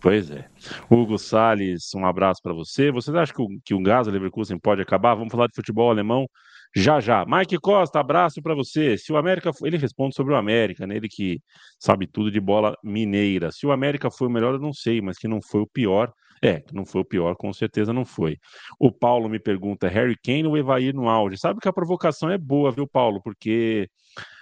Pois 0.00 0.30
é. 0.30 0.46
Hugo 0.90 1.18
Salles, 1.18 1.94
um 1.94 2.06
abraço 2.06 2.40
para 2.42 2.54
você. 2.54 2.90
Vocês 2.90 3.14
acham 3.14 3.34
que 3.34 3.42
o, 3.42 3.60
que 3.62 3.74
o 3.74 3.82
Gaza 3.82 4.10
Leverkusen 4.10 4.58
pode 4.58 4.80
acabar? 4.80 5.14
Vamos 5.14 5.30
falar 5.30 5.46
de 5.46 5.54
futebol 5.54 5.90
alemão 5.90 6.26
já 6.74 7.00
já. 7.00 7.24
Mike 7.26 7.58
Costa, 7.58 8.00
abraço 8.00 8.40
para 8.40 8.54
você. 8.54 8.96
Se 8.96 9.12
o 9.12 9.16
América, 9.16 9.50
ele 9.62 9.76
responde 9.76 10.14
sobre 10.14 10.32
o 10.32 10.36
América, 10.36 10.86
né? 10.86 10.96
Ele 10.96 11.08
que 11.08 11.40
sabe 11.78 12.06
tudo 12.06 12.30
de 12.30 12.40
bola 12.40 12.76
mineira. 12.82 13.50
Se 13.52 13.66
o 13.66 13.72
América 13.72 14.10
foi 14.10 14.28
o 14.28 14.30
melhor, 14.30 14.54
eu 14.54 14.60
não 14.60 14.72
sei, 14.72 15.00
mas 15.00 15.18
que 15.18 15.28
não 15.28 15.40
foi 15.42 15.60
o 15.60 15.66
pior. 15.66 16.12
É, 16.42 16.60
que 16.60 16.74
não 16.74 16.86
foi 16.86 17.02
o 17.02 17.04
pior, 17.04 17.36
com 17.36 17.52
certeza 17.52 17.92
não 17.92 18.04
foi. 18.04 18.38
O 18.78 18.90
Paulo 18.90 19.28
me 19.28 19.38
pergunta: 19.38 19.88
Harry 19.88 20.16
Kane 20.24 20.46
ou 20.46 20.56
Evair 20.56 20.94
no 20.94 21.06
auge? 21.06 21.36
Sabe 21.36 21.60
que 21.60 21.68
a 21.68 21.72
provocação 21.72 22.30
é 22.30 22.38
boa, 22.38 22.72
viu, 22.72 22.86
Paulo? 22.86 23.20
Porque 23.22 23.90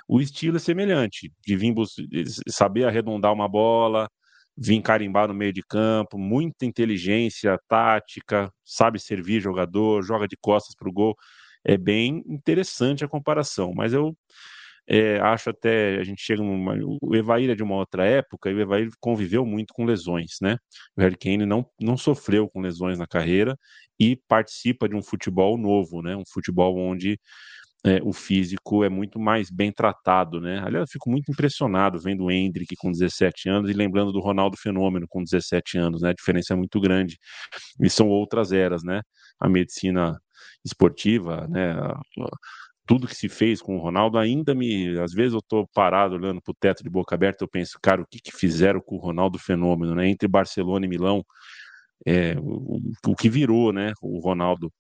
o 0.09 0.21
estilo 0.21 0.57
é 0.57 0.61
semelhante, 0.61 1.31
de 1.47 1.57
vir 1.57 1.75
saber 2.49 2.85
arredondar 2.85 3.33
uma 3.33 3.49
bola, 3.49 4.09
vir 4.57 4.81
carimbar 4.83 5.29
no 5.29 5.35
meio 5.35 5.53
de 5.53 5.63
campo, 5.63 6.19
muita 6.19 6.65
inteligência 6.65 7.59
tática, 7.69 8.51
sabe 8.65 8.99
servir 8.99 9.41
jogador, 9.41 10.03
joga 10.03 10.27
de 10.27 10.37
costas 10.41 10.75
para 10.75 10.89
o 10.89 10.93
gol. 10.93 11.15
É 11.65 11.77
bem 11.77 12.23
interessante 12.27 13.05
a 13.05 13.09
comparação, 13.09 13.73
mas 13.75 13.93
eu 13.93 14.17
é, 14.89 15.21
acho 15.21 15.51
até 15.51 15.99
a 15.99 16.05
gente 16.05 16.23
chega 16.23 16.43
numa. 16.43 16.75
O 17.03 17.15
Evair 17.15 17.51
é 17.51 17.55
de 17.55 17.63
uma 17.63 17.77
outra 17.77 18.07
época 18.07 18.51
e 18.51 18.55
o 18.55 18.61
Evair 18.61 18.89
conviveu 19.01 19.45
muito 19.45 19.75
com 19.75 19.85
lesões, 19.85 20.37
né? 20.41 20.57
O 20.97 21.03
Harry 21.03 21.17
Kane 21.17 21.45
não, 21.45 21.67
não 21.79 21.97
sofreu 21.97 22.49
com 22.49 22.63
lesões 22.63 22.99
na 22.99 23.07
carreira 23.07 23.55
e 24.01 24.17
participa 24.27 24.89
de 24.89 24.97
um 24.97 25.03
futebol 25.03 25.59
novo, 25.59 26.01
né? 26.01 26.17
Um 26.17 26.25
futebol 26.27 26.79
onde 26.79 27.21
é, 27.85 28.01
o 28.03 28.13
físico 28.13 28.83
é 28.83 28.89
muito 28.89 29.19
mais 29.21 29.51
bem 29.51 29.71
tratado, 29.73 30.41
né? 30.41 30.59
Aliás, 30.65 30.89
eu 30.89 30.93
fico 30.93 31.09
muito 31.09 31.31
impressionado 31.31 31.99
vendo 31.99 32.25
o 32.25 32.31
Hendrick 32.31 32.75
com 32.77 32.91
17 32.91 33.49
anos 33.49 33.71
e 33.71 33.73
lembrando 33.73 34.13
do 34.13 34.21
Ronaldo 34.21 34.57
Fenômeno 34.57 35.07
com 35.09 35.23
17 35.23 35.79
anos, 35.79 36.03
né? 36.03 36.11
A 36.11 36.15
diferença 36.15 36.55
é 36.55 36.57
muito 36.57 36.81
grande. 36.81 37.19
E 37.81 37.89
são 37.89 38.09
outras 38.09 38.53
eras, 38.53 38.83
né? 38.83 39.01
A 39.41 39.49
medicina 39.49 40.19
esportiva, 40.65 41.47
né? 41.49 41.77
Tudo 42.87 43.07
que 43.07 43.15
se 43.15 43.29
fez 43.29 43.61
com 43.63 43.77
o 43.77 43.81
Ronaldo 43.81 44.19
ainda 44.19 44.55
me. 44.55 44.99
Às 44.99 45.13
vezes 45.13 45.35
eu 45.35 45.43
tô 45.43 45.67
parado 45.75 46.15
olhando 46.15 46.41
pro 46.43 46.55
teto 46.55 46.83
de 46.83 46.91
boca 46.91 47.15
aberta, 47.15 47.45
eu 47.45 47.49
penso, 47.49 47.79
cara, 47.83 48.03
o 48.03 48.07
que, 48.11 48.19
que 48.21 48.33
fizeram 48.33 48.81
com 48.81 48.97
o 48.97 48.99
Ronaldo 49.01 49.39
Fenômeno, 49.39 49.95
né? 49.95 50.09
Entre 50.09 50.27
Barcelona 50.29 50.85
e 50.87 50.89
Milão, 50.89 51.25
é, 52.07 52.37
o, 52.41 52.81
o 53.07 53.17
que 53.17 53.29
virou, 53.29 53.73
né? 53.73 53.93
O 54.03 54.21
Ronaldo 54.21 54.73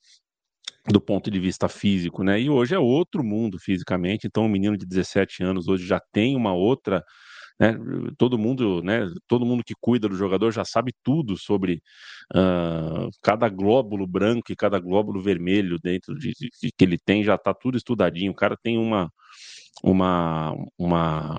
do 0.91 1.01
ponto 1.01 1.30
de 1.30 1.39
vista 1.39 1.68
físico, 1.68 2.22
né? 2.22 2.41
E 2.41 2.51
hoje 2.51 2.74
é 2.74 2.78
outro 2.78 3.22
mundo 3.24 3.59
fisicamente, 3.59 4.26
então 4.26 4.45
um 4.45 4.49
menino 4.49 4.76
de 4.76 4.86
17 4.86 5.43
anos 5.43 5.68
hoje 5.68 5.86
já 5.86 6.01
tem 6.12 6.36
uma 6.36 6.55
outra, 6.55 7.05
né? 7.61 7.74
Todo 8.18 8.39
mundo, 8.39 8.82
né? 8.82 9.07
Todo 9.26 9.47
mundo 9.47 9.62
que 9.64 9.74
cuida 9.80 10.09
do 10.09 10.16
jogador 10.16 10.51
já 10.53 10.64
sabe 10.64 10.93
tudo 11.03 11.36
sobre 11.36 11.82
uh, 12.34 13.11
cada 13.22 13.49
glóbulo 13.49 14.07
branco 14.07 14.53
e 14.53 14.57
cada 14.57 14.78
glóbulo 14.78 15.20
vermelho 15.22 15.78
dentro 15.82 16.14
de, 16.18 16.32
de, 16.39 16.49
de 16.62 16.70
que 16.76 16.84
ele 16.84 16.99
tem, 16.99 17.24
já 17.24 17.34
está 17.34 17.53
tudo 17.55 17.76
estudadinho. 17.76 18.32
O 18.32 18.36
cara 18.36 18.57
tem 18.62 18.78
uma 18.78 19.11
uma 19.82 20.55
uma 20.78 21.39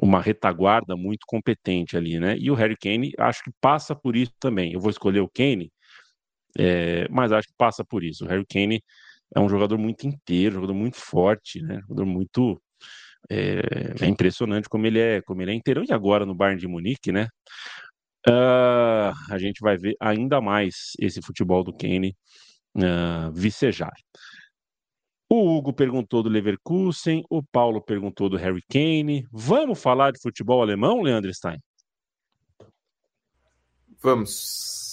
uma 0.00 0.20
retaguarda 0.20 0.96
muito 0.96 1.24
competente 1.26 1.96
ali, 1.96 2.18
né? 2.20 2.36
E 2.38 2.50
o 2.50 2.54
Harry 2.54 2.76
Kane 2.76 3.12
acho 3.18 3.42
que 3.44 3.50
passa 3.60 3.94
por 3.94 4.16
isso 4.16 4.32
também. 4.40 4.72
Eu 4.72 4.80
vou 4.80 4.90
escolher 4.90 5.20
o 5.20 5.28
Kane 5.28 5.70
é, 6.58 7.08
mas 7.08 7.32
acho 7.32 7.48
que 7.48 7.54
passa 7.56 7.84
por 7.84 8.04
isso. 8.04 8.24
O 8.24 8.28
Harry 8.28 8.46
Kane 8.46 8.82
é 9.34 9.40
um 9.40 9.48
jogador 9.48 9.78
muito 9.78 10.06
inteiro, 10.06 10.56
jogador 10.56 10.74
muito 10.74 10.96
forte, 10.96 11.62
né? 11.62 11.80
Jogador 11.88 12.06
muito 12.06 12.62
é, 13.30 13.94
é, 14.00 14.06
impressionante 14.06 14.68
como 14.68 14.86
ele 14.86 14.98
é, 14.98 15.22
como 15.22 15.42
ele 15.42 15.52
é 15.52 15.54
inteiro. 15.54 15.84
E 15.88 15.92
agora 15.92 16.26
no 16.26 16.34
Bayern 16.34 16.60
de 16.60 16.68
Munique, 16.68 17.12
né? 17.12 17.28
Uh, 18.28 19.12
a 19.30 19.38
gente 19.38 19.60
vai 19.60 19.76
ver 19.76 19.96
ainda 19.98 20.40
mais 20.40 20.92
esse 21.00 21.20
futebol 21.20 21.64
do 21.64 21.72
Kane 21.72 22.14
uh, 22.76 23.32
vicejar. 23.32 23.92
O 25.28 25.56
Hugo 25.56 25.72
perguntou 25.72 26.22
do 26.22 26.28
Leverkusen, 26.28 27.24
o 27.30 27.42
Paulo 27.42 27.82
perguntou 27.82 28.28
do 28.28 28.36
Harry 28.36 28.62
Kane. 28.70 29.26
Vamos 29.32 29.82
falar 29.82 30.12
de 30.12 30.20
futebol 30.20 30.60
alemão, 30.60 31.00
Leandro 31.00 31.32
Stein? 31.32 31.58
Vamos. 34.00 34.91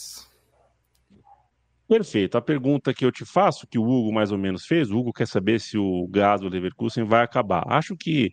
Perfeito. 1.90 2.38
A 2.38 2.42
pergunta 2.42 2.94
que 2.94 3.04
eu 3.04 3.12
te 3.12 3.26
faço, 3.26 3.66
que 3.66 3.80
o 3.80 3.84
Hugo 3.84 4.14
mais 4.14 4.32
ou 4.32 4.38
menos 4.38 4.64
fez, 4.64 4.92
o 4.92 4.98
Hugo 5.00 5.12
quer 5.12 5.28
saber 5.28 5.60
se 5.60 5.76
o 5.76 6.08
gás 6.08 6.40
do 6.40 6.48
Leverkusen 6.48 7.04
vai 7.04 7.24
acabar. 7.24 7.64
Acho 7.68 7.98
que 7.98 8.32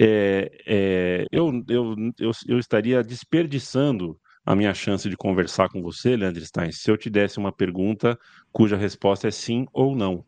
é, 0.00 0.50
é, 0.66 1.26
eu, 1.30 1.52
eu, 1.68 1.94
eu, 2.18 2.32
eu, 2.48 2.58
estaria 2.58 3.04
desperdiçando 3.04 4.18
a 4.44 4.56
minha 4.56 4.74
chance 4.74 5.08
de 5.08 5.16
conversar 5.16 5.68
com 5.68 5.80
você, 5.80 6.16
Leandro 6.16 6.44
Stein, 6.44 6.72
se 6.72 6.90
eu 6.90 6.96
te 6.96 7.08
desse 7.08 7.38
uma 7.38 7.52
pergunta 7.52 8.18
cuja 8.50 8.76
resposta 8.76 9.28
é 9.28 9.30
sim 9.30 9.66
ou 9.72 9.94
não. 9.94 10.24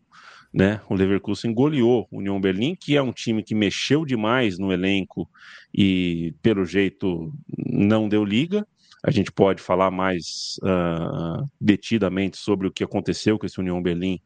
Né? 0.55 0.81
O 0.89 0.95
Leverkusen 0.95 1.53
goleou 1.53 2.07
o 2.13 2.19
União 2.19 2.41
Berlim, 2.41 2.77
que 2.77 2.97
é 2.97 3.03
um 3.03 3.13
time 3.13 3.43
que 3.43 3.57
mexeu 3.57 4.05
demais 4.05 4.57
no 4.57 4.73
elenco 4.73 5.29
e, 5.75 6.33
pelo 6.41 6.65
jeito, 6.65 7.33
não 7.67 8.09
deu 8.09 8.25
liga 8.25 8.65
a 9.05 9.11
gente 9.11 9.31
pode 9.31 9.63
falar 9.63 9.91
mais 9.91 10.59
uh, 10.63 11.45
detidamente 11.61 12.37
sobre 12.37 12.67
o 12.67 12.73
que 12.73 12.83
aconteceu 12.83 13.39
com 13.39 13.47
esse 13.47 13.61
União 13.61 13.81
Berlim 13.81 14.21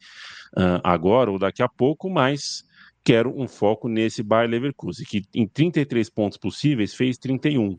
uh, 0.57 0.81
agora 0.83 1.31
ou 1.31 1.39
daqui 1.39 1.63
a 1.63 1.69
pouco, 1.69 2.09
mas 2.09 2.65
quero 3.05 3.39
um 3.39 3.47
foco 3.47 3.89
nesse 3.89 4.23
Bayer 4.23 4.49
Leverkusen, 4.49 5.07
que 5.07 5.23
em 5.35 5.47
33 5.47 6.09
pontos 6.09 6.39
possíveis 6.39 6.95
fez 6.95 7.19
31. 7.19 7.79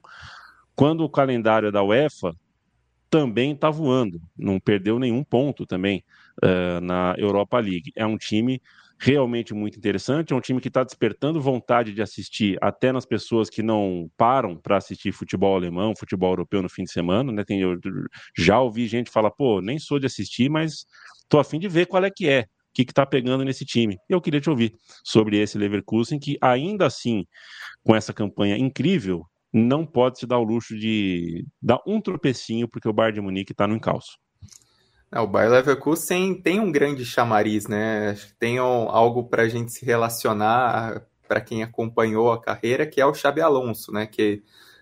Quando 0.75 1.03
o 1.03 1.09
calendário 1.09 1.71
da 1.71 1.83
UEFA 1.83 2.35
também 3.09 3.53
está 3.53 3.69
voando, 3.69 4.21
não 4.37 4.59
perdeu 4.59 4.99
nenhum 4.99 5.23
ponto 5.23 5.65
também 5.65 6.03
uh, 6.43 6.81
na 6.81 7.15
Europa 7.17 7.59
League. 7.59 7.91
É 7.95 8.05
um 8.05 8.17
time 8.17 8.61
realmente 9.03 9.53
muito 9.53 9.77
interessante. 9.77 10.31
É 10.31 10.35
um 10.35 10.39
time 10.39 10.61
que 10.61 10.69
está 10.69 10.81
despertando 10.81 11.41
vontade 11.41 11.93
de 11.93 12.01
assistir 12.01 12.57
até 12.61 12.89
nas 12.93 13.05
pessoas 13.05 13.49
que 13.49 13.61
não 13.61 14.09
param 14.15 14.55
para 14.55 14.77
assistir 14.77 15.11
futebol 15.11 15.55
alemão, 15.55 15.93
futebol 15.93 16.31
europeu 16.31 16.61
no 16.61 16.69
fim 16.69 16.85
de 16.85 16.91
semana. 16.91 17.29
Né? 17.29 17.43
Tem, 17.43 17.59
eu 17.59 17.77
já 18.37 18.61
ouvi 18.61 18.87
gente 18.87 19.11
falar, 19.11 19.31
pô, 19.31 19.59
nem 19.59 19.77
sou 19.77 19.99
de 19.99 20.05
assistir, 20.05 20.49
mas 20.49 20.85
tô 21.27 21.37
afim 21.37 21.59
de 21.59 21.67
ver 21.67 21.85
qual 21.85 22.03
é 22.05 22.09
que 22.09 22.29
é, 22.29 22.43
o 22.43 22.45
que 22.73 22.83
está 22.83 23.05
pegando 23.05 23.43
nesse 23.43 23.65
time. 23.65 23.97
Eu 24.07 24.21
queria 24.21 24.39
te 24.39 24.49
ouvir 24.49 24.73
sobre 25.03 25.37
esse 25.37 25.57
Leverkusen, 25.57 26.17
que 26.17 26.37
ainda 26.41 26.85
assim, 26.85 27.25
com 27.83 27.93
essa 27.93 28.13
campanha 28.13 28.57
incrível, 28.57 29.25
não 29.51 29.85
pode 29.85 30.17
se 30.17 30.25
dar 30.25 30.39
o 30.39 30.43
luxo 30.43 30.77
de 30.79 31.45
dar 31.61 31.79
um 31.85 31.99
tropecinho, 31.99 32.69
porque 32.69 32.87
o 32.87 32.93
Bayern 32.93 33.15
de 33.15 33.21
Munique 33.21 33.51
está 33.51 33.67
no 33.67 33.75
encalço. 33.75 34.22
É, 35.13 35.19
o 35.19 35.27
Bayer 35.27 35.51
Leverkusen 35.51 36.33
tem 36.33 36.59
um 36.59 36.71
grande 36.71 37.05
chamariz, 37.05 37.67
né? 37.67 38.17
Tem 38.39 38.57
algo 38.57 39.25
para 39.25 39.43
a 39.43 39.47
gente 39.47 39.71
se 39.71 39.85
relacionar 39.85 41.05
para 41.27 41.39
quem 41.39 41.61
acompanhou 41.61 42.31
a 42.31 42.41
carreira, 42.41 42.87
que 42.87 42.99
é 42.99 43.05
o 43.05 43.13
Xabi 43.13 43.39
Alonso, 43.39 43.91
né? 43.91 44.07
Que, 44.07 44.41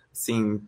assim, 0.09 0.61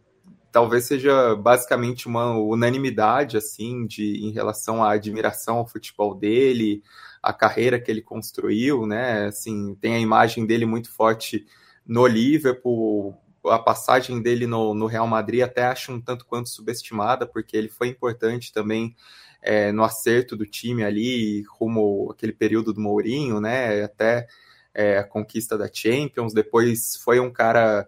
talvez 0.51 0.84
seja 0.84 1.34
basicamente 1.38 2.07
uma 2.07 2.38
unanimidade, 2.38 3.38
assim, 3.38 3.88
de, 3.88 4.26
em 4.26 4.32
relação 4.32 4.84
à 4.84 4.91
admiração 4.91 5.59
ao 5.59 5.68
futebol 5.68 6.14
dele, 6.14 6.84
a 7.22 7.32
carreira 7.32 7.80
que 7.80 7.89
ele 7.89 8.01
construiu, 8.01 8.86
né? 8.86 9.28
Assim, 9.28 9.76
tem 9.76 9.95
a 9.95 9.99
imagem 9.99 10.45
dele 10.45 10.66
muito 10.66 10.91
forte 10.91 11.45
no 11.88 12.05
Liverpool, 12.05 13.18
a 13.45 13.59
passagem 13.59 14.22
dele 14.22 14.45
no, 14.45 14.74
no 14.74 14.88
Real 14.88 15.07
Madrid 15.07 15.41
até 15.41 15.64
acho 15.64 15.93
um 15.93 16.01
tanto 16.01 16.26
quanto 16.26 16.49
subestimada, 16.49 17.26
porque 17.26 17.55
ele 17.55 17.70
foi 17.70 17.88
importante 17.88 18.51
também 18.51 18.93
é, 19.44 19.72
no 19.74 19.84
acerto 19.84 20.38
do 20.38 20.46
time 20.46 20.84
ali, 20.84 21.44
rumo 21.60 22.10
aquele 22.12 22.32
período 22.32 22.74
do 22.74 22.80
Mourinho, 22.80 23.41
né? 23.41 23.84
Até 23.84 24.26
é, 24.74 24.98
a 24.98 25.04
conquista 25.04 25.58
da 25.58 25.70
Champions. 25.72 26.34
Depois 26.34 26.96
foi 26.96 27.20
um 27.20 27.32
cara 27.32 27.86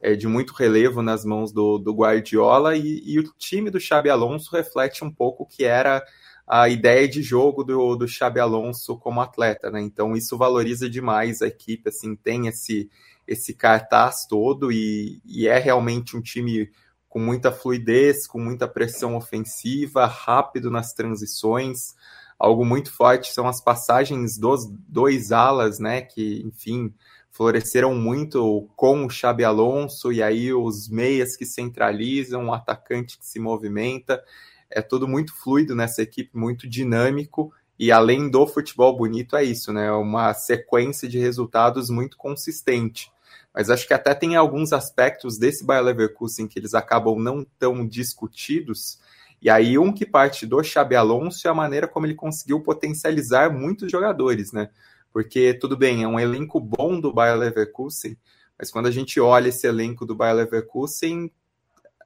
é, 0.00 0.14
de 0.14 0.28
muito 0.28 0.52
relevo 0.52 1.02
nas 1.02 1.24
mãos 1.24 1.50
do, 1.50 1.78
do 1.78 1.94
Guardiola 1.94 2.76
e, 2.76 3.02
e, 3.04 3.18
o 3.18 3.24
time 3.38 3.70
do 3.70 3.80
Xabi 3.80 4.10
Alonso 4.10 4.54
reflete 4.54 5.02
um 5.02 5.10
pouco 5.10 5.42
o 5.42 5.46
que 5.46 5.64
era 5.64 6.04
a 6.46 6.68
ideia 6.68 7.08
de 7.08 7.22
jogo 7.22 7.64
do, 7.64 7.96
do 7.96 8.06
Xabi 8.06 8.40
Alonso 8.40 8.96
como 8.98 9.20
atleta, 9.20 9.70
né? 9.70 9.80
Então 9.80 10.14
isso 10.14 10.36
valoriza 10.36 10.88
demais 10.88 11.40
a 11.42 11.46
equipe, 11.46 11.88
assim, 11.88 12.14
tem 12.14 12.46
esse, 12.46 12.90
esse 13.26 13.54
cartaz 13.54 14.26
todo 14.26 14.70
e, 14.70 15.20
e 15.24 15.48
é 15.48 15.58
realmente 15.58 16.16
um 16.16 16.22
time 16.22 16.70
com 17.08 17.18
muita 17.18 17.50
fluidez, 17.50 18.26
com 18.26 18.38
muita 18.38 18.68
pressão 18.68 19.16
ofensiva, 19.16 20.06
rápido 20.06 20.70
nas 20.70 20.92
transições. 20.92 21.94
Algo 22.38 22.64
muito 22.64 22.92
forte 22.92 23.32
são 23.32 23.48
as 23.48 23.60
passagens 23.60 24.38
dos 24.38 24.66
dois 24.88 25.32
alas, 25.32 25.78
né? 25.78 26.02
Que, 26.02 26.42
enfim, 26.46 26.92
floresceram 27.30 27.94
muito 27.94 28.68
com 28.76 29.06
o 29.06 29.10
Xabi 29.10 29.44
Alonso, 29.44 30.12
e 30.12 30.22
aí 30.22 30.52
os 30.52 30.88
meias 30.88 31.36
que 31.36 31.46
centralizam, 31.46 32.48
o 32.48 32.52
atacante 32.52 33.18
que 33.18 33.26
se 33.26 33.38
movimenta, 33.38 34.22
é 34.70 34.82
tudo 34.82 35.08
muito 35.08 35.34
fluido 35.34 35.74
nessa 35.74 36.02
equipe, 36.02 36.36
muito 36.36 36.68
dinâmico, 36.68 37.52
e 37.78 37.92
além 37.92 38.28
do 38.28 38.46
futebol 38.46 38.96
bonito, 38.96 39.36
é 39.36 39.44
isso, 39.44 39.72
né? 39.72 39.90
Uma 39.92 40.34
sequência 40.34 41.08
de 41.08 41.18
resultados 41.18 41.88
muito 41.88 42.16
consistente. 42.16 43.10
Mas 43.58 43.70
acho 43.70 43.88
que 43.88 43.92
até 43.92 44.14
tem 44.14 44.36
alguns 44.36 44.72
aspectos 44.72 45.36
desse 45.36 45.64
Bayer 45.64 45.82
Leverkusen 45.82 46.46
que 46.46 46.60
eles 46.60 46.74
acabam 46.74 47.18
não 47.18 47.44
tão 47.58 47.84
discutidos. 47.84 49.00
E 49.42 49.50
aí, 49.50 49.76
um 49.76 49.92
que 49.92 50.06
parte 50.06 50.46
do 50.46 50.62
Xabi 50.62 50.94
Alonso 50.94 51.44
é 51.44 51.50
a 51.50 51.54
maneira 51.54 51.88
como 51.88 52.06
ele 52.06 52.14
conseguiu 52.14 52.60
potencializar 52.60 53.52
muitos 53.52 53.90
jogadores, 53.90 54.52
né? 54.52 54.70
Porque, 55.12 55.54
tudo 55.54 55.76
bem, 55.76 56.04
é 56.04 56.06
um 56.06 56.20
elenco 56.20 56.60
bom 56.60 57.00
do 57.00 57.12
Bayer 57.12 57.36
Leverkusen, 57.36 58.16
mas 58.56 58.70
quando 58.70 58.86
a 58.86 58.92
gente 58.92 59.18
olha 59.18 59.48
esse 59.48 59.66
elenco 59.66 60.06
do 60.06 60.14
Bayer 60.14 60.36
Leverkusen, 60.36 61.28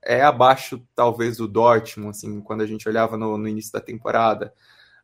é 0.03 0.23
abaixo, 0.23 0.83
talvez, 0.95 1.37
do 1.37 1.47
Dortmund, 1.47 2.17
assim, 2.17 2.41
quando 2.41 2.63
a 2.63 2.67
gente 2.67 2.89
olhava 2.89 3.19
no, 3.19 3.37
no 3.37 3.47
início 3.47 3.75
da 3.75 3.81
temporada 3.83 4.55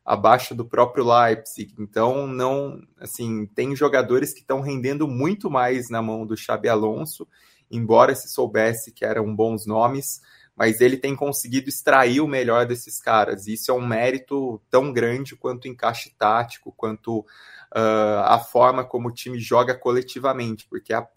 abaixo 0.09 0.55
do 0.55 0.65
próprio 0.65 1.05
Leipzig. 1.05 1.71
Então, 1.77 2.25
não, 2.25 2.81
assim, 2.99 3.45
tem 3.45 3.75
jogadores 3.75 4.33
que 4.33 4.39
estão 4.39 4.59
rendendo 4.59 5.07
muito 5.07 5.51
mais 5.51 5.87
na 5.87 6.01
mão 6.01 6.25
do 6.25 6.35
Xabi 6.35 6.67
Alonso, 6.67 7.27
embora 7.69 8.15
se 8.15 8.27
soubesse 8.27 8.91
que 8.91 9.05
eram 9.05 9.35
bons 9.35 9.67
nomes, 9.67 10.19
mas 10.55 10.81
ele 10.81 10.97
tem 10.97 11.15
conseguido 11.15 11.69
extrair 11.69 12.21
o 12.21 12.27
melhor 12.27 12.65
desses 12.65 12.99
caras. 12.99 13.45
Isso 13.45 13.69
é 13.69 13.73
um 13.73 13.85
mérito 13.85 14.59
tão 14.67 14.91
grande 14.91 15.35
quanto 15.35 15.65
o 15.65 15.67
encaixe 15.67 16.11
tático, 16.17 16.73
quanto 16.75 17.19
uh, 17.19 18.23
a 18.23 18.39
forma 18.39 18.83
como 18.83 19.09
o 19.09 19.13
time 19.13 19.39
joga 19.39 19.75
coletivamente, 19.75 20.65
porque 20.67 20.91
a, 20.91 21.07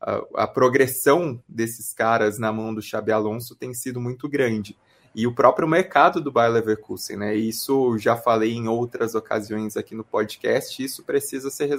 a, 0.00 0.44
a 0.44 0.46
progressão 0.46 1.42
desses 1.48 1.92
caras 1.92 2.38
na 2.38 2.52
mão 2.52 2.72
do 2.72 2.80
Xabi 2.80 3.10
Alonso 3.10 3.56
tem 3.56 3.74
sido 3.74 4.00
muito 4.00 4.28
grande 4.28 4.76
e 5.14 5.26
o 5.26 5.34
próprio 5.34 5.66
mercado 5.66 6.20
do 6.20 6.30
Bayer 6.30 6.52
Leverkusen, 6.52 7.16
né? 7.16 7.34
Isso 7.34 7.96
já 7.98 8.16
falei 8.16 8.52
em 8.52 8.68
outras 8.68 9.14
ocasiões 9.14 9.76
aqui 9.76 9.94
no 9.94 10.04
podcast, 10.04 10.82
isso 10.82 11.02
precisa 11.02 11.50
ser 11.50 11.70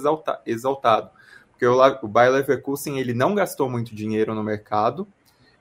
exaltado, 0.46 1.10
porque 1.50 1.66
o, 1.66 1.78
o 2.02 2.08
Bayer 2.08 2.32
Leverkusen 2.32 2.98
ele 2.98 3.14
não 3.14 3.34
gastou 3.34 3.68
muito 3.68 3.94
dinheiro 3.94 4.34
no 4.34 4.42
mercado, 4.42 5.06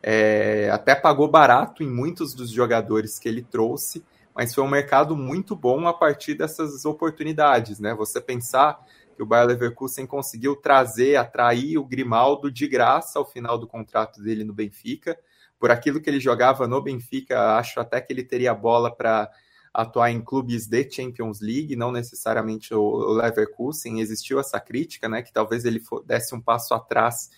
é, 0.01 0.70
até 0.72 0.95
pagou 0.95 1.28
barato 1.28 1.84
em 1.84 1.89
muitos 1.89 2.34
dos 2.34 2.49
jogadores 2.49 3.20
que 3.20 3.28
ele 3.28 3.41
trouxe, 3.41 4.03
mas 4.34 4.53
foi 4.53 4.63
um 4.63 4.70
mercado 4.70 5.15
muito 5.15 5.55
bom 5.55 5.88
a 5.88 5.93
partir 5.93 6.34
dessas 6.34 6.86
oportunidades, 6.86 7.80
né? 7.80 7.93
Você 7.95 8.22
pensar 8.22 8.80
que 9.15 9.22
o 9.22 9.26
Bayer 9.26 9.47
Leverkusen 9.47 10.07
conseguiu 10.07 10.55
trazer, 10.55 11.17
atrair 11.17 11.78
o 11.78 11.84
Grimaldo 11.84 12.49
de 12.49 12.65
graça 12.67 13.20
ao 13.20 13.26
final 13.26 13.57
do 13.57 13.67
contrato 13.67 14.22
dele 14.22 14.45
no 14.45 14.53
Benfica 14.53 15.17
por 15.60 15.70
aquilo 15.70 15.99
que 16.01 16.10
ele 16.10 16.20
jogava 16.20 16.68
no 16.68 16.82
Benfica, 16.82 17.57
acho 17.57 17.80
até 17.80 17.99
que 17.99 18.14
ele 18.14 18.24
teria 18.24 18.53
bola 18.53 18.95
para 18.95 19.30
atuar 19.74 20.10
em 20.10 20.22
clubes 20.22 20.68
de 20.68 20.89
Champions 20.89 21.41
League, 21.41 21.76
não 21.76 21.91
necessariamente 21.91 22.74
o 22.74 23.14
Leverkusen. 23.14 23.99
Existiu 23.99 24.39
essa 24.39 24.60
crítica, 24.60 25.07
né, 25.07 25.22
que 25.22 25.34
talvez 25.34 25.66
ele 25.66 25.82
desse 26.05 26.34
um 26.34 26.41
passo 26.41 26.74
atrás 26.74 27.30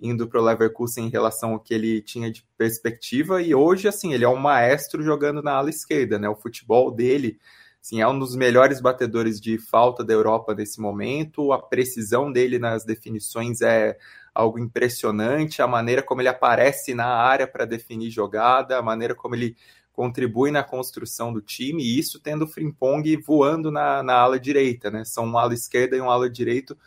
indo 0.00 0.28
para 0.28 0.40
o 0.40 0.44
Leverkusen 0.44 1.06
em 1.06 1.10
relação 1.10 1.52
ao 1.52 1.60
que 1.60 1.74
ele 1.74 2.00
tinha 2.00 2.30
de 2.30 2.46
perspectiva. 2.56 3.42
E 3.42 3.54
hoje, 3.54 3.88
assim, 3.88 4.12
ele 4.12 4.24
é 4.24 4.28
um 4.28 4.36
maestro 4.36 5.02
jogando 5.02 5.42
na 5.42 5.52
ala 5.52 5.70
esquerda, 5.70 6.18
né? 6.18 6.28
O 6.28 6.36
futebol 6.36 6.90
dele, 6.90 7.38
assim, 7.82 8.00
é 8.00 8.06
um 8.06 8.16
dos 8.16 8.36
melhores 8.36 8.80
batedores 8.80 9.40
de 9.40 9.58
falta 9.58 10.04
da 10.04 10.12
Europa 10.12 10.54
nesse 10.54 10.80
momento. 10.80 11.52
A 11.52 11.60
precisão 11.60 12.30
dele 12.30 12.60
nas 12.60 12.84
definições 12.84 13.60
é 13.60 13.98
algo 14.38 14.56
impressionante, 14.56 15.60
a 15.60 15.66
maneira 15.66 16.00
como 16.00 16.20
ele 16.20 16.28
aparece 16.28 16.94
na 16.94 17.06
área 17.06 17.44
para 17.44 17.64
definir 17.64 18.08
jogada, 18.08 18.78
a 18.78 18.82
maneira 18.82 19.12
como 19.12 19.34
ele 19.34 19.56
contribui 19.92 20.52
na 20.52 20.62
construção 20.62 21.32
do 21.32 21.42
time, 21.42 21.82
e 21.82 21.98
isso 21.98 22.20
tendo 22.20 22.44
o 22.44 22.46
Frimpong 22.46 23.16
voando 23.16 23.68
na, 23.68 24.00
na 24.00 24.14
ala 24.14 24.38
direita, 24.38 24.92
né? 24.92 25.04
São 25.04 25.26
um 25.26 25.36
ala 25.36 25.54
esquerda 25.54 25.96
e 25.96 26.00
um 26.00 26.08
ala 26.08 26.30
direito 26.30 26.78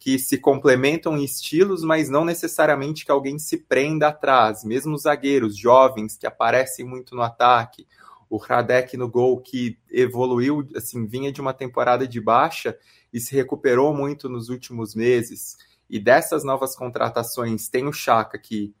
que 0.00 0.18
se 0.18 0.36
complementam 0.36 1.16
em 1.16 1.22
estilos, 1.22 1.84
mas 1.84 2.10
não 2.10 2.24
necessariamente 2.24 3.04
que 3.04 3.12
alguém 3.12 3.38
se 3.38 3.56
prenda 3.56 4.08
atrás. 4.08 4.64
Mesmo 4.64 4.96
os 4.96 5.02
zagueiros 5.02 5.56
jovens 5.56 6.16
que 6.16 6.26
aparecem 6.26 6.84
muito 6.84 7.14
no 7.14 7.22
ataque, 7.22 7.86
o 8.28 8.36
Radek 8.36 8.96
no 8.96 9.08
gol 9.08 9.40
que 9.40 9.78
evoluiu, 9.88 10.66
assim, 10.74 11.06
vinha 11.06 11.30
de 11.30 11.40
uma 11.40 11.54
temporada 11.54 12.04
de 12.06 12.20
baixa 12.20 12.76
e 13.12 13.20
se 13.20 13.32
recuperou 13.32 13.94
muito 13.94 14.28
nos 14.28 14.48
últimos 14.48 14.92
meses. 14.92 15.56
E 15.88 15.98
dessas 15.98 16.44
novas 16.44 16.74
contratações, 16.74 17.68
tem 17.68 17.86
o 17.86 17.92
Chaka, 17.92 18.38
que 18.38 18.74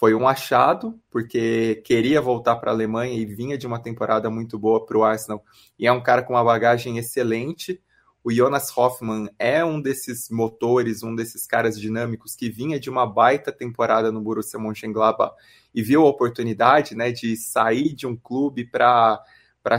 foi 0.00 0.14
um 0.14 0.26
achado, 0.26 0.98
porque 1.10 1.82
queria 1.84 2.22
voltar 2.22 2.56
para 2.56 2.70
a 2.70 2.74
Alemanha 2.74 3.12
e 3.12 3.26
vinha 3.26 3.58
de 3.58 3.66
uma 3.66 3.78
temporada 3.78 4.30
muito 4.30 4.58
boa 4.58 4.84
para 4.86 4.96
o 4.96 5.04
Arsenal. 5.04 5.44
E 5.78 5.86
é 5.86 5.92
um 5.92 6.02
cara 6.02 6.22
com 6.22 6.32
uma 6.32 6.42
bagagem 6.42 6.96
excelente. 6.96 7.82
O 8.24 8.32
Jonas 8.32 8.74
Hoffmann 8.74 9.28
é 9.38 9.62
um 9.62 9.80
desses 9.80 10.30
motores, 10.30 11.02
um 11.02 11.14
desses 11.14 11.46
caras 11.46 11.78
dinâmicos 11.78 12.34
que 12.34 12.48
vinha 12.48 12.80
de 12.80 12.88
uma 12.88 13.06
baita 13.06 13.52
temporada 13.52 14.10
no 14.10 14.22
Borussia 14.22 14.58
Mönchengladbach 14.58 15.34
e 15.74 15.82
viu 15.82 16.02
a 16.02 16.08
oportunidade 16.08 16.94
né, 16.94 17.12
de 17.12 17.36
sair 17.36 17.94
de 17.94 18.06
um 18.06 18.16
clube 18.16 18.64
para 18.64 19.20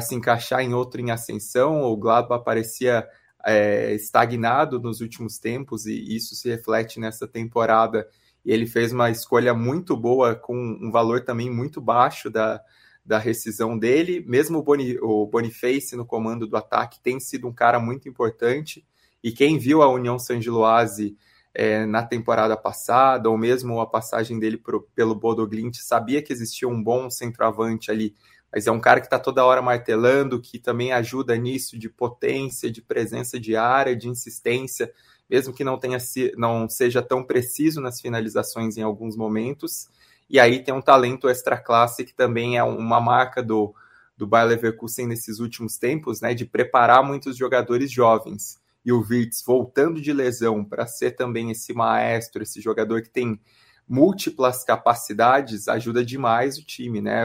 se 0.02 0.14
encaixar 0.14 0.62
em 0.62 0.74
outro 0.74 1.02
em 1.02 1.12
ascensão. 1.12 1.82
O 1.82 1.98
Gladbach 1.98 2.44
parecia 2.44 3.08
é, 3.46 3.94
estagnado 3.94 4.80
nos 4.80 5.02
últimos 5.02 5.38
tempos 5.38 5.86
e 5.86 6.16
isso 6.16 6.36
se 6.36 6.50
reflete 6.50 7.00
nessa 7.00 7.28
temporada. 7.28 8.08
E 8.44 8.52
ele 8.52 8.66
fez 8.66 8.92
uma 8.92 9.10
escolha 9.10 9.54
muito 9.54 9.96
boa, 9.96 10.36
com 10.36 10.56
um 10.56 10.92
valor 10.92 11.22
também 11.24 11.50
muito 11.50 11.80
baixo 11.80 12.30
da, 12.30 12.62
da 13.06 13.18
rescisão 13.18 13.78
dele. 13.78 14.24
Mesmo 14.28 14.60
o, 14.60 14.64
Boni, 14.64 14.98
o 15.00 15.26
Boniface 15.28 15.96
no 15.96 16.06
comando 16.06 16.48
do 16.48 16.58
ataque 16.58 17.00
tem 17.02 17.20
sido 17.20 17.48
um 17.48 17.54
cara 17.54 17.80
muito 17.80 18.10
importante. 18.10 18.86
E 19.24 19.32
quem 19.32 19.58
viu 19.58 19.82
a 19.82 19.92
União 19.92 20.18
San 20.18 20.42
Giloase 20.42 21.16
é, 21.54 21.86
na 21.86 22.02
temporada 22.04 22.56
passada, 22.56 23.30
ou 23.30 23.38
mesmo 23.38 23.80
a 23.80 23.86
passagem 23.86 24.40
dele 24.40 24.58
pro, 24.58 24.88
pelo 24.96 25.14
Bodo 25.14 25.48
Glint, 25.48 25.78
sabia 25.78 26.22
que 26.22 26.34
existia 26.34 26.68
um 26.68 26.82
bom 26.82 27.10
centroavante 27.10 27.92
ali 27.92 28.16
mas 28.54 28.68
é 28.68 28.72
um 28.72 28.80
cara 28.80 29.00
que 29.00 29.08
está 29.08 29.18
toda 29.18 29.46
hora 29.46 29.62
martelando, 29.62 30.42
que 30.42 30.60
também 30.60 30.92
ajuda 30.92 31.36
nisso 31.36 31.78
de 31.78 31.90
potência, 31.90 32.70
de 32.70 32.82
presença 32.82 33.40
de 33.40 33.56
área, 33.56 33.96
de 33.96 34.10
insistência, 34.10 34.92
mesmo 35.30 35.54
que 35.54 35.64
não 35.64 35.78
tenha 35.78 35.98
não 36.38 36.68
seja 36.68 37.02
tão 37.02 37.24
preciso 37.24 37.80
nas 37.80 38.02
finalizações 38.02 38.78
em 38.78 38.82
alguns 38.82 39.16
momentos. 39.16 39.88
E 40.30 40.40
aí 40.40 40.64
tem 40.64 40.74
um 40.74 40.82
talento 40.82 41.30
extra 41.30 41.58
classe 41.58 42.04
que 42.04 42.14
também 42.14 42.58
é 42.58 42.64
uma 42.64 43.00
marca 43.00 43.42
do 43.42 43.74
do 44.18 44.28
Bayer 44.28 44.50
Leverkusen 44.50 45.08
nesses 45.08 45.40
últimos 45.40 45.80
tempos, 45.80 46.22
né, 46.22 46.36
de 46.36 46.46
preparar 46.46 47.04
muitos 47.04 47.36
jogadores 47.36 47.92
jovens. 47.92 48.60
E 48.86 48.92
o 48.92 49.00
Wirtz 49.00 49.42
voltando 49.44 50.00
de 50.00 50.14
lesão 50.14 50.64
para 50.64 50.86
ser 50.86 51.12
também 51.12 51.50
esse 51.50 51.74
maestro, 51.74 52.44
esse 52.44 52.62
jogador 52.62 53.02
que 53.02 53.10
tem 53.10 53.40
múltiplas 53.88 54.64
capacidades, 54.64 55.68
ajuda 55.68 56.06
demais 56.06 56.60
o 56.60 56.64
time, 56.64 57.02
né? 57.02 57.24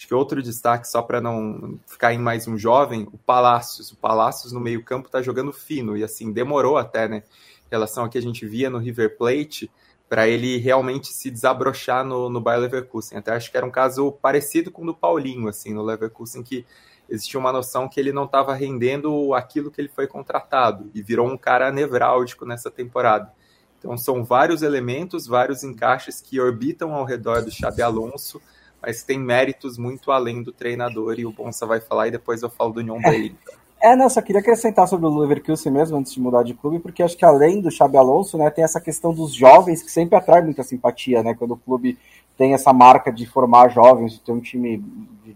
Acho 0.00 0.08
que 0.08 0.14
outro 0.14 0.42
destaque, 0.42 0.88
só 0.88 1.02
para 1.02 1.20
não 1.20 1.78
ficar 1.86 2.14
em 2.14 2.18
mais 2.18 2.48
um 2.48 2.56
jovem, 2.56 3.06
o 3.12 3.18
Palácios. 3.18 3.92
O 3.92 3.96
Palácios 3.96 4.50
no 4.50 4.58
meio-campo 4.58 5.08
está 5.08 5.20
jogando 5.20 5.52
fino 5.52 5.94
e 5.94 6.02
assim 6.02 6.32
demorou 6.32 6.78
até, 6.78 7.06
né? 7.06 7.18
Em 7.18 7.70
relação 7.70 8.04
ao 8.04 8.08
que 8.08 8.16
a 8.16 8.22
gente 8.22 8.46
via 8.46 8.70
no 8.70 8.78
River 8.78 9.18
Plate, 9.18 9.70
para 10.08 10.26
ele 10.26 10.56
realmente 10.56 11.08
se 11.08 11.30
desabrochar 11.30 12.02
no, 12.02 12.30
no 12.30 12.40
Bayer 12.40 12.62
Leverkusen. 12.62 13.18
Até 13.18 13.32
acho 13.32 13.50
que 13.50 13.58
era 13.58 13.66
um 13.66 13.70
caso 13.70 14.10
parecido 14.10 14.70
com 14.70 14.84
o 14.84 14.86
do 14.86 14.94
Paulinho, 14.94 15.48
assim, 15.48 15.74
no 15.74 15.82
Leverkusen, 15.82 16.42
que 16.42 16.64
existia 17.06 17.38
uma 17.38 17.52
noção 17.52 17.86
que 17.86 18.00
ele 18.00 18.10
não 18.10 18.24
estava 18.24 18.54
rendendo 18.54 19.34
aquilo 19.34 19.70
que 19.70 19.82
ele 19.82 19.90
foi 19.94 20.06
contratado 20.06 20.90
e 20.94 21.02
virou 21.02 21.28
um 21.28 21.36
cara 21.36 21.70
nevrálgico 21.70 22.46
nessa 22.46 22.70
temporada. 22.70 23.30
Então 23.78 23.98
são 23.98 24.24
vários 24.24 24.62
elementos, 24.62 25.26
vários 25.26 25.62
encaixes 25.62 26.22
que 26.22 26.40
orbitam 26.40 26.94
ao 26.94 27.04
redor 27.04 27.44
do 27.44 27.50
Xabi 27.50 27.82
Alonso 27.82 28.40
mas 28.82 29.02
tem 29.02 29.18
méritos 29.18 29.76
muito 29.78 30.10
além 30.10 30.42
do 30.42 30.52
treinador, 30.52 31.18
e 31.18 31.26
o 31.26 31.32
Bonsa 31.32 31.66
vai 31.66 31.80
falar, 31.80 32.08
e 32.08 32.10
depois 32.10 32.42
eu 32.42 32.50
falo 32.50 32.72
do 32.72 32.80
Union. 32.80 33.00
Berlin. 33.00 33.36
É, 33.82 33.96
não, 33.96 34.10
só 34.10 34.20
queria 34.20 34.42
acrescentar 34.42 34.86
sobre 34.86 35.06
o 35.06 35.18
Leverkusen 35.18 35.72
mesmo, 35.72 35.96
antes 35.96 36.12
de 36.12 36.20
mudar 36.20 36.42
de 36.42 36.52
clube, 36.52 36.78
porque 36.80 37.02
acho 37.02 37.16
que 37.16 37.24
além 37.24 37.62
do 37.62 37.70
Xabi 37.70 37.96
Alonso, 37.96 38.36
né, 38.36 38.50
tem 38.50 38.62
essa 38.62 38.78
questão 38.78 39.14
dos 39.14 39.34
jovens, 39.34 39.82
que 39.82 39.90
sempre 39.90 40.16
atrai 40.16 40.42
muita 40.42 40.62
simpatia, 40.62 41.22
né, 41.22 41.34
quando 41.34 41.52
o 41.52 41.56
clube 41.56 41.98
tem 42.36 42.52
essa 42.52 42.74
marca 42.74 43.10
de 43.10 43.26
formar 43.26 43.70
jovens, 43.70 44.12
de 44.12 44.20
ter 44.20 44.32
um 44.32 44.40
time 44.40 44.84
de 45.24 45.34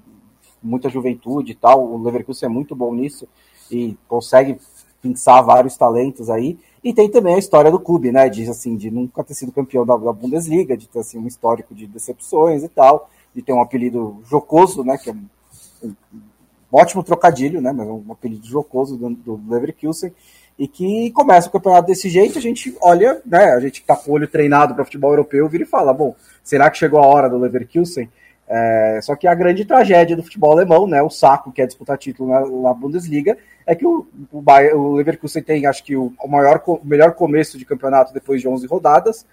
muita 0.62 0.90
juventude 0.90 1.52
e 1.52 1.54
tal, 1.54 1.84
o 1.84 2.02
Leverkusen 2.02 2.46
é 2.46 2.52
muito 2.52 2.76
bom 2.76 2.94
nisso, 2.94 3.26
e 3.70 3.96
consegue 4.06 4.58
pensar 5.00 5.40
vários 5.40 5.76
talentos 5.76 6.28
aí, 6.28 6.58
e 6.82 6.92
tem 6.92 7.10
também 7.10 7.34
a 7.34 7.38
história 7.38 7.70
do 7.70 7.80
clube, 7.80 8.12
né, 8.12 8.28
de, 8.28 8.46
assim, 8.48 8.76
de 8.76 8.90
nunca 8.90 9.24
ter 9.24 9.32
sido 9.32 9.52
campeão 9.52 9.86
da, 9.86 9.96
da 9.96 10.12
Bundesliga, 10.12 10.76
de 10.76 10.86
ter, 10.86 10.98
assim, 10.98 11.18
um 11.18 11.26
histórico 11.26 11.74
de 11.74 11.86
decepções 11.86 12.62
e 12.62 12.68
tal, 12.68 13.08
de 13.34 13.42
ter 13.42 13.52
um 13.52 13.60
apelido 13.60 14.22
jocoso, 14.28 14.84
né, 14.84 14.96
que 14.96 15.10
é 15.10 15.12
um, 15.12 15.26
um 15.82 15.94
ótimo 16.72 17.02
trocadilho, 17.02 17.60
né, 17.60 17.72
mas 17.72 17.88
é 17.88 17.90
um 17.90 18.12
apelido 18.12 18.46
jocoso 18.46 18.96
do, 18.96 19.10
do 19.10 19.40
Leverkusen. 19.48 20.12
e 20.58 20.68
que 20.68 21.10
começa 21.10 21.48
o 21.48 21.52
campeonato 21.52 21.88
desse 21.88 22.08
jeito, 22.08 22.38
a 22.38 22.42
gente 22.42 22.76
olha, 22.80 23.20
né, 23.26 23.52
a 23.52 23.60
gente 23.60 23.82
tá 23.82 23.96
com 23.96 24.12
o 24.12 24.14
olho 24.14 24.28
treinado 24.28 24.74
para 24.74 24.84
futebol 24.84 25.10
europeu, 25.10 25.48
vira 25.48 25.64
e 25.64 25.66
fala, 25.66 25.92
bom, 25.92 26.14
será 26.42 26.70
que 26.70 26.78
chegou 26.78 27.00
a 27.00 27.06
hora 27.06 27.28
do 27.28 27.38
Leverkusen? 27.38 28.08
É, 28.46 29.00
só 29.02 29.16
que 29.16 29.26
a 29.26 29.34
grande 29.34 29.64
tragédia 29.64 30.14
do 30.14 30.22
futebol 30.22 30.52
alemão, 30.52 30.86
né, 30.86 31.02
o 31.02 31.10
saco 31.10 31.50
que 31.50 31.62
é 31.62 31.66
disputar 31.66 31.96
título 31.96 32.30
na, 32.30 32.40
na 32.40 32.74
Bundesliga, 32.74 33.36
é 33.66 33.74
que 33.74 33.86
o, 33.86 34.06
o, 34.30 34.42
Bayern, 34.42 34.76
o, 34.76 34.94
Leverkusen 34.94 35.42
tem, 35.42 35.66
acho 35.66 35.82
que, 35.82 35.96
o, 35.96 36.12
o 36.22 36.28
maior, 36.28 36.62
o 36.66 36.80
melhor 36.84 37.12
começo 37.12 37.56
de 37.56 37.64
campeonato 37.64 38.12
depois 38.12 38.40
de 38.40 38.48
11 38.48 38.66
rodadas, 38.66 39.26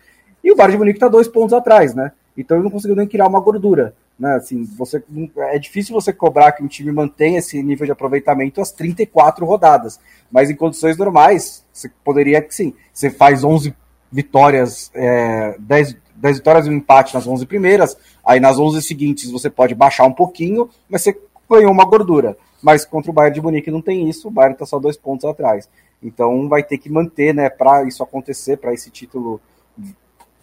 e 0.43 0.51
o 0.51 0.55
Bayern 0.55 0.73
de 0.73 0.77
Munique 0.79 0.97
está 0.97 1.07
dois 1.07 1.27
pontos 1.27 1.53
atrás, 1.53 1.93
né? 1.93 2.11
Então 2.38 2.57
ele 2.57 2.63
não 2.63 2.71
conseguiu 2.71 2.95
nem 2.95 3.07
criar 3.07 3.27
uma 3.27 3.39
gordura. 3.39 3.93
Né? 4.17 4.36
Assim, 4.36 4.63
você, 4.77 5.03
é 5.38 5.57
difícil 5.57 5.93
você 5.93 6.13
cobrar 6.13 6.51
que 6.51 6.63
um 6.63 6.67
time 6.67 6.91
mantenha 6.91 7.39
esse 7.39 7.61
nível 7.63 7.86
de 7.86 7.91
aproveitamento 7.91 8.61
às 8.61 8.71
34 8.71 9.45
rodadas. 9.45 9.99
Mas 10.32 10.49
em 10.49 10.55
condições 10.55 10.97
normais, 10.97 11.65
você 11.73 11.89
poderia 12.03 12.41
que 12.41 12.53
sim. 12.53 12.73
Você 12.93 13.09
faz 13.09 13.43
11 13.43 13.73
vitórias, 14.11 14.91
é, 14.93 15.55
10, 15.59 15.95
10 16.15 16.38
vitórias 16.38 16.67
e 16.67 16.69
um 16.69 16.73
empate 16.73 17.13
nas 17.13 17.25
11 17.25 17.45
primeiras, 17.45 17.97
aí 18.23 18.39
nas 18.39 18.59
11 18.59 18.82
seguintes 18.82 19.32
você 19.32 19.49
pode 19.49 19.73
baixar 19.73 20.05
um 20.05 20.13
pouquinho, 20.13 20.69
mas 20.89 21.01
você 21.01 21.17
ganhou 21.49 21.71
uma 21.71 21.86
gordura. 21.86 22.38
Mas 22.61 22.86
contra 22.86 23.09
o 23.09 23.13
Bayern 23.13 23.34
de 23.34 23.41
Munique 23.41 23.71
não 23.71 23.82
tem 23.82 24.07
isso, 24.07 24.27
o 24.27 24.32
Bayern 24.32 24.53
está 24.53 24.65
só 24.65 24.77
dois 24.77 24.97
pontos 24.97 25.25
atrás. 25.25 25.67
Então 26.03 26.47
vai 26.47 26.63
ter 26.63 26.77
que 26.77 26.89
manter, 26.89 27.34
né, 27.34 27.49
para 27.49 27.84
isso 27.86 28.03
acontecer, 28.03 28.57
para 28.57 28.73
esse 28.73 28.89
título 28.89 29.41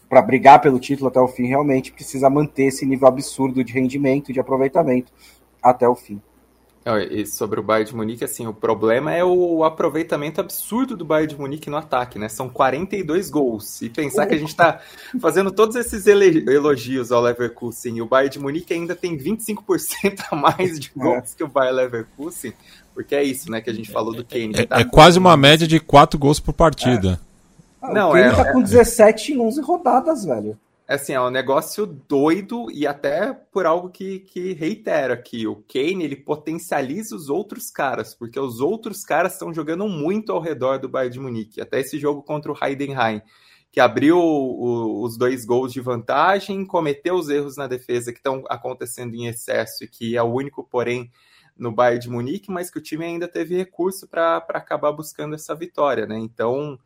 para 0.08 0.22
brigar 0.22 0.60
pelo 0.60 0.78
título 0.80 1.08
até 1.08 1.20
o 1.20 1.28
fim, 1.28 1.46
realmente 1.46 1.92
precisa 1.92 2.30
manter 2.30 2.64
esse 2.64 2.86
nível 2.86 3.08
absurdo 3.08 3.62
de 3.62 3.72
rendimento, 3.72 4.32
de 4.32 4.40
aproveitamento 4.40 5.12
até 5.62 5.88
o 5.88 5.94
fim. 5.94 6.20
E 7.10 7.26
sobre 7.26 7.60
o 7.60 7.62
Bayern 7.62 7.90
de 7.90 7.94
Munique, 7.94 8.24
assim, 8.24 8.46
o 8.46 8.54
problema 8.54 9.12
é 9.12 9.22
o 9.22 9.62
aproveitamento 9.62 10.40
absurdo 10.40 10.96
do 10.96 11.04
Bayern 11.04 11.34
de 11.34 11.38
Munique 11.38 11.68
no 11.68 11.76
ataque, 11.76 12.18
né? 12.18 12.30
São 12.30 12.48
42 12.48 13.28
gols. 13.28 13.82
E 13.82 13.90
pensar 13.90 14.26
que 14.26 14.34
a 14.34 14.38
gente 14.38 14.48
está 14.48 14.80
fazendo 15.20 15.50
todos 15.50 15.76
esses 15.76 16.06
elogios 16.06 17.12
ao 17.12 17.20
Leverkusen 17.20 17.98
e 17.98 18.00
o 18.00 18.06
Bayern 18.06 18.32
de 18.32 18.38
Munique 18.38 18.72
ainda 18.72 18.96
tem 18.96 19.18
25% 19.18 20.24
a 20.30 20.36
mais 20.36 20.80
de 20.80 20.90
gols 20.96 21.32
é. 21.34 21.36
que 21.36 21.44
o 21.44 21.48
Bayern 21.48 21.76
Leverkusen, 21.76 22.54
porque 22.94 23.14
é 23.14 23.22
isso, 23.22 23.50
né, 23.50 23.60
que 23.60 23.68
a 23.68 23.74
gente 23.74 23.90
falou 23.90 24.14
do 24.14 24.24
Kane. 24.24 24.54
É, 24.56 24.64
tá 24.64 24.80
é 24.80 24.84
quase 24.84 25.18
uma 25.18 25.36
média 25.36 25.68
de 25.68 25.78
4 25.78 26.18
gols 26.18 26.40
por 26.40 26.54
partida. 26.54 27.20
É. 27.82 27.86
Ah, 27.86 27.94
não, 27.94 28.10
o 28.10 28.12
Kane 28.12 28.32
é, 28.32 28.36
tá 28.36 28.52
com 28.52 28.60
17 28.60 29.32
em 29.32 29.40
11 29.40 29.60
rodadas, 29.60 30.24
velho. 30.24 30.58
É 30.86 30.94
assim, 30.94 31.12
é 31.12 31.20
um 31.20 31.28
negócio 31.28 31.86
doido 31.86 32.70
e 32.72 32.86
até 32.86 33.34
por 33.52 33.66
algo 33.66 33.90
que, 33.90 34.20
que 34.20 34.54
reitera 34.54 35.12
aqui. 35.12 35.46
O 35.46 35.56
Kane, 35.56 36.02
ele 36.02 36.16
potencializa 36.16 37.14
os 37.14 37.28
outros 37.28 37.70
caras, 37.70 38.14
porque 38.14 38.40
os 38.40 38.60
outros 38.60 39.04
caras 39.04 39.34
estão 39.34 39.52
jogando 39.52 39.86
muito 39.86 40.32
ao 40.32 40.40
redor 40.40 40.78
do 40.78 40.88
Bayern 40.88 41.12
de 41.12 41.20
Munique. 41.20 41.60
Até 41.60 41.80
esse 41.80 41.98
jogo 41.98 42.22
contra 42.22 42.50
o 42.50 42.56
Heidenheim, 42.58 43.20
que 43.70 43.80
abriu 43.80 44.18
o, 44.18 45.04
os 45.04 45.18
dois 45.18 45.44
gols 45.44 45.74
de 45.74 45.80
vantagem, 45.82 46.64
cometeu 46.64 47.16
os 47.16 47.28
erros 47.28 47.58
na 47.58 47.66
defesa 47.66 48.10
que 48.10 48.18
estão 48.18 48.42
acontecendo 48.48 49.14
em 49.14 49.26
excesso 49.26 49.84
e 49.84 49.88
que 49.88 50.16
é 50.16 50.22
o 50.22 50.32
único, 50.32 50.64
porém, 50.64 51.10
no 51.54 51.70
Bayern 51.70 52.00
de 52.00 52.08
Munique, 52.08 52.50
mas 52.50 52.70
que 52.70 52.78
o 52.78 52.82
time 52.82 53.04
ainda 53.04 53.28
teve 53.28 53.54
recurso 53.54 54.08
para 54.08 54.38
acabar 54.38 54.92
buscando 54.92 55.34
essa 55.34 55.54
vitória, 55.54 56.06
né? 56.06 56.16
Então 56.18 56.78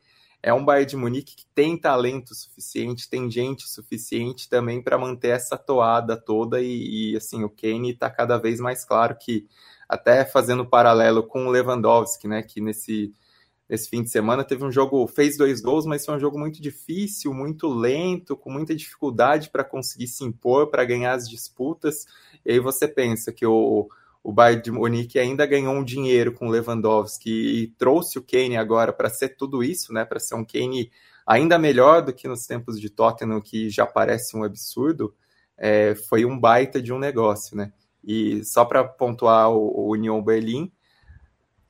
é 0.43 0.53
um 0.53 0.65
Bayern 0.65 0.91
de 0.91 0.97
Munique 0.97 1.37
que 1.37 1.47
tem 1.55 1.79
talento 1.79 2.35
suficiente, 2.35 3.09
tem 3.09 3.31
gente 3.31 3.69
suficiente 3.69 4.49
também 4.49 4.83
para 4.83 4.99
manter 4.99 5.29
essa 5.29 5.57
toada 5.57 6.17
toda 6.17 6.61
e, 6.61 7.13
e 7.13 7.17
assim, 7.17 7.45
o 7.45 7.51
Kane 7.51 7.93
está 7.93 8.11
cada 8.11 8.39
vez 8.39 8.59
mais 8.59 8.85
claro 8.85 9.17
que 9.17 9.47
até 9.89 10.25
fazendo 10.25 10.67
paralelo 10.67 11.23
com 11.23 11.47
o 11.47 11.51
Lewandowski, 11.51 12.27
né, 12.27 12.43
que 12.43 12.61
nesse 12.61 13.13
nesse 13.69 13.89
fim 13.89 14.03
de 14.03 14.11
semana 14.11 14.45
teve 14.45 14.63
um 14.63 14.71
jogo, 14.71 15.07
fez 15.07 15.39
dois 15.39 15.63
gols, 15.63 15.87
mas 15.87 16.05
foi 16.05 16.15
um 16.15 16.21
jogo 16.21 16.39
muito 16.39 16.61
difícil, 16.61 17.33
muito 17.33 17.69
lento, 17.69 18.37
com 18.37 18.51
muita 18.51 18.75
dificuldade 18.75 19.49
para 19.49 19.65
conseguir 19.65 20.09
se 20.09 20.23
impor, 20.25 20.67
para 20.67 20.85
ganhar 20.85 21.15
as 21.15 21.27
disputas. 21.27 22.05
E 22.45 22.53
aí 22.53 22.61
você 22.61 22.87
pensa 22.87 23.33
que 23.33 23.47
o 23.47 23.89
o 24.23 24.33
Bayern 24.33 24.63
de 24.63 24.71
Munique 24.71 25.19
ainda 25.19 25.45
ganhou 25.45 25.75
um 25.75 25.85
dinheiro 25.85 26.33
com 26.33 26.49
Lewandowski 26.49 27.31
e 27.31 27.67
trouxe 27.77 28.19
o 28.19 28.23
Kane 28.23 28.57
agora 28.57 28.93
para 28.93 29.11
ser 29.11 29.31
tudo 29.31 29.65
isso, 29.65 29.93
né? 29.93 30.05
Para 30.05 30.21
ser 30.21 30.37
um 30.37 30.45
Kane 30.45 30.91
ainda 31.27 31.59
melhor 31.59 32.03
do 32.03 32.13
que 32.13 32.29
nos 32.29 32.47
tempos 32.47 32.81
de 32.81 32.89
Tottenham, 32.89 33.41
que 33.41 33.69
já 33.69 33.85
parece 33.85 34.37
um 34.37 34.45
absurdo, 34.45 35.15
é, 35.59 35.95
foi 36.09 36.25
um 36.25 36.39
baita 36.39 36.81
de 36.81 36.93
um 36.93 36.99
negócio, 36.99 37.57
né? 37.57 37.73
E 38.05 38.45
só 38.45 38.65
para 38.65 38.85
pontuar 38.85 39.51
o, 39.51 39.89
o 39.89 39.93
Union 39.93 40.23
Berlim, 40.23 40.73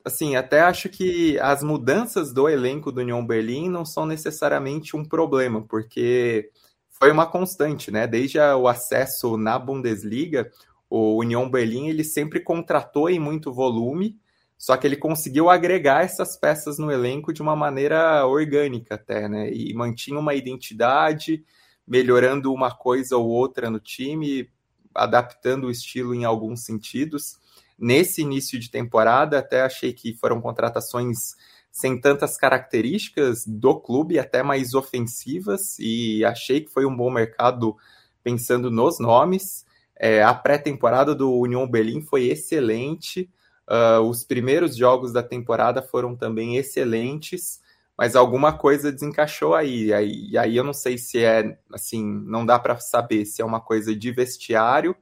assim, 0.05 0.35
até 0.35 0.61
acho 0.61 0.89
que 0.89 1.39
as 1.39 1.63
mudanças 1.63 2.33
do 2.33 2.49
elenco 2.49 2.91
do 2.91 3.01
Union 3.01 3.25
Berlim 3.25 3.69
não 3.69 3.85
são 3.85 4.05
necessariamente 4.05 4.95
um 4.95 5.05
problema, 5.05 5.61
porque 5.61 6.51
foi 6.89 7.11
uma 7.11 7.25
constante, 7.25 7.89
né? 7.89 8.05
Desde 8.05 8.39
o 8.39 8.67
acesso 8.67 9.37
na 9.37 9.57
Bundesliga, 9.57 10.51
o 10.95 11.17
União 11.17 11.49
Berlim 11.49 11.87
ele 11.87 12.03
sempre 12.03 12.39
contratou 12.39 13.09
em 13.09 13.17
muito 13.17 13.51
volume, 13.51 14.19
só 14.55 14.77
que 14.77 14.85
ele 14.85 14.95
conseguiu 14.95 15.49
agregar 15.49 16.03
essas 16.03 16.37
peças 16.37 16.77
no 16.77 16.91
elenco 16.91 17.33
de 17.33 17.41
uma 17.41 17.55
maneira 17.55 18.27
orgânica 18.27 18.93
até, 18.93 19.27
né? 19.27 19.51
E 19.51 19.73
mantinha 19.73 20.19
uma 20.19 20.35
identidade, 20.35 21.43
melhorando 21.87 22.53
uma 22.53 22.69
coisa 22.69 23.17
ou 23.17 23.27
outra 23.27 23.71
no 23.71 23.79
time, 23.79 24.47
adaptando 24.93 25.65
o 25.65 25.71
estilo 25.71 26.13
em 26.13 26.25
alguns 26.25 26.63
sentidos. 26.63 27.39
Nesse 27.75 28.21
início 28.21 28.59
de 28.59 28.69
temporada, 28.69 29.39
até 29.39 29.63
achei 29.63 29.93
que 29.93 30.13
foram 30.13 30.39
contratações 30.39 31.35
sem 31.71 31.99
tantas 31.99 32.37
características 32.37 33.47
do 33.47 33.79
clube, 33.79 34.19
até 34.19 34.43
mais 34.43 34.75
ofensivas, 34.75 35.75
e 35.79 36.23
achei 36.23 36.61
que 36.61 36.71
foi 36.71 36.85
um 36.85 36.95
bom 36.95 37.09
mercado 37.09 37.75
pensando 38.23 38.69
nos 38.69 38.99
nomes. 38.99 39.65
É, 40.05 40.21
a 40.21 40.33
pré-temporada 40.33 41.15
do 41.15 41.31
Union 41.31 41.65
Berlim 41.65 42.01
foi 42.01 42.25
excelente. 42.25 43.31
Uh, 43.65 44.01
os 44.01 44.25
primeiros 44.25 44.75
jogos 44.75 45.13
da 45.13 45.23
temporada 45.23 45.81
foram 45.81 46.13
também 46.13 46.57
excelentes, 46.57 47.61
mas 47.97 48.13
alguma 48.13 48.51
coisa 48.51 48.91
desencaixou 48.91 49.55
aí. 49.55 49.85
E 49.85 49.93
aí, 49.93 50.27
e 50.31 50.37
aí 50.37 50.57
eu 50.57 50.63
não 50.65 50.73
sei 50.73 50.97
se 50.97 51.23
é 51.23 51.57
assim, 51.71 52.03
não 52.25 52.45
dá 52.45 52.59
para 52.59 52.77
saber 52.81 53.23
se 53.23 53.41
é 53.41 53.45
uma 53.45 53.61
coisa 53.61 53.95
de 53.95 54.11
vestiário 54.11 54.93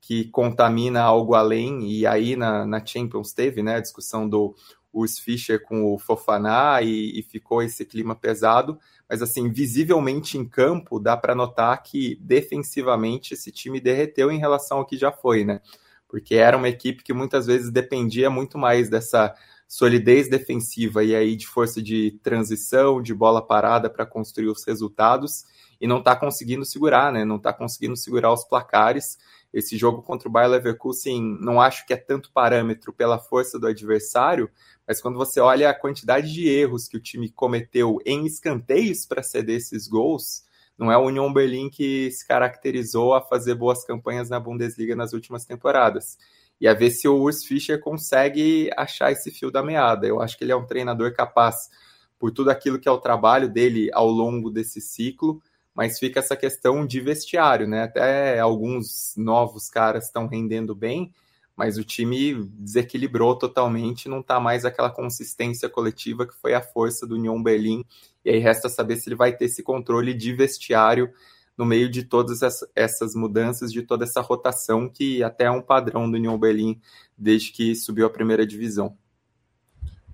que 0.00 0.26
contamina 0.26 1.02
algo 1.02 1.34
além. 1.34 1.90
E 1.90 2.06
aí 2.06 2.36
na, 2.36 2.64
na 2.64 2.86
Champions 2.86 3.32
teve 3.32 3.64
né, 3.64 3.74
a 3.74 3.80
discussão 3.80 4.28
do 4.28 4.54
Urs 4.94 5.18
Fischer 5.18 5.60
com 5.60 5.92
o 5.92 5.98
Fofaná 5.98 6.80
e, 6.82 7.18
e 7.18 7.22
ficou 7.24 7.64
esse 7.64 7.84
clima 7.84 8.14
pesado 8.14 8.78
mas 9.08 9.22
assim, 9.22 9.50
visivelmente 9.50 10.36
em 10.36 10.44
campo, 10.44 10.98
dá 10.98 11.16
para 11.16 11.34
notar 11.34 11.82
que 11.82 12.16
defensivamente 12.20 13.34
esse 13.34 13.52
time 13.52 13.80
derreteu 13.80 14.30
em 14.30 14.38
relação 14.38 14.78
ao 14.78 14.86
que 14.86 14.96
já 14.96 15.12
foi, 15.12 15.44
né? 15.44 15.60
Porque 16.08 16.34
era 16.34 16.56
uma 16.56 16.68
equipe 16.68 17.02
que 17.02 17.12
muitas 17.12 17.46
vezes 17.46 17.70
dependia 17.70 18.28
muito 18.30 18.58
mais 18.58 18.88
dessa 18.88 19.34
solidez 19.68 20.28
defensiva 20.28 21.02
e 21.02 21.14
aí 21.14 21.36
de 21.36 21.46
força 21.46 21.82
de 21.82 22.12
transição, 22.22 23.02
de 23.02 23.12
bola 23.12 23.44
parada 23.44 23.90
para 23.90 24.06
construir 24.06 24.48
os 24.48 24.64
resultados 24.64 25.44
e 25.80 25.86
não 25.86 25.98
está 25.98 26.14
conseguindo 26.16 26.64
segurar, 26.64 27.12
né? 27.12 27.24
Não 27.24 27.36
está 27.36 27.52
conseguindo 27.52 27.96
segurar 27.96 28.32
os 28.32 28.44
placares. 28.44 29.18
Esse 29.56 29.78
jogo 29.78 30.02
contra 30.02 30.28
o 30.28 30.30
Bayer 30.30 30.50
Leverkusen 30.50 31.38
não 31.40 31.58
acho 31.58 31.86
que 31.86 31.94
é 31.94 31.96
tanto 31.96 32.30
parâmetro 32.30 32.92
pela 32.92 33.18
força 33.18 33.58
do 33.58 33.66
adversário, 33.66 34.50
mas 34.86 35.00
quando 35.00 35.16
você 35.16 35.40
olha 35.40 35.70
a 35.70 35.74
quantidade 35.74 36.30
de 36.30 36.46
erros 36.46 36.86
que 36.86 36.98
o 36.98 37.00
time 37.00 37.30
cometeu 37.30 37.98
em 38.04 38.26
escanteios 38.26 39.06
para 39.06 39.22
ceder 39.22 39.56
esses 39.56 39.88
gols, 39.88 40.44
não 40.76 40.92
é 40.92 40.98
o 40.98 41.06
Union 41.06 41.32
Berlin 41.32 41.70
que 41.70 42.10
se 42.10 42.28
caracterizou 42.28 43.14
a 43.14 43.22
fazer 43.22 43.54
boas 43.54 43.82
campanhas 43.82 44.28
na 44.28 44.38
Bundesliga 44.38 44.94
nas 44.94 45.14
últimas 45.14 45.46
temporadas. 45.46 46.18
E 46.60 46.68
a 46.68 46.74
ver 46.74 46.90
se 46.90 47.08
o 47.08 47.18
Urs 47.18 47.42
Fischer 47.42 47.80
consegue 47.80 48.70
achar 48.76 49.10
esse 49.10 49.30
fio 49.30 49.50
da 49.50 49.62
meada. 49.62 50.06
Eu 50.06 50.20
acho 50.20 50.36
que 50.36 50.44
ele 50.44 50.52
é 50.52 50.56
um 50.56 50.66
treinador 50.66 51.14
capaz, 51.14 51.70
por 52.18 52.30
tudo 52.30 52.50
aquilo 52.50 52.78
que 52.78 52.90
é 52.90 52.92
o 52.92 53.00
trabalho 53.00 53.48
dele 53.48 53.88
ao 53.94 54.10
longo 54.10 54.50
desse 54.50 54.82
ciclo, 54.82 55.40
mas 55.76 55.98
fica 55.98 56.20
essa 56.20 56.34
questão 56.34 56.86
de 56.86 57.00
vestiário, 57.00 57.68
né? 57.68 57.82
Até 57.82 58.40
alguns 58.40 59.12
novos 59.14 59.68
caras 59.68 60.06
estão 60.06 60.26
rendendo 60.26 60.74
bem, 60.74 61.12
mas 61.54 61.76
o 61.76 61.84
time 61.84 62.34
desequilibrou 62.54 63.36
totalmente, 63.36 64.08
não 64.08 64.20
está 64.20 64.40
mais 64.40 64.64
aquela 64.64 64.90
consistência 64.90 65.68
coletiva 65.68 66.26
que 66.26 66.34
foi 66.34 66.54
a 66.54 66.62
força 66.62 67.06
do 67.06 67.16
Union 67.16 67.42
Berlim, 67.42 67.84
e 68.24 68.30
aí 68.30 68.38
resta 68.38 68.70
saber 68.70 68.96
se 68.96 69.08
ele 69.08 69.16
vai 69.16 69.36
ter 69.36 69.44
esse 69.44 69.62
controle 69.62 70.14
de 70.14 70.32
vestiário 70.32 71.10
no 71.56 71.64
meio 71.64 71.90
de 71.90 72.04
todas 72.04 72.40
essas 72.74 73.14
mudanças, 73.14 73.72
de 73.72 73.82
toda 73.82 74.04
essa 74.04 74.20
rotação, 74.20 74.88
que 74.88 75.22
até 75.22 75.44
é 75.44 75.50
um 75.50 75.62
padrão 75.62 76.10
do 76.10 76.16
Union 76.16 76.38
Berlim 76.38 76.80
desde 77.16 77.52
que 77.52 77.74
subiu 77.74 78.06
a 78.06 78.10
primeira 78.10 78.46
divisão. 78.46 78.96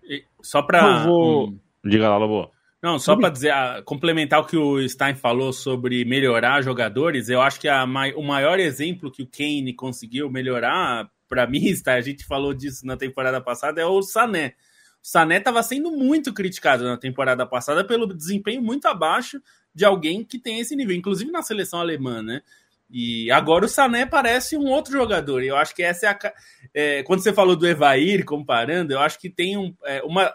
E 0.03 0.25
só 0.41 0.63
para... 0.63 1.05
Vou... 1.05 1.49
Hum. 1.49 1.59
Diga 1.85 2.09
lá, 2.09 2.17
Lobo. 2.17 2.53
Não, 2.83 2.99
só 2.99 3.15
para 3.15 3.29
dizer, 3.29 3.55
complementar 3.85 4.41
o 4.41 4.45
que 4.45 4.57
o 4.57 4.87
Stein 4.89 5.15
falou 5.15 5.53
sobre 5.53 6.05
melhorar 6.05 6.63
jogadores, 6.63 7.29
eu 7.29 7.41
acho 7.41 7.61
que 7.61 7.69
a, 7.69 7.85
o 8.17 8.23
maior 8.23 8.59
exemplo 8.59 9.11
que 9.11 9.23
o 9.23 9.27
Kane 9.27 9.73
conseguiu 9.73 10.29
melhorar 10.29 11.09
para 11.29 11.47
mim, 11.47 11.73
a 11.87 12.01
gente 12.01 12.25
falou 12.25 12.53
disso 12.53 12.85
na 12.85 12.97
temporada 12.97 13.41
passada, 13.41 13.81
é 13.81 13.87
o 13.87 14.03
Sané. 14.03 14.55
Sané 15.01 15.39
estava 15.39 15.63
sendo 15.63 15.93
muito 15.93 16.33
criticado 16.35 16.85
na 16.85 16.97
temporada 16.97 17.47
passada 17.47 17.85
pelo 17.85 18.13
desempenho 18.13 18.61
muito 18.61 18.87
abaixo 18.87 19.41
de 19.75 19.85
alguém 19.85 20.25
que 20.25 20.39
tem 20.39 20.59
esse 20.59 20.75
nível, 20.75 20.95
inclusive 20.95 21.31
na 21.31 21.43
seleção 21.43 21.81
alemã, 21.81 22.21
né? 22.21 22.43
E 22.91 23.31
agora 23.31 23.65
o 23.65 23.69
Sané 23.69 24.05
parece 24.05 24.57
um 24.57 24.67
outro 24.67 24.93
jogador. 24.93 25.43
Eu 25.43 25.57
acho 25.57 25.75
que 25.75 25.83
essa 25.83 26.07
é 26.07 26.11
a. 26.11 26.33
É, 26.75 27.03
quando 27.05 27.23
você 27.23 27.33
falou 27.33 27.57
do 27.57 27.67
Evair, 27.67 28.25
comparando, 28.25 28.93
eu 28.93 29.01
acho 29.01 29.19
que 29.19 29.31
tem 29.31 29.57
um, 29.57 29.75
é, 29.85 30.03
uma. 30.03 30.33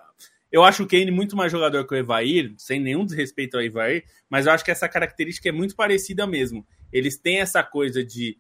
Eu 0.52 0.64
acho 0.64 0.84
o 0.84 0.88
Kane 0.88 1.12
muito 1.12 1.36
mais 1.36 1.52
jogador 1.52 1.86
que 1.86 1.94
o 1.94 1.98
Evair, 1.98 2.54
sem 2.58 2.80
nenhum 2.80 3.06
desrespeito 3.06 3.58
ao 3.58 3.64
Evair, 3.64 4.06
mas 4.30 4.46
eu 4.46 4.52
acho 4.52 4.64
que 4.64 4.72
essa 4.72 4.88
característica 4.88 5.50
é 5.50 5.52
muito 5.52 5.76
parecida 5.76 6.26
mesmo. 6.26 6.66
Eles 6.92 7.18
têm 7.18 7.40
essa 7.40 7.62
coisa 7.64 8.04
de. 8.04 8.38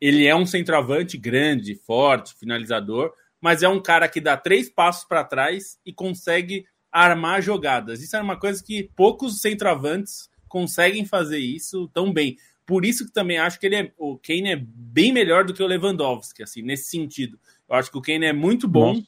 Ele 0.00 0.26
é 0.26 0.34
um 0.34 0.46
centroavante 0.46 1.18
grande, 1.18 1.74
forte, 1.74 2.34
finalizador, 2.34 3.12
mas 3.40 3.62
é 3.62 3.68
um 3.68 3.80
cara 3.80 4.08
que 4.08 4.20
dá 4.20 4.36
três 4.36 4.70
passos 4.70 5.06
para 5.06 5.24
trás 5.24 5.78
e 5.84 5.92
consegue 5.92 6.64
armar 6.90 7.42
jogadas. 7.42 8.02
Isso 8.02 8.16
é 8.16 8.22
uma 8.22 8.38
coisa 8.38 8.62
que 8.64 8.90
poucos 8.96 9.40
centroavantes 9.40 10.30
conseguem 10.48 11.04
fazer 11.04 11.38
isso 11.38 11.88
tão 11.92 12.12
bem. 12.12 12.36
Por 12.64 12.84
isso 12.84 13.06
que 13.06 13.12
também 13.12 13.38
acho 13.38 13.58
que 13.58 13.66
ele 13.66 13.76
é, 13.76 13.92
o 13.98 14.16
Kane 14.16 14.52
é 14.52 14.56
bem 14.56 15.12
melhor 15.12 15.44
do 15.44 15.52
que 15.52 15.62
o 15.62 15.66
Lewandowski, 15.66 16.42
assim, 16.42 16.62
nesse 16.62 16.90
sentido. 16.90 17.38
Eu 17.68 17.76
acho 17.76 17.90
que 17.90 17.98
o 17.98 18.02
Kane 18.02 18.26
é 18.26 18.32
muito 18.32 18.66
bom 18.66 18.94
Nossa. 18.94 19.06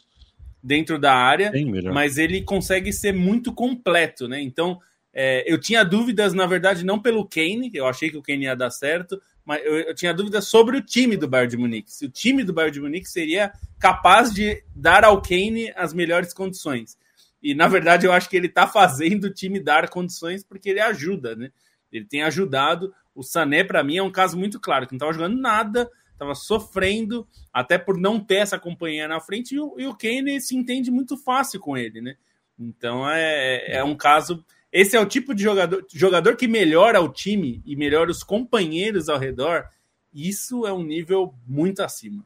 Dentro 0.63 0.99
da 0.99 1.13
área, 1.13 1.53
mas 1.93 2.19
ele 2.19 2.43
consegue 2.43 2.93
ser 2.93 3.13
muito 3.13 3.53
completo, 3.53 4.29
né? 4.29 4.41
Então, 4.41 4.79
é, 5.13 5.45
eu 5.51 5.59
tinha 5.59 5.85
dúvidas, 5.85 6.33
na 6.33 6.47
verdade, 6.47 6.85
não 6.85 7.01
pelo 7.01 7.27
Kane, 7.27 7.71
eu 7.75 7.87
achei 7.87 8.11
que 8.11 8.17
o 8.17 8.23
Kane 8.23 8.45
ia 8.45 8.55
dar 8.55 8.71
certo, 8.71 9.21
mas 9.45 9.65
eu, 9.65 9.75
eu 9.75 9.95
tinha 9.95 10.15
dúvidas 10.15 10.47
sobre 10.47 10.77
o 10.77 10.83
time 10.83 11.17
do 11.17 11.29
Bayern 11.29 11.51
de 11.51 11.57
Munique. 11.57 11.93
Se 11.93 12.07
o 12.07 12.11
time 12.11 12.45
do 12.45 12.53
Bayern 12.53 12.73
de 12.73 12.81
Munique 12.81 13.09
seria 13.09 13.53
capaz 13.79 14.33
de 14.33 14.63
dar 14.75 15.05
ao 15.05 15.21
Kane 15.21 15.73
as 15.75 15.93
melhores 15.93 16.33
condições. 16.33 16.97
E, 17.43 17.55
na 17.55 17.67
verdade, 17.67 18.07
eu 18.07 18.13
acho 18.13 18.31
que 18.31 18.37
ele 18.37 18.47
está 18.47 18.67
fazendo 18.69 19.25
o 19.25 19.35
time 19.35 19.59
dar 19.59 19.89
condições 19.89 20.45
porque 20.45 20.71
ele 20.71 20.81
ajuda, 20.81 21.35
né? 21.35 21.51
Ele 21.93 22.05
tem 22.05 22.23
ajudado. 22.23 22.95
O 23.15 23.23
Sané, 23.23 23.65
para 23.65 23.83
mim, 23.83 23.97
é 23.97 24.03
um 24.03 24.13
caso 24.13 24.39
muito 24.39 24.61
claro, 24.61 24.87
que 24.87 24.93
não 24.93 24.97
estava 24.97 25.13
jogando 25.13 25.41
nada, 25.41 25.91
estava 26.13 26.35
sofrendo, 26.35 27.27
até 27.53 27.79
por 27.79 27.99
não 27.99 28.21
ter 28.21 28.37
essa 28.37 28.59
companhia 28.59 29.09
na 29.09 29.21
frente, 29.21 29.55
e 29.55 29.61
o, 29.61 29.75
e 29.79 29.87
o 29.87 29.95
Kane 29.95 30.41
se 30.41 30.57
entende 30.57 30.91
muito 30.91 31.17
fácil 31.17 31.61
com 31.61 31.77
ele, 31.77 32.01
né? 32.01 32.17
Então 32.59 33.09
é, 33.09 33.77
é 33.77 33.85
um 33.85 33.97
caso. 33.97 34.45
Esse 34.71 34.97
é 34.97 35.01
o 35.01 35.07
tipo 35.07 35.35
de 35.35 35.43
jogador, 35.43 35.85
jogador 35.93 36.37
que 36.37 36.49
melhora 36.49 37.01
o 37.01 37.09
time 37.09 37.63
e 37.67 37.77
melhora 37.77 38.11
os 38.11 38.23
companheiros 38.23 39.09
ao 39.09 39.19
redor. 39.19 39.69
Isso 40.15 40.67
é 40.67 40.73
um 40.73 40.83
nível 40.83 41.35
muito 41.47 41.83
acima. 41.83 42.25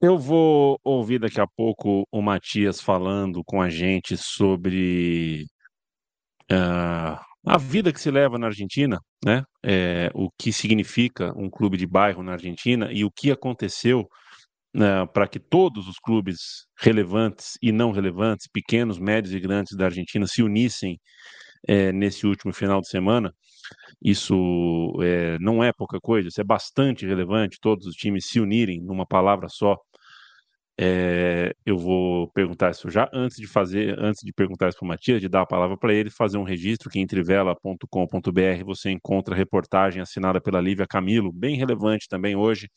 Eu 0.00 0.16
vou 0.16 0.78
ouvir 0.84 1.18
daqui 1.18 1.40
a 1.40 1.46
pouco 1.46 2.06
o 2.12 2.22
Matias 2.22 2.80
falando 2.80 3.42
com 3.44 3.60
a 3.60 3.68
gente 3.68 4.16
sobre 4.16 5.44
uh, 6.50 7.18
a 7.44 7.58
vida 7.58 7.92
que 7.92 8.00
se 8.00 8.10
leva 8.10 8.38
na 8.38 8.46
Argentina, 8.46 9.00
né? 9.24 9.42
É, 9.64 10.10
o 10.14 10.30
que 10.38 10.52
significa 10.52 11.32
um 11.36 11.50
clube 11.50 11.76
de 11.76 11.86
bairro 11.86 12.22
na 12.22 12.32
Argentina 12.32 12.90
e 12.92 13.04
o 13.04 13.10
que 13.10 13.30
aconteceu 13.30 14.08
né, 14.72 15.06
para 15.12 15.26
que 15.26 15.40
todos 15.40 15.88
os 15.88 15.98
clubes 15.98 16.66
relevantes 16.80 17.58
e 17.62 17.72
não 17.72 17.90
relevantes, 17.90 18.46
pequenos, 18.52 18.98
médios 18.98 19.34
e 19.34 19.40
grandes 19.40 19.76
da 19.76 19.86
Argentina 19.86 20.26
se 20.26 20.42
unissem 20.42 21.00
é, 21.66 21.92
nesse 21.92 22.26
último 22.26 22.52
final 22.52 22.80
de 22.80 22.88
semana. 22.88 23.32
Isso 24.02 24.34
é, 25.02 25.38
não 25.40 25.62
é 25.62 25.72
pouca 25.72 25.98
coisa, 26.00 26.28
isso 26.28 26.40
é 26.40 26.44
bastante 26.44 27.06
relevante, 27.06 27.58
todos 27.60 27.86
os 27.86 27.94
times 27.94 28.26
se 28.28 28.40
unirem 28.40 28.80
numa 28.82 29.06
palavra 29.06 29.48
só 29.48 29.76
é, 30.80 31.52
eu 31.66 31.76
vou 31.76 32.28
perguntar 32.28 32.70
isso 32.70 32.88
já 32.88 33.10
antes 33.12 33.36
de 33.36 33.48
fazer, 33.48 33.98
antes 33.98 34.22
de 34.24 34.32
perguntar 34.32 34.68
isso 34.68 34.78
para 34.78 34.84
o 34.84 34.88
Matias, 34.88 35.20
de 35.20 35.28
dar 35.28 35.40
a 35.40 35.46
palavra 35.46 35.76
para 35.76 35.92
ele, 35.92 36.08
fazer 36.08 36.38
um 36.38 36.44
registro 36.44 36.88
que 36.88 37.00
em 37.00 37.06
trivela.com.br 37.06 38.64
você 38.64 38.90
encontra 38.90 39.34
reportagem 39.34 40.00
assinada 40.00 40.40
pela 40.40 40.60
Lívia 40.60 40.86
Camilo, 40.86 41.32
bem 41.32 41.56
relevante 41.56 42.06
também 42.08 42.36
hoje, 42.36 42.70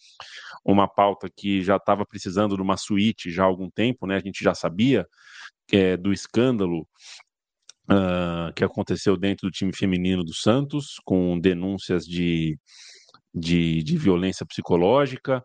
uma 0.65 0.87
pauta 0.87 1.29
que 1.29 1.61
já 1.61 1.75
estava 1.75 2.03
precisando 2.03 2.55
de 2.55 2.61
uma 2.63 2.75
suíte 2.75 3.29
já 3.29 3.43
há 3.43 3.45
algum 3.45 3.69
tempo, 3.69 4.07
né? 4.07 4.15
A 4.15 4.21
gente 4.21 4.43
já 4.43 4.55
sabia 4.55 5.05
é, 5.71 5.95
do 5.95 6.11
escândalo 6.11 6.87
uh, 7.83 8.51
que 8.55 8.63
aconteceu 8.63 9.15
dentro 9.15 9.47
do 9.47 9.51
time 9.51 9.75
feminino 9.75 10.23
do 10.23 10.33
Santos, 10.33 10.95
com 11.05 11.39
denúncias 11.39 12.03
de, 12.05 12.57
de, 13.31 13.83
de 13.83 13.95
violência 13.95 14.43
psicológica 14.43 15.43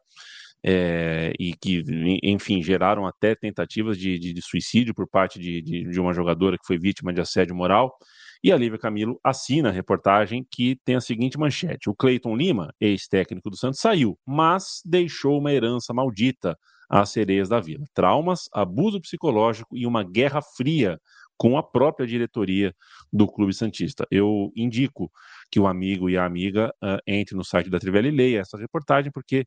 é, 0.69 1.33
e 1.39 1.55
que, 1.55 1.85
enfim, 2.25 2.61
geraram 2.61 3.07
até 3.07 3.37
tentativas 3.37 3.97
de, 3.97 4.19
de, 4.19 4.33
de 4.33 4.43
suicídio 4.43 4.93
por 4.93 5.09
parte 5.09 5.39
de, 5.39 5.63
de, 5.63 6.01
uma 6.01 6.13
jogadora 6.13 6.59
que 6.59 6.67
foi 6.67 6.77
vítima 6.77 7.13
de 7.13 7.21
assédio 7.21 7.55
moral. 7.55 7.97
E 8.43 8.51
a 8.51 8.57
Lívia 8.57 8.79
Camilo 8.79 9.21
assina 9.23 9.69
a 9.69 9.73
reportagem 9.73 10.45
que 10.51 10.77
tem 10.85 10.97
a 10.97 11.01
seguinte 11.01 11.39
manchete: 11.39 11.89
O 11.89 11.95
Cleiton 11.95 12.35
Lima, 12.37 12.75
ex-técnico 12.81 13.49
do 13.49 13.57
Santos, 13.57 13.79
saiu, 13.79 14.19
mas 14.27 14.83
deixou 14.85 15.39
uma 15.39 15.53
herança 15.53 15.95
maldita 15.95 16.59
às 16.91 17.11
sereias 17.11 17.49
da 17.49 17.61
vila. 17.61 17.85
Traumas, 17.95 18.49
abuso 18.53 19.01
psicológico 19.01 19.77
e 19.77 19.87
uma 19.87 20.03
guerra 20.03 20.43
fria 20.43 20.99
com 21.39 21.57
a 21.57 21.63
própria 21.63 22.07
diretoria 22.07 22.75
do 23.13 23.27
Clube 23.27 23.55
Santista. 23.55 24.07
Eu 24.11 24.51
indico 24.57 25.11
que 25.51 25.61
o 25.61 25.67
amigo 25.67 26.09
e 26.11 26.17
a 26.17 26.25
amiga 26.25 26.73
uh, 26.83 26.99
entre 27.07 27.37
no 27.37 27.45
site 27.45 27.71
da 27.71 27.79
Trivela 27.79 28.09
e 28.09 28.11
leia 28.11 28.41
essa 28.41 28.57
reportagem, 28.57 29.13
porque 29.13 29.47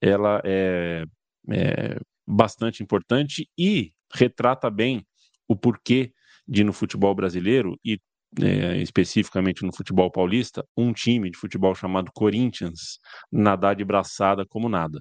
ela 0.00 0.40
é, 0.44 1.04
é 1.50 1.98
bastante 2.26 2.82
importante 2.82 3.48
e 3.58 3.92
retrata 4.12 4.70
bem 4.70 5.04
o 5.48 5.56
porquê 5.56 6.12
de 6.46 6.64
no 6.64 6.72
futebol 6.72 7.14
brasileiro 7.14 7.78
e 7.84 7.98
é, 8.42 8.78
especificamente 8.78 9.64
no 9.64 9.74
futebol 9.74 10.10
paulista, 10.10 10.66
um 10.76 10.92
time 10.92 11.30
de 11.30 11.38
futebol 11.38 11.74
chamado 11.74 12.10
Corinthians 12.12 12.98
nadar 13.30 13.76
de 13.76 13.84
braçada 13.84 14.44
como 14.44 14.68
nada. 14.68 15.00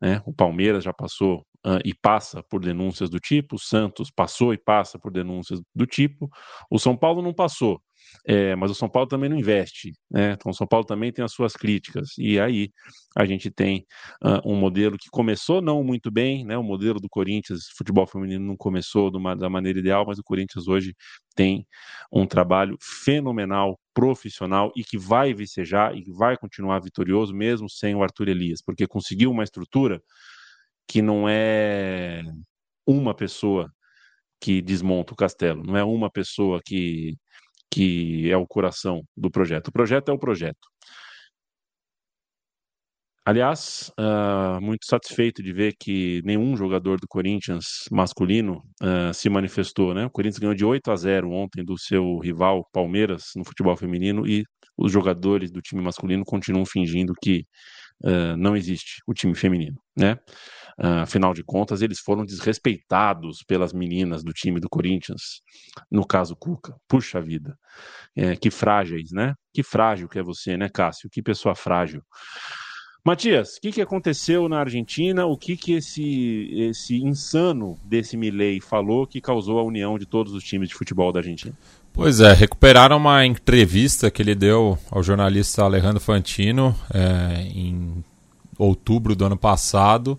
Né? 0.00 0.22
O 0.24 0.32
Palmeiras 0.32 0.84
já 0.84 0.92
passou 0.92 1.44
uh, 1.66 1.80
e 1.84 1.94
passa 1.94 2.42
por 2.42 2.60
denúncias 2.60 3.10
do 3.10 3.18
tipo, 3.18 3.56
o 3.56 3.58
Santos 3.58 4.10
passou 4.10 4.52
e 4.52 4.58
passa 4.58 4.98
por 4.98 5.12
denúncias 5.12 5.60
do 5.74 5.86
tipo, 5.86 6.28
o 6.70 6.78
São 6.78 6.96
Paulo 6.96 7.22
não 7.22 7.34
passou, 7.34 7.80
é, 8.26 8.54
mas 8.56 8.70
o 8.70 8.74
São 8.74 8.88
Paulo 8.88 9.08
também 9.08 9.28
não 9.28 9.36
investe, 9.36 9.92
né? 10.10 10.32
Então 10.32 10.50
o 10.50 10.54
São 10.54 10.66
Paulo 10.66 10.84
também 10.84 11.12
tem 11.12 11.24
as 11.24 11.32
suas 11.32 11.54
críticas. 11.54 12.10
E 12.18 12.38
aí 12.38 12.70
a 13.16 13.24
gente 13.24 13.50
tem 13.50 13.86
uh, 14.22 14.40
um 14.50 14.56
modelo 14.56 14.96
que 14.98 15.08
começou 15.10 15.60
não 15.60 15.82
muito 15.82 16.10
bem, 16.10 16.44
né? 16.44 16.56
O 16.56 16.62
modelo 16.62 17.00
do 17.00 17.08
Corinthians, 17.08 17.68
futebol 17.76 18.06
feminino 18.06 18.44
não 18.44 18.56
começou 18.56 19.10
da 19.10 19.48
maneira 19.50 19.78
ideal, 19.78 20.04
mas 20.06 20.18
o 20.18 20.22
Corinthians 20.22 20.68
hoje 20.68 20.94
tem 21.34 21.66
um 22.12 22.26
trabalho 22.26 22.76
fenomenal, 22.80 23.78
profissional 23.94 24.72
e 24.76 24.84
que 24.84 24.98
vai 24.98 25.34
vicejar 25.34 25.96
e 25.96 26.04
vai 26.16 26.36
continuar 26.36 26.80
vitorioso 26.80 27.34
mesmo 27.34 27.68
sem 27.68 27.94
o 27.94 28.02
Arthur 28.02 28.28
Elias, 28.28 28.60
porque 28.62 28.86
conseguiu 28.86 29.30
uma 29.30 29.44
estrutura 29.44 30.02
que 30.88 31.02
não 31.02 31.28
é 31.28 32.22
uma 32.86 33.14
pessoa 33.14 33.70
que 34.40 34.62
desmonta 34.62 35.12
o 35.12 35.16
castelo, 35.16 35.62
não 35.64 35.76
é 35.76 35.84
uma 35.84 36.10
pessoa 36.10 36.60
que 36.64 37.16
que 37.70 38.30
é 38.30 38.36
o 38.36 38.46
coração 38.46 39.02
do 39.16 39.30
projeto. 39.30 39.68
O 39.68 39.72
projeto 39.72 40.10
é 40.10 40.14
o 40.14 40.18
projeto. 40.18 40.68
Aliás, 43.28 43.92
uh, 44.00 44.58
muito 44.58 44.86
satisfeito 44.86 45.42
de 45.42 45.52
ver 45.52 45.74
que 45.78 46.22
nenhum 46.24 46.56
jogador 46.56 46.98
do 46.98 47.06
Corinthians 47.06 47.84
masculino 47.90 48.62
uh, 48.82 49.12
se 49.12 49.28
manifestou. 49.28 49.92
Né? 49.92 50.06
O 50.06 50.10
Corinthians 50.10 50.38
ganhou 50.38 50.54
de 50.54 50.64
8 50.64 50.90
a 50.90 50.96
0 50.96 51.30
ontem 51.30 51.62
do 51.62 51.76
seu 51.76 52.18
rival 52.20 52.66
Palmeiras 52.72 53.32
no 53.36 53.44
futebol 53.44 53.76
feminino 53.76 54.26
e 54.26 54.44
os 54.78 54.90
jogadores 54.90 55.50
do 55.50 55.60
time 55.60 55.82
masculino 55.82 56.24
continuam 56.24 56.64
fingindo 56.64 57.12
que 57.22 57.44
uh, 58.02 58.34
não 58.38 58.56
existe 58.56 59.02
o 59.06 59.12
time 59.12 59.34
feminino. 59.34 59.76
Né? 59.94 60.16
Uh, 60.78 61.02
afinal 61.02 61.34
de 61.34 61.42
contas, 61.42 61.82
eles 61.82 61.98
foram 61.98 62.24
desrespeitados 62.24 63.42
pelas 63.42 63.72
meninas 63.72 64.22
do 64.22 64.32
time 64.32 64.60
do 64.60 64.68
Corinthians, 64.68 65.42
no 65.90 66.06
caso 66.06 66.36
Cuca. 66.36 66.76
Puxa 66.86 67.20
vida, 67.20 67.58
é, 68.16 68.36
que 68.36 68.50
frágeis, 68.50 69.10
né? 69.10 69.34
Que 69.52 69.62
frágil 69.62 70.08
que 70.08 70.18
é 70.18 70.22
você, 70.22 70.56
né, 70.56 70.68
Cássio? 70.68 71.10
Que 71.10 71.20
pessoa 71.20 71.54
frágil. 71.54 72.02
Matias, 73.04 73.56
o 73.56 73.60
que, 73.62 73.72
que 73.72 73.80
aconteceu 73.80 74.48
na 74.48 74.60
Argentina? 74.60 75.24
O 75.24 75.36
que, 75.36 75.56
que 75.56 75.72
esse, 75.72 76.50
esse 76.52 76.96
insano 76.96 77.78
desse 77.84 78.16
Milley 78.16 78.60
falou 78.60 79.06
que 79.06 79.20
causou 79.20 79.58
a 79.58 79.62
união 79.62 79.98
de 79.98 80.04
todos 80.04 80.34
os 80.34 80.44
times 80.44 80.68
de 80.68 80.74
futebol 80.74 81.10
da 81.10 81.20
Argentina? 81.20 81.56
Pois 81.92 82.20
é, 82.20 82.32
recuperaram 82.32 82.98
uma 82.98 83.24
entrevista 83.24 84.10
que 84.10 84.20
ele 84.20 84.34
deu 84.34 84.78
ao 84.90 85.02
jornalista 85.02 85.62
Alejandro 85.62 86.00
Fantino 86.00 86.76
é, 86.92 87.42
em 87.42 88.04
outubro 88.58 89.16
do 89.16 89.24
ano 89.24 89.38
passado, 89.38 90.18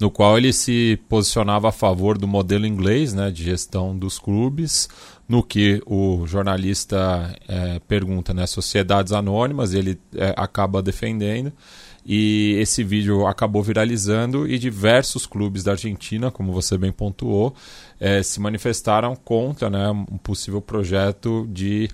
no 0.00 0.10
qual 0.10 0.38
ele 0.38 0.52
se 0.52 0.98
posicionava 1.08 1.68
a 1.68 1.72
favor 1.72 2.16
do 2.16 2.28
modelo 2.28 2.66
inglês 2.66 3.12
né, 3.12 3.30
de 3.30 3.44
gestão 3.44 3.96
dos 3.96 4.18
clubes, 4.18 4.88
no 5.28 5.42
que 5.42 5.82
o 5.84 6.26
jornalista 6.26 7.34
é, 7.46 7.80
pergunta, 7.80 8.32
né, 8.32 8.46
sociedades 8.46 9.12
anônimas, 9.12 9.74
ele 9.74 9.98
é, 10.14 10.32
acaba 10.36 10.80
defendendo, 10.80 11.52
e 12.06 12.56
esse 12.58 12.82
vídeo 12.82 13.26
acabou 13.26 13.62
viralizando 13.62 14.48
e 14.48 14.58
diversos 14.58 15.26
clubes 15.26 15.62
da 15.62 15.72
Argentina, 15.72 16.30
como 16.30 16.52
você 16.52 16.78
bem 16.78 16.90
pontuou, 16.90 17.54
é, 18.00 18.22
se 18.22 18.40
manifestaram 18.40 19.14
contra 19.14 19.68
né, 19.68 19.90
um 19.90 20.16
possível 20.16 20.62
projeto 20.62 21.46
de 21.50 21.90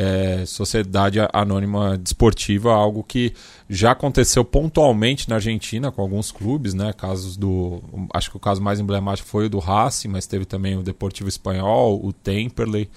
é, 0.00 0.46
sociedade 0.46 1.18
anônima 1.32 1.98
desportiva, 1.98 2.72
algo 2.72 3.02
que 3.02 3.32
já 3.68 3.90
aconteceu 3.90 4.44
pontualmente 4.44 5.28
na 5.28 5.34
Argentina 5.34 5.90
com 5.90 6.00
alguns 6.00 6.30
clubes, 6.30 6.72
né? 6.72 6.92
Casos 6.92 7.36
do, 7.36 7.82
acho 8.14 8.30
que 8.30 8.36
o 8.36 8.40
caso 8.40 8.62
mais 8.62 8.78
emblemático 8.78 9.28
foi 9.28 9.46
o 9.46 9.50
do 9.50 9.58
Racing, 9.58 10.06
mas 10.06 10.24
teve 10.24 10.44
também 10.44 10.76
o 10.76 10.84
Deportivo 10.84 11.28
Espanhol, 11.28 12.00
o 12.00 12.12
Temperley, 12.12 12.88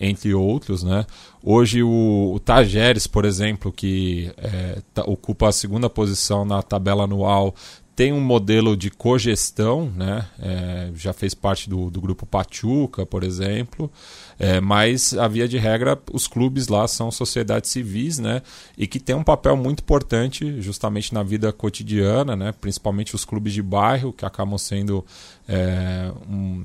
entre 0.00 0.32
outros, 0.32 0.82
né? 0.82 1.04
Hoje 1.42 1.82
o, 1.82 2.32
o 2.34 2.40
Tajeres, 2.40 3.06
por 3.06 3.26
exemplo, 3.26 3.70
que 3.70 4.32
é, 4.38 4.80
tá, 4.94 5.02
ocupa 5.04 5.48
a 5.48 5.52
segunda 5.52 5.90
posição 5.90 6.46
na 6.46 6.62
tabela 6.62 7.04
anual, 7.04 7.54
tem 7.94 8.12
um 8.12 8.20
modelo 8.20 8.76
de 8.76 8.90
cogestão, 8.90 9.90
né? 9.94 10.26
É, 10.38 10.90
já 10.94 11.12
fez 11.12 11.34
parte 11.34 11.68
do, 11.68 11.90
do 11.90 12.00
grupo 12.00 12.24
Pachuca, 12.24 13.04
por 13.04 13.22
exemplo, 13.22 13.90
é, 14.38 14.60
mas 14.60 15.16
a 15.16 15.26
via 15.26 15.48
de 15.48 15.56
regra 15.58 15.98
os 16.12 16.26
clubes 16.26 16.68
lá 16.68 16.86
são 16.86 17.10
sociedades 17.10 17.70
civis, 17.70 18.18
né? 18.18 18.42
E 18.76 18.86
que 18.86 19.00
tem 19.00 19.16
um 19.16 19.24
papel 19.24 19.56
muito 19.56 19.80
importante 19.80 20.60
justamente 20.60 21.14
na 21.14 21.22
vida 21.22 21.52
cotidiana, 21.52 22.36
né? 22.36 22.52
Principalmente 22.60 23.14
os 23.14 23.24
clubes 23.24 23.52
de 23.52 23.62
bairro 23.62 24.12
que 24.12 24.24
acabam 24.24 24.58
sendo 24.58 25.04
é, 25.48 26.12
um 26.28 26.64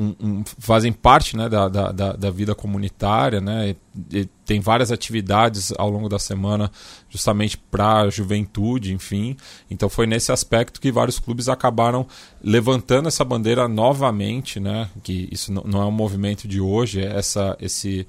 um, 0.00 0.44
fazem 0.58 0.92
parte 0.92 1.36
né, 1.36 1.48
da, 1.48 1.68
da, 1.68 1.92
da, 1.92 2.30
vida 2.30 2.54
comunitária, 2.54 3.40
né? 3.40 3.70
E, 4.12 4.20
e 4.20 4.24
tem 4.46 4.60
várias 4.60 4.90
atividades 4.90 5.72
ao 5.76 5.90
longo 5.90 6.08
da 6.08 6.18
semana 6.18 6.70
justamente 7.08 7.58
para 7.58 8.02
a 8.02 8.10
juventude, 8.10 8.94
enfim. 8.94 9.36
Então 9.70 9.88
foi 9.88 10.06
nesse 10.06 10.32
aspecto 10.32 10.80
que 10.80 10.90
vários 10.90 11.18
clubes 11.18 11.48
acabaram 11.48 12.06
levantando 12.42 13.08
essa 13.08 13.24
bandeira 13.24 13.68
novamente, 13.68 14.58
né? 14.58 14.88
Que 15.02 15.28
isso 15.30 15.52
não 15.52 15.82
é 15.82 15.84
um 15.84 15.90
movimento 15.90 16.48
de 16.48 16.60
hoje, 16.60 17.00
é 17.00 17.16
essa 17.16 17.56
esse 17.60 18.06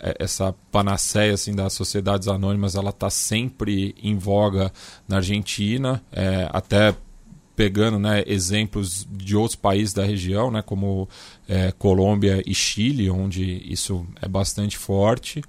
é, 0.00 0.16
essa 0.18 0.54
panaceia 0.72 1.34
assim 1.34 1.54
das 1.54 1.72
sociedades 1.72 2.26
anônimas 2.26 2.74
ela 2.74 2.90
está 2.90 3.10
sempre 3.10 3.94
em 4.02 4.16
voga 4.16 4.72
na 5.06 5.16
Argentina 5.16 6.02
é, 6.12 6.48
até 6.52 6.94
pegando 7.58 7.98
né, 7.98 8.22
exemplos 8.24 9.04
de 9.10 9.34
outros 9.36 9.56
países 9.56 9.92
da 9.92 10.04
região, 10.04 10.48
né, 10.48 10.62
como 10.62 11.08
é, 11.48 11.72
Colômbia 11.72 12.40
e 12.46 12.54
Chile, 12.54 13.10
onde 13.10 13.42
isso 13.68 14.06
é 14.22 14.28
bastante 14.28 14.78
forte. 14.78 15.42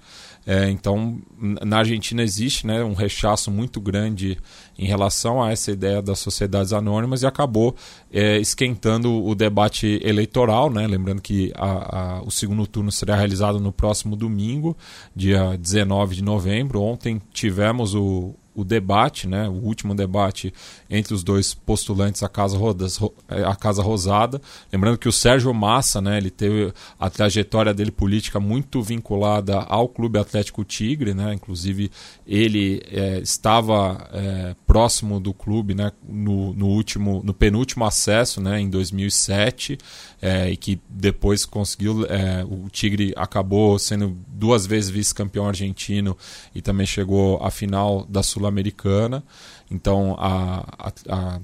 É, 0.44 0.68
então, 0.68 1.22
na 1.38 1.78
Argentina 1.78 2.20
existe 2.20 2.66
né, 2.66 2.82
um 2.82 2.94
rechaço 2.94 3.48
muito 3.48 3.80
grande 3.80 4.36
em 4.76 4.86
relação 4.86 5.40
a 5.40 5.52
essa 5.52 5.70
ideia 5.70 6.02
das 6.02 6.18
sociedades 6.18 6.72
anônimas 6.72 7.22
e 7.22 7.26
acabou 7.26 7.76
é, 8.12 8.40
esquentando 8.40 9.24
o 9.24 9.32
debate 9.36 10.00
eleitoral. 10.02 10.68
Né? 10.68 10.88
Lembrando 10.88 11.22
que 11.22 11.52
a, 11.54 11.98
a, 11.98 12.22
o 12.22 12.30
segundo 12.32 12.66
turno 12.66 12.90
será 12.90 13.14
realizado 13.14 13.60
no 13.60 13.70
próximo 13.70 14.16
domingo, 14.16 14.76
dia 15.14 15.56
19 15.56 16.16
de 16.16 16.24
novembro. 16.24 16.82
Ontem 16.82 17.22
tivemos 17.32 17.94
o, 17.94 18.34
o 18.54 18.64
debate, 18.64 19.28
né, 19.28 19.48
o 19.48 19.52
último 19.52 19.94
debate 19.94 20.52
entre 20.88 21.14
os 21.14 21.22
dois 21.22 21.54
postulantes 21.54 22.22
à 22.22 22.28
Casa, 22.28 22.58
Rodas, 22.58 22.98
à 23.28 23.54
Casa 23.54 23.82
Rosada. 23.82 24.40
Lembrando 24.72 24.98
que 24.98 25.08
o 25.08 25.12
Sérgio 25.12 25.52
Massa, 25.54 26.00
né, 26.00 26.18
ele 26.18 26.30
teve 26.30 26.72
a 26.98 27.08
trajetória 27.08 27.72
dele 27.72 27.90
política 27.90 28.40
muito 28.40 28.82
vinculada 28.82 29.60
ao 29.60 29.88
Clube 29.88 30.18
Atlético 30.18 30.64
Tigre, 30.64 31.14
né, 31.14 31.34
inclusive 31.34 31.90
ele 32.26 32.82
é, 32.90 33.20
estava 33.20 34.08
é, 34.12 34.54
próximo 34.66 35.20
do 35.20 35.32
clube 35.32 35.74
né, 35.74 35.92
no, 36.06 36.52
no, 36.52 36.66
último, 36.66 37.22
no 37.24 37.32
penúltimo 37.32 37.84
acesso 37.84 38.40
né, 38.40 38.60
em 38.60 38.68
2007 38.68 39.78
é, 40.20 40.50
e 40.50 40.56
que 40.56 40.80
depois 40.88 41.44
conseguiu, 41.44 42.04
é, 42.06 42.44
o 42.44 42.68
Tigre 42.68 43.12
acabou 43.16 43.78
sendo 43.78 44.16
duas 44.28 44.66
vezes 44.66 44.90
vice-campeão 44.90 45.46
argentino 45.46 46.16
e 46.54 46.60
também 46.60 46.86
chegou 46.86 47.42
à 47.42 47.50
final 47.50 48.04
da 48.08 48.22
Sul-Americana. 48.22 49.22
Então 49.70 50.16
a, 50.18 50.66
a, 50.78 50.92
a, 51.08 51.40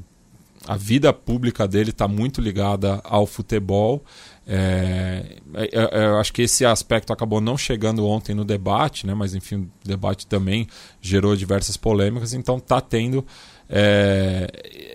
a, 0.66 0.76
vida 0.76 1.12
pública 1.12 1.66
dele 1.66 1.90
está 1.90 2.06
muito 2.06 2.40
ligada 2.40 3.00
ao 3.04 3.26
futebol. 3.26 4.04
É, 4.48 5.38
é, 5.54 5.68
é, 5.74 6.06
eu 6.06 6.18
acho 6.18 6.32
que 6.32 6.42
esse 6.42 6.64
aspecto 6.64 7.12
acabou 7.12 7.40
não 7.40 7.58
chegando 7.58 8.06
ontem 8.06 8.34
no 8.34 8.44
debate, 8.44 9.06
né? 9.06 9.12
mas 9.12 9.34
enfim, 9.34 9.68
o 9.84 9.88
debate 9.88 10.26
também 10.26 10.68
gerou 11.00 11.34
diversas 11.34 11.76
polêmicas, 11.76 12.32
então 12.32 12.58
está 12.58 12.80
tendo 12.80 13.26
é, 13.68 14.46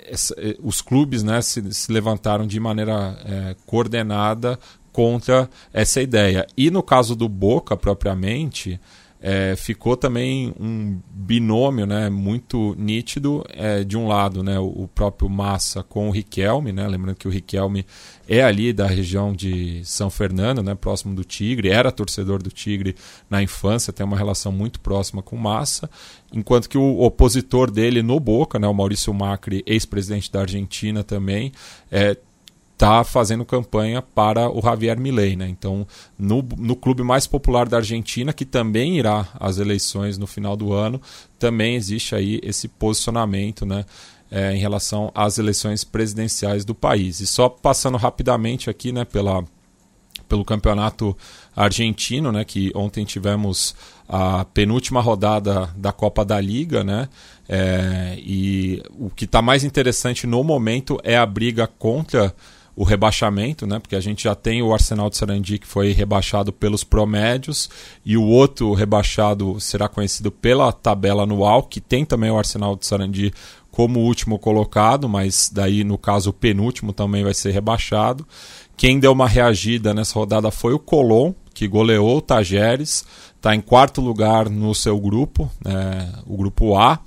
essa, 0.08 0.34
é, 0.38 0.56
os 0.64 0.82
clubes 0.82 1.22
né, 1.22 1.42
se, 1.42 1.74
se 1.74 1.92
levantaram 1.92 2.48
de 2.48 2.60
maneira 2.60 3.18
é, 3.26 3.56
coordenada 3.66 4.58
contra 4.94 5.50
essa 5.74 6.02
ideia. 6.02 6.48
E 6.56 6.72
no 6.72 6.82
caso 6.82 7.16
do 7.16 7.28
Boca 7.28 7.76
propriamente, 7.76 8.80
é, 9.22 9.56
ficou 9.56 9.96
também 9.96 10.52
um 10.60 11.00
binômio 11.12 11.86
né, 11.86 12.10
muito 12.10 12.76
nítido 12.78 13.46
é, 13.50 13.84
de 13.84 13.96
um 13.96 14.08
lado 14.08 14.42
né, 14.42 14.58
o, 14.58 14.90
próprio 14.94 15.30
Massa 15.30 15.84
com 15.84 16.10
o 16.10 16.12
Riquelme, 16.12 16.72
né, 16.74 16.88
lembrando 16.88 17.16
que 17.16 17.28
o 17.28 17.32
Riquelme 17.32 17.86
é 18.28 18.42
ali 18.42 18.74
da 18.74 18.88
região 18.88 19.32
de 19.32 19.82
São 19.86 20.10
Fernando, 20.10 20.64
né, 20.64 20.74
próximo 20.74 21.14
do 21.14 21.24
Tigre, 21.24 21.70
era 21.70 21.92
torcedor 21.92 22.42
do 22.42 22.50
Tigre 22.50 22.96
na 23.30 23.44
infância, 23.44 23.94
tem 23.94 24.04
uma 24.04 24.18
relação 24.18 24.52
muito 24.52 24.80
próxima 24.80 25.22
com 25.22 25.38
Massa, 25.38 25.88
enquanto 26.34 26.68
que 26.68 26.78
o 26.78 27.02
opositor 27.02 27.70
dele 27.70 28.02
no 28.02 28.20
Boca, 28.20 28.58
né, 28.58 28.68
o 28.68 28.74
Maurício 28.74 29.14
Macri, 29.14 29.62
ex-presidente 29.68 30.32
da 30.32 30.42
Argentina 30.42 31.04
também, 31.04 31.52
é, 31.92 32.18
está 32.82 33.04
fazendo 33.04 33.46
campanha 33.46 34.02
para 34.02 34.50
o 34.50 34.60
Javier 34.60 35.00
Milei. 35.00 35.36
Né? 35.36 35.48
Então, 35.48 35.86
no, 36.18 36.44
no 36.58 36.76
clube 36.76 37.04
mais 37.04 37.28
popular 37.28 37.70
da 37.70 37.78
Argentina, 37.78 38.34
que 38.34 38.44
também 38.44 38.98
irá 38.98 39.28
às 39.40 39.60
eleições 39.60 40.18
no 40.18 40.26
final 40.26 40.58
do 40.58 40.74
ano, 40.74 41.00
também 41.38 41.76
existe 41.76 42.16
aí 42.16 42.40
esse 42.42 42.68
posicionamento 42.68 43.68
né, 43.68 43.86
é, 44.32 44.56
em 44.56 44.58
relação 44.58 45.12
às 45.14 45.38
eleições 45.38 45.84
presidenciais 45.84 46.66
do 46.66 46.74
país. 46.74 47.20
E 47.20 47.28
só 47.28 47.48
passando 47.48 48.00
rapidamente 48.00 48.68
aqui 48.68 48.92
né, 48.92 49.06
pela, 49.06 49.44
pelo 50.28 50.44
campeonato 50.44 51.16
argentino, 51.56 52.32
né, 52.32 52.44
que 52.44 52.72
ontem 52.74 53.06
tivemos 53.06 53.76
a 54.10 54.44
penúltima 54.46 55.02
rodada 55.02 55.70
da 55.78 55.92
Copa 55.92 56.26
da 56.26 56.42
Liga, 56.42 56.84
né? 56.84 57.08
É, 57.48 58.16
e 58.18 58.82
o 58.92 59.10
que 59.10 59.26
está 59.26 59.42
mais 59.42 59.64
interessante 59.64 60.26
no 60.26 60.44
momento 60.44 61.00
é 61.04 61.18
a 61.18 61.26
briga 61.26 61.68
contra 61.68 62.34
o 62.82 62.84
rebaixamento, 62.84 63.68
né? 63.68 63.78
Porque 63.78 63.96
a 63.96 64.00
gente 64.00 64.24
já 64.24 64.34
tem 64.34 64.64
o 64.64 64.74
Arsenal 64.74 65.08
de 65.08 65.16
Sarandi 65.16 65.60
que 65.60 65.68
foi 65.68 65.92
rebaixado 65.92 66.52
pelos 66.52 66.84
promédios 66.84 67.70
e 68.04 68.18
o 68.18 68.24
outro 68.24 68.74
rebaixado 68.74 69.60
será 69.60 69.88
conhecido 69.88 70.32
pela 70.32 70.74
tabela 70.74 71.22
anual, 71.22 71.62
que 71.62 71.80
tem 71.80 72.04
também 72.04 72.32
o 72.32 72.40
Arsenal 72.40 72.76
de 72.76 72.88
Sarandi 72.88 73.32
como 73.70 74.00
último 74.00 74.40
colocado, 74.40 75.08
mas 75.08 75.48
daí 75.54 75.84
no 75.84 75.96
caso 75.96 76.32
o 76.32 76.34
penúltimo 76.34 76.92
também 76.92 77.24
vai 77.24 77.36
ser 77.36 77.52
rebaixado. 77.52 78.28
Quem 78.76 79.00
deu 79.00 79.12
uma 79.12 79.28
reagida 79.28 79.94
nessa 79.94 80.18
rodada 80.18 80.50
foi 80.50 80.74
o 80.74 80.80
Colón, 80.80 81.34
que 81.54 81.68
goleou 81.68 82.18
o 82.18 82.22
Tajeres, 82.22 83.06
está 83.36 83.54
em 83.54 83.62
quarto 83.62 84.02
lugar 84.02 84.50
no 84.50 84.74
seu 84.74 85.00
grupo, 85.00 85.48
né, 85.64 86.12
o 86.26 86.36
grupo 86.36 86.76
A 86.76 87.00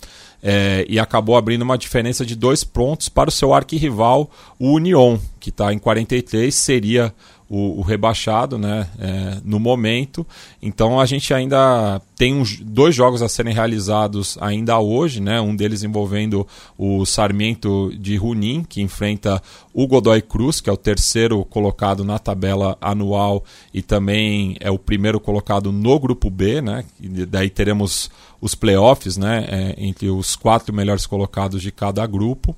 é, 0.46 0.84
e 0.86 0.98
acabou 0.98 1.38
abrindo 1.38 1.62
uma 1.62 1.78
diferença 1.78 2.26
de 2.26 2.36
dois 2.36 2.62
pontos 2.62 3.08
para 3.08 3.30
o 3.30 3.32
seu 3.32 3.54
arquirrival, 3.54 4.30
o 4.58 4.74
Union, 4.74 5.16
que 5.40 5.48
está 5.48 5.72
em 5.72 5.78
43, 5.78 6.54
seria 6.54 7.14
o, 7.48 7.78
o 7.78 7.82
rebaixado 7.82 8.58
né, 8.58 8.88
é, 8.98 9.38
no 9.44 9.60
momento. 9.60 10.26
Então 10.62 10.98
a 10.98 11.06
gente 11.06 11.32
ainda 11.32 12.00
tem 12.16 12.34
uns, 12.34 12.58
dois 12.60 12.94
jogos 12.94 13.22
a 13.22 13.28
serem 13.28 13.52
realizados 13.52 14.38
ainda 14.40 14.78
hoje, 14.78 15.20
né, 15.20 15.40
um 15.40 15.54
deles 15.54 15.82
envolvendo 15.82 16.46
o 16.78 17.04
Sarmiento 17.04 17.92
de 17.98 18.16
Junín, 18.16 18.64
que 18.64 18.80
enfrenta 18.80 19.42
o 19.72 19.86
Godoy 19.86 20.22
Cruz, 20.22 20.60
que 20.60 20.70
é 20.70 20.72
o 20.72 20.76
terceiro 20.76 21.44
colocado 21.44 22.04
na 22.04 22.18
tabela 22.18 22.76
anual 22.80 23.44
e 23.72 23.82
também 23.82 24.56
é 24.60 24.70
o 24.70 24.78
primeiro 24.78 25.20
colocado 25.20 25.70
no 25.72 25.98
grupo 25.98 26.30
B. 26.30 26.60
Né, 26.60 26.84
e 27.00 27.08
daí 27.26 27.50
teremos 27.50 28.10
os 28.40 28.54
playoffs 28.54 29.16
né, 29.16 29.46
é, 29.48 29.74
entre 29.78 30.10
os 30.10 30.36
quatro 30.36 30.74
melhores 30.74 31.06
colocados 31.06 31.62
de 31.62 31.72
cada 31.72 32.06
grupo. 32.06 32.54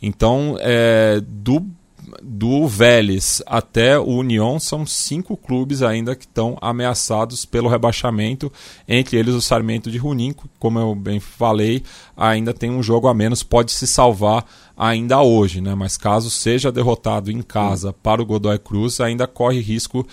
Então, 0.00 0.56
é, 0.60 1.20
do, 1.26 1.66
do 2.22 2.66
Vélez 2.66 3.42
até 3.46 3.98
o 3.98 4.04
União, 4.04 4.58
são 4.58 4.86
cinco 4.86 5.36
clubes 5.36 5.82
ainda 5.82 6.14
que 6.14 6.24
estão 6.24 6.56
ameaçados 6.60 7.44
pelo 7.44 7.68
rebaixamento, 7.68 8.52
entre 8.88 9.16
eles 9.16 9.34
o 9.34 9.42
Sarmento 9.42 9.90
de 9.90 9.98
Junín, 9.98 10.34
como 10.58 10.78
eu 10.78 10.94
bem 10.94 11.20
falei, 11.20 11.82
ainda 12.16 12.54
tem 12.54 12.70
um 12.70 12.82
jogo 12.82 13.08
a 13.08 13.14
menos, 13.14 13.42
pode 13.42 13.72
se 13.72 13.86
salvar 13.86 14.44
ainda 14.76 15.20
hoje, 15.22 15.60
né? 15.60 15.74
mas 15.74 15.96
caso 15.96 16.30
seja 16.30 16.70
derrotado 16.70 17.30
em 17.30 17.42
casa 17.42 17.92
para 17.92 18.20
o 18.20 18.26
Godoy 18.26 18.58
Cruz, 18.58 19.00
ainda 19.00 19.26
corre 19.26 19.60
risco 19.60 20.06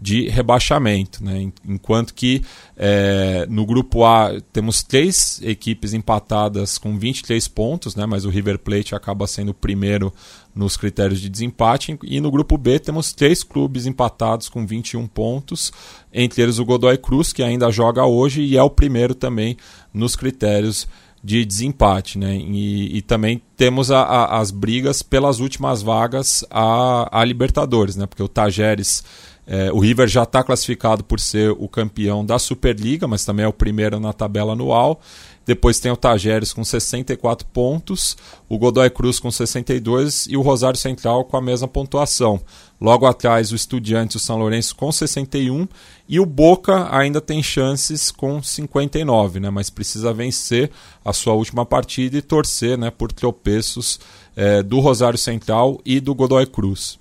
de 0.00 0.28
rebaixamento. 0.28 1.22
Né? 1.24 1.50
Enquanto 1.66 2.14
que 2.14 2.42
é, 2.76 3.46
no 3.50 3.66
grupo 3.66 4.04
A 4.04 4.40
temos 4.52 4.82
três 4.82 5.40
equipes 5.42 5.92
empatadas 5.92 6.78
com 6.78 6.98
23 6.98 7.46
pontos, 7.48 7.96
né? 7.96 8.06
mas 8.06 8.24
o 8.24 8.30
River 8.30 8.58
Plate 8.58 8.94
acaba 8.94 9.26
sendo 9.26 9.50
o 9.50 9.54
primeiro 9.54 10.12
nos 10.58 10.76
critérios 10.76 11.20
de 11.20 11.28
desempate. 11.28 11.96
E 12.02 12.20
no 12.20 12.30
grupo 12.30 12.58
B 12.58 12.78
temos 12.78 13.12
três 13.12 13.44
clubes 13.44 13.86
empatados 13.86 14.48
com 14.48 14.66
21 14.66 15.06
pontos, 15.06 15.72
entre 16.12 16.42
eles 16.42 16.58
o 16.58 16.64
Godoy 16.64 16.98
Cruz, 16.98 17.32
que 17.32 17.42
ainda 17.42 17.70
joga 17.70 18.04
hoje 18.04 18.42
e 18.42 18.56
é 18.56 18.62
o 18.62 18.68
primeiro 18.68 19.14
também 19.14 19.56
nos 19.94 20.16
critérios 20.16 20.88
de 21.22 21.44
desempate, 21.44 22.18
né? 22.18 22.36
E, 22.36 22.98
e 22.98 23.02
também 23.02 23.40
temos 23.56 23.90
a, 23.90 24.02
a, 24.02 24.38
as 24.38 24.50
brigas 24.50 25.02
pelas 25.02 25.40
últimas 25.40 25.82
vagas 25.82 26.44
a, 26.50 27.20
a 27.20 27.24
Libertadores, 27.24 27.96
né? 27.96 28.06
Porque 28.06 28.22
o 28.22 28.28
Tajeres 28.28 29.04
é, 29.50 29.72
o 29.72 29.78
River 29.78 30.06
já 30.06 30.24
está 30.24 30.44
classificado 30.44 31.02
por 31.02 31.18
ser 31.18 31.52
o 31.52 31.66
campeão 31.66 32.22
da 32.22 32.38
Superliga, 32.38 33.08
mas 33.08 33.24
também 33.24 33.46
é 33.46 33.48
o 33.48 33.52
primeiro 33.52 33.98
na 33.98 34.12
tabela 34.12 34.52
anual. 34.52 35.00
Depois 35.48 35.80
tem 35.80 35.90
o 35.90 35.96
Tajeres 35.96 36.52
com 36.52 36.62
64 36.62 37.46
pontos, 37.46 38.18
o 38.50 38.58
Godoy 38.58 38.90
Cruz 38.90 39.18
com 39.18 39.30
62 39.30 40.26
e 40.28 40.36
o 40.36 40.42
Rosário 40.42 40.78
Central 40.78 41.24
com 41.24 41.38
a 41.38 41.40
mesma 41.40 41.66
pontuação. 41.66 42.38
Logo 42.78 43.06
atrás, 43.06 43.50
o 43.50 43.56
Estudiantes 43.56 44.16
o 44.16 44.18
São 44.18 44.36
Lourenço 44.36 44.76
com 44.76 44.92
61 44.92 45.66
e 46.06 46.20
o 46.20 46.26
Boca 46.26 46.94
ainda 46.94 47.18
tem 47.18 47.42
chances 47.42 48.10
com 48.10 48.42
59, 48.42 49.40
né? 49.40 49.48
mas 49.48 49.70
precisa 49.70 50.12
vencer 50.12 50.70
a 51.02 51.14
sua 51.14 51.32
última 51.32 51.64
partida 51.64 52.18
e 52.18 52.20
torcer 52.20 52.76
né, 52.76 52.90
por 52.90 53.10
tropeços 53.10 53.98
é, 54.36 54.62
do 54.62 54.80
Rosário 54.80 55.18
Central 55.18 55.80
e 55.82 55.98
do 55.98 56.14
Godoy 56.14 56.44
Cruz. 56.44 56.98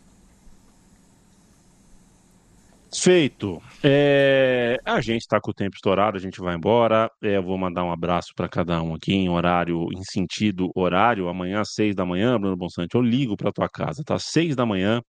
Feito. 2.96 3.62
É, 3.84 4.80
a 4.84 5.00
gente 5.02 5.22
está 5.22 5.40
com 5.40 5.52
o 5.52 5.54
tempo 5.54 5.76
estourado, 5.76 6.18
a 6.18 6.20
gente 6.20 6.40
vai 6.40 6.56
embora. 6.56 7.10
É, 7.22 7.38
eu 7.38 7.44
vou 7.44 7.58
mandar 7.58 7.84
um 7.84 7.92
abraço 7.92 8.34
para 8.36 8.50
cada 8.50 8.82
um 8.82 8.96
aqui 8.96 9.14
em 9.14 9.30
horário, 9.30 9.88
em 9.94 10.04
sentido 10.04 10.70
horário. 10.76 11.28
Amanhã 11.28 11.62
às 11.62 11.74
seis 11.74 11.96
da 11.96 12.06
manhã, 12.06 12.40
Bruno 12.40 12.56
Bonsante, 12.56 12.96
eu 12.96 13.02
ligo 13.02 13.38
para 13.38 13.52
tua 13.52 13.70
casa, 13.70 14.04
tá? 14.04 14.18
Seis 14.18 14.56
da 14.56 14.66
manhã, 14.66 15.02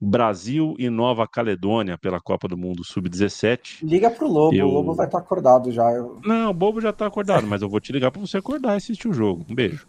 Brasil 0.00 0.74
e 0.78 0.90
Nova 0.90 1.26
Caledônia 1.26 1.96
pela 1.98 2.20
Copa 2.20 2.48
do 2.48 2.56
Mundo 2.56 2.84
Sub-17. 2.84 3.82
Liga 3.82 4.10
pro 4.10 4.28
Lobo, 4.28 4.54
eu... 4.54 4.66
o 4.66 4.70
Lobo 4.70 4.94
vai 4.94 5.06
estar 5.06 5.18
tá 5.18 5.24
acordado 5.24 5.70
já. 5.70 5.90
Eu... 5.90 6.20
Não, 6.24 6.50
o 6.50 6.54
Bobo 6.54 6.80
já 6.80 6.90
está 6.90 7.06
acordado, 7.06 7.46
mas 7.46 7.62
eu 7.62 7.68
vou 7.68 7.80
te 7.80 7.92
ligar 7.92 8.10
para 8.10 8.20
você 8.20 8.38
acordar 8.38 8.74
e 8.74 8.76
assistir 8.76 9.08
o 9.08 9.12
jogo. 9.12 9.44
Um 9.48 9.54
beijo. 9.54 9.86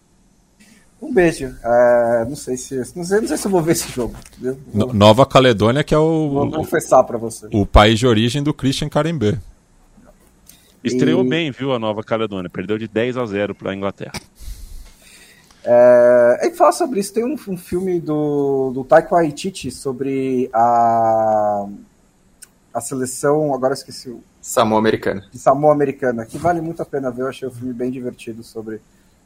Um 1.01 1.13
beijo. 1.13 1.55
É, 1.63 2.25
não 2.27 2.35
sei 2.35 2.57
se 2.57 2.75
não 2.95 3.03
sei, 3.03 3.21
não 3.21 3.27
sei 3.27 3.37
se 3.37 3.47
eu 3.47 3.51
vou 3.51 3.61
ver 3.61 3.71
esse 3.71 3.89
jogo. 3.89 4.15
Vou... 4.73 4.93
Nova 4.93 5.25
Caledônia 5.25 5.83
que 5.83 5.95
é 5.95 5.97
o 5.97 6.29
vou 6.29 6.51
confessar 6.51 7.03
para 7.03 7.17
você. 7.17 7.47
O 7.53 7.65
país 7.65 7.97
de 7.97 8.05
origem 8.05 8.43
do 8.43 8.53
Christian 8.53 8.89
Carimbé. 8.89 9.39
Estreou 10.83 11.25
e... 11.25 11.29
bem, 11.29 11.51
viu 11.51 11.73
a 11.73 11.79
Nova 11.79 12.03
Caledônia. 12.03 12.49
Perdeu 12.49 12.77
de 12.77 12.87
10 12.87 13.17
a 13.17 13.25
0 13.25 13.55
para 13.55 13.71
a 13.71 13.75
Inglaterra. 13.75 14.13
É, 15.63 16.47
e 16.47 16.51
falar 16.51 16.71
sobre 16.71 16.99
isso, 16.99 17.13
tem 17.13 17.23
um, 17.25 17.35
um, 17.47 17.57
filme 17.57 17.99
do, 17.99 18.71
do 18.73 18.83
Taika 18.83 19.13
Waititi 19.13 19.69
sobre 19.69 20.49
a, 20.53 21.67
a 22.73 22.81
seleção, 22.81 23.53
agora 23.53 23.73
esqueci 23.73 24.09
o... 24.09 24.23
Samoa 24.41 24.79
Americana. 24.79 25.27
De 25.29 25.37
Samoa 25.37 25.73
Americana, 25.73 26.25
que 26.25 26.37
vale 26.37 26.61
muito 26.61 26.81
a 26.81 26.85
pena 26.85 27.11
ver, 27.11 27.23
eu 27.23 27.27
achei 27.27 27.47
o 27.47 27.51
filme 27.51 27.73
bem 27.73 27.91
divertido 27.91 28.41
sobre... 28.41 28.81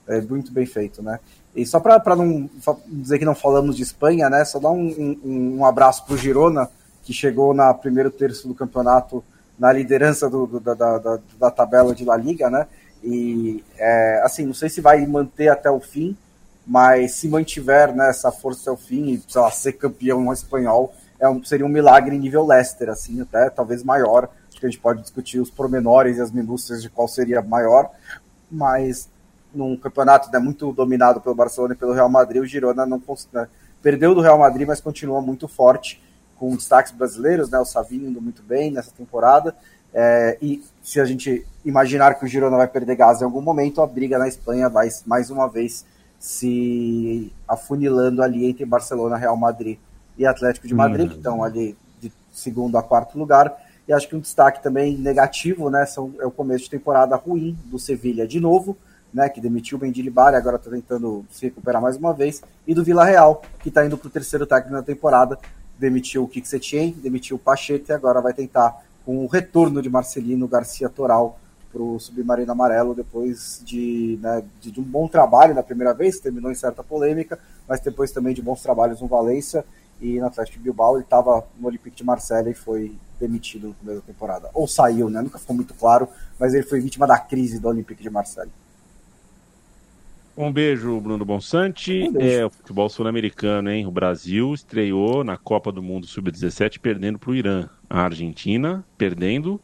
É, 0.08 0.20
muito 0.22 0.52
bem 0.52 0.66
feito, 0.66 1.02
né? 1.02 1.20
E 1.56 1.66
só 1.66 1.80
para 1.80 2.16
não 2.16 2.50
dizer 2.88 3.20
que 3.20 3.26
não 3.26 3.36
falamos 3.36 3.76
de 3.78 3.84
Espanha, 3.84 4.30
né? 4.30 4.44
Só 4.44 4.60
dar 4.60 4.72
um, 4.72 5.20
um, 5.24 5.58
um 5.60 5.66
abraço 5.66 6.06
para 6.06 6.16
o 6.16 6.18
Girona, 6.18 6.70
que 7.04 7.14
chegou 7.14 7.54
na 7.54 7.74
primeiro 7.74 8.10
terço 8.10 8.48
do 8.48 8.56
campeonato 8.56 9.24
na 9.58 9.72
liderança 9.72 10.30
do, 10.30 10.48
do, 10.48 10.60
da, 10.60 10.74
da, 10.74 11.20
da, 11.40 11.52
tabela 11.52 11.94
de 11.94 12.04
La 12.04 12.18
Liga, 12.18 12.50
né? 12.50 12.68
E 13.04 13.64
é, 13.78 14.22
assim, 14.24 14.46
não 14.46 14.54
sei 14.54 14.70
se 14.70 14.82
vai 14.82 15.06
manter 15.06 15.50
até 15.50 15.70
o 15.70 15.80
fim, 15.80 16.18
mas 16.66 17.14
se 17.14 17.28
mantiver 17.28 17.94
né, 17.94 18.10
essa 18.10 18.32
força 18.32 18.62
até 18.62 18.72
o 18.72 18.78
fim 18.78 19.12
e 19.12 19.24
sei 19.28 19.42
lá, 19.42 19.52
ser 19.52 19.74
campeão 19.74 20.32
espanhol, 20.32 20.94
é 21.20 21.30
um, 21.30 21.44
seria 21.44 21.66
um 21.66 21.70
milagre 21.70 22.18
nível 22.18 22.46
Leicester, 22.46 22.90
assim, 22.90 23.22
até 23.22 23.50
talvez 23.50 23.84
maior. 23.84 24.30
Acho 24.50 24.60
que 24.60 24.66
a 24.66 24.70
gente 24.70 24.80
pode 24.82 25.02
discutir 25.02 25.40
os 25.40 25.50
pormenores 25.50 26.18
e 26.18 26.22
as 26.22 26.32
minúcias 26.32 26.82
de 26.82 26.90
qual 26.90 27.08
seria 27.08 27.42
maior, 27.42 27.92
mas 28.50 29.10
num 29.54 29.78
campeonato 29.78 30.32
né, 30.32 30.40
muito 30.40 30.72
dominado 30.72 31.22
pelo 31.22 31.36
Barcelona 31.36 31.74
e 31.74 31.78
pelo 31.78 31.94
Real 31.94 32.10
Madrid, 32.10 32.42
o 32.42 32.46
Girona 32.46 32.86
não 32.86 33.02
né, 33.32 33.48
perdeu 33.82 34.16
do 34.16 34.22
Real 34.22 34.38
Madrid, 34.38 34.68
mas 34.68 34.82
continua 34.82 35.22
muito 35.22 35.48
forte, 35.48 36.02
com 36.38 36.56
destaques 36.56 36.92
brasileiros, 36.92 37.50
né, 37.50 37.60
o 37.60 37.66
Savinho 37.66 38.10
indo 38.10 38.22
muito 38.22 38.42
bem 38.42 38.72
nessa 38.72 38.92
temporada. 38.92 39.56
É, 39.94 40.38
e 40.42 40.64
se 40.82 41.00
a 41.00 41.06
gente 41.06 41.46
imaginar 41.64 42.16
que 42.16 42.26
o 42.26 42.28
Girona 42.28 42.58
vai 42.58 42.68
perder 42.68 42.96
gás 42.96 43.22
em 43.22 43.26
algum 43.26 43.42
momento, 43.42 43.82
a 43.82 43.88
briga 43.88 44.18
na 44.18 44.28
Espanha 44.28 44.68
vai 44.68 44.90
mais 45.06 45.30
uma 45.30 45.48
vez 45.48 45.86
se 46.18 47.32
afunilando 47.48 48.24
ali 48.24 48.46
entre 48.46 48.66
Barcelona, 48.66 49.18
Real 49.18 49.38
Madrid 49.38 49.78
e 50.18 50.26
Atlético 50.26 50.68
de 50.68 50.74
Madrid, 50.74 51.06
uhum. 51.06 51.10
que 51.10 51.18
estão 51.18 51.44
ali 51.44 51.78
de 52.00 52.12
segundo 52.32 52.78
a 52.78 52.84
quarto 52.84 53.20
lugar. 53.20 53.56
E 53.88 53.94
acho 53.94 54.08
que 54.08 54.16
um 54.16 54.20
destaque 54.20 54.64
também 54.64 54.98
negativo, 54.98 55.70
né, 55.70 55.86
são, 55.86 56.14
é 56.20 56.26
o 56.26 56.32
começo 56.32 56.64
de 56.64 56.70
temporada 56.72 57.16
ruim 57.16 57.58
do 57.66 57.78
Sevilha 57.78 58.26
de 58.26 58.40
novo 58.40 58.78
né, 59.14 59.30
que 59.30 59.40
demitiu 59.40 59.78
o 59.78 59.82
Mendilibar 59.82 60.34
e 60.34 60.38
agora 60.38 60.56
está 60.56 60.72
tentando 60.72 61.26
se 61.30 61.46
recuperar 61.46 61.82
mais 61.82 61.96
uma 61.96 62.14
vez, 62.14 62.42
e 62.66 62.74
do 62.74 62.84
Vila 62.84 63.06
Real, 63.06 63.42
que 63.60 63.70
está 63.70 63.86
indo 63.86 63.98
para 63.98 64.08
o 64.08 64.12
terceiro 64.12 64.46
técnico 64.46 64.74
na 64.74 64.82
temporada, 64.82 65.38
demitiu 65.78 66.24
o 66.24 66.28
Kik 66.28 66.96
demitiu 67.02 67.36
o 67.36 67.40
Pachete 67.40 67.92
e 67.92 67.94
agora 67.94 68.22
vai 68.22 68.34
tentar 68.34 68.84
com 69.06 69.24
o 69.24 69.28
retorno 69.28 69.82
de 69.82 69.90
Marcelino 69.90 70.48
Garcia 70.48 70.90
Toral 70.90 71.40
para 71.72 71.82
o 71.82 72.00
Submarino 72.00 72.52
Amarelo, 72.52 72.94
depois 72.94 73.62
de, 73.66 74.20
né, 74.22 74.44
de, 74.62 74.80
um 74.80 74.84
bom 74.84 75.08
trabalho 75.08 75.56
na 75.56 75.64
primeira 75.64 75.94
vez, 75.94 76.20
terminou 76.20 76.52
em 76.52 76.56
certa 76.56 76.84
polêmica, 76.84 77.40
mas 77.68 77.80
depois 77.80 78.12
também 78.12 78.34
de 78.34 78.42
bons 78.42 78.62
trabalhos 78.62 79.02
no 79.02 79.08
Valência 79.08 79.66
e 80.00 80.20
no 80.20 80.28
Atlético 80.28 80.58
de 80.60 80.64
Bilbao, 80.66 80.96
ele 80.96 81.04
estava 81.04 81.44
no 81.60 81.68
Olympique 81.68 81.96
de 81.96 82.04
Marselha 82.04 82.50
e 82.50 82.54
foi 82.54 82.96
demitido 83.20 83.70
no 83.70 83.74
começo 83.74 84.02
da 84.02 84.06
temporada. 84.06 84.50
Ou 84.54 84.68
saiu, 84.68 85.10
né? 85.10 85.22
Nunca 85.22 85.40
ficou 85.40 85.56
muito 85.56 85.74
claro, 85.74 86.08
mas 86.38 86.54
ele 86.54 86.64
foi 86.64 86.80
vítima 86.80 87.08
da 87.08 87.18
crise 87.18 87.60
do 87.60 87.68
Olympique 87.68 88.04
de 88.04 88.10
Marselha. 88.10 88.52
Um 90.36 90.52
beijo, 90.52 91.00
Bruno 91.00 91.24
Bonsante. 91.24 92.10
Um 92.10 92.20
é 92.20 92.46
o 92.46 92.50
futebol 92.50 92.90
sul-americano, 92.90 93.70
hein? 93.70 93.86
O 93.86 93.92
Brasil 93.92 94.52
estreou 94.54 95.24
na 95.24 95.38
Copa 95.38 95.72
do 95.72 95.82
Mundo 95.82 96.08
Sub-17 96.08 96.80
perdendo 96.80 97.20
para 97.20 97.30
o 97.30 97.36
Irã. 97.36 97.70
A 97.88 98.02
Argentina 98.02 98.84
perdendo 98.98 99.62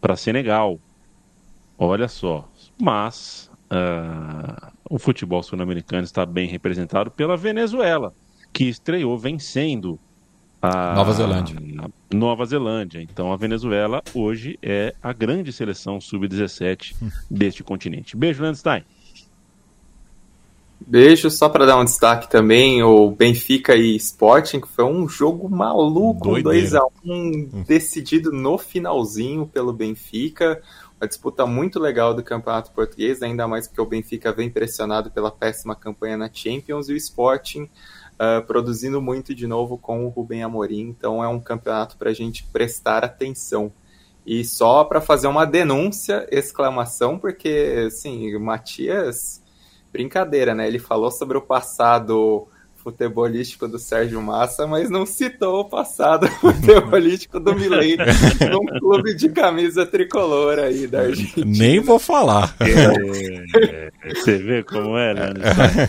para 0.00 0.14
Senegal. 0.14 0.78
Olha 1.76 2.06
só. 2.06 2.48
Mas 2.80 3.50
uh, 3.64 4.72
o 4.88 4.98
futebol 4.98 5.42
sul-americano 5.42 6.04
está 6.04 6.24
bem 6.24 6.48
representado 6.48 7.10
pela 7.10 7.36
Venezuela, 7.36 8.14
que 8.52 8.68
estreou 8.68 9.18
vencendo 9.18 9.98
a 10.60 10.94
Nova 10.94 11.12
Zelândia. 11.12 11.58
A 11.78 12.14
Nova 12.14 12.44
Zelândia. 12.44 13.02
Então 13.02 13.32
a 13.32 13.36
Venezuela 13.36 14.00
hoje 14.14 14.56
é 14.62 14.94
a 15.02 15.12
grande 15.12 15.52
seleção 15.52 16.00
sub-17 16.00 16.94
hum. 17.02 17.10
deste 17.28 17.64
continente. 17.64 18.16
Beijo, 18.16 18.44
Landstein. 18.44 18.84
Beijo, 20.86 21.30
só 21.30 21.48
para 21.48 21.66
dar 21.66 21.78
um 21.78 21.84
destaque 21.84 22.28
também, 22.28 22.82
o 22.82 23.10
Benfica 23.10 23.74
e 23.74 23.96
Sporting, 23.96 24.60
que 24.60 24.68
foi 24.68 24.84
um 24.84 25.08
jogo 25.08 25.48
maluco, 25.48 26.30
2x1, 26.30 26.90
um, 27.04 27.62
decidido 27.66 28.32
no 28.32 28.56
finalzinho 28.58 29.46
pelo 29.46 29.72
Benfica. 29.72 30.62
Uma 31.00 31.08
disputa 31.08 31.46
muito 31.46 31.80
legal 31.80 32.14
do 32.14 32.22
Campeonato 32.22 32.70
Português, 32.72 33.22
ainda 33.22 33.46
mais 33.48 33.66
porque 33.66 33.80
o 33.80 33.86
Benfica 33.86 34.32
vem 34.32 34.48
pressionado 34.48 35.10
pela 35.10 35.30
péssima 35.30 35.74
campanha 35.74 36.16
na 36.16 36.30
Champions 36.32 36.88
e 36.88 36.92
o 36.92 36.96
Sporting 36.96 37.68
uh, 38.14 38.46
produzindo 38.46 39.02
muito 39.02 39.34
de 39.34 39.46
novo 39.46 39.76
com 39.76 40.06
o 40.06 40.08
Rubem 40.08 40.42
Amorim. 40.42 40.88
Então 40.88 41.22
é 41.22 41.28
um 41.28 41.40
campeonato 41.40 41.96
para 41.96 42.10
a 42.10 42.14
gente 42.14 42.44
prestar 42.44 43.04
atenção. 43.04 43.72
E 44.24 44.44
só 44.44 44.84
para 44.84 45.00
fazer 45.00 45.26
uma 45.26 45.44
denúncia, 45.44 46.26
exclamação, 46.30 47.18
porque 47.18 47.84
assim, 47.88 48.34
o 48.36 48.40
Matias 48.40 49.41
brincadeira, 49.92 50.54
né? 50.54 50.66
Ele 50.66 50.78
falou 50.78 51.10
sobre 51.10 51.36
o 51.36 51.42
passado 51.42 52.48
futebolístico 52.82 53.68
do 53.68 53.78
Sérgio 53.78 54.20
Massa, 54.20 54.66
mas 54.66 54.90
não 54.90 55.06
citou 55.06 55.60
o 55.60 55.64
passado 55.68 56.26
futebolístico 56.40 57.38
do 57.38 57.54
Milei 57.54 57.96
num 58.50 58.66
clube 58.80 59.14
de 59.14 59.28
camisa 59.28 59.86
tricolor 59.86 60.58
aí 60.58 60.86
da 60.88 61.02
Argentina. 61.02 61.46
Nem 61.46 61.78
vou 61.78 61.98
falar. 61.98 62.56
É, 62.60 63.90
é, 64.08 64.14
você 64.14 64.38
vê 64.38 64.64
como 64.64 64.98
é, 64.98 65.14
né? 65.14 65.88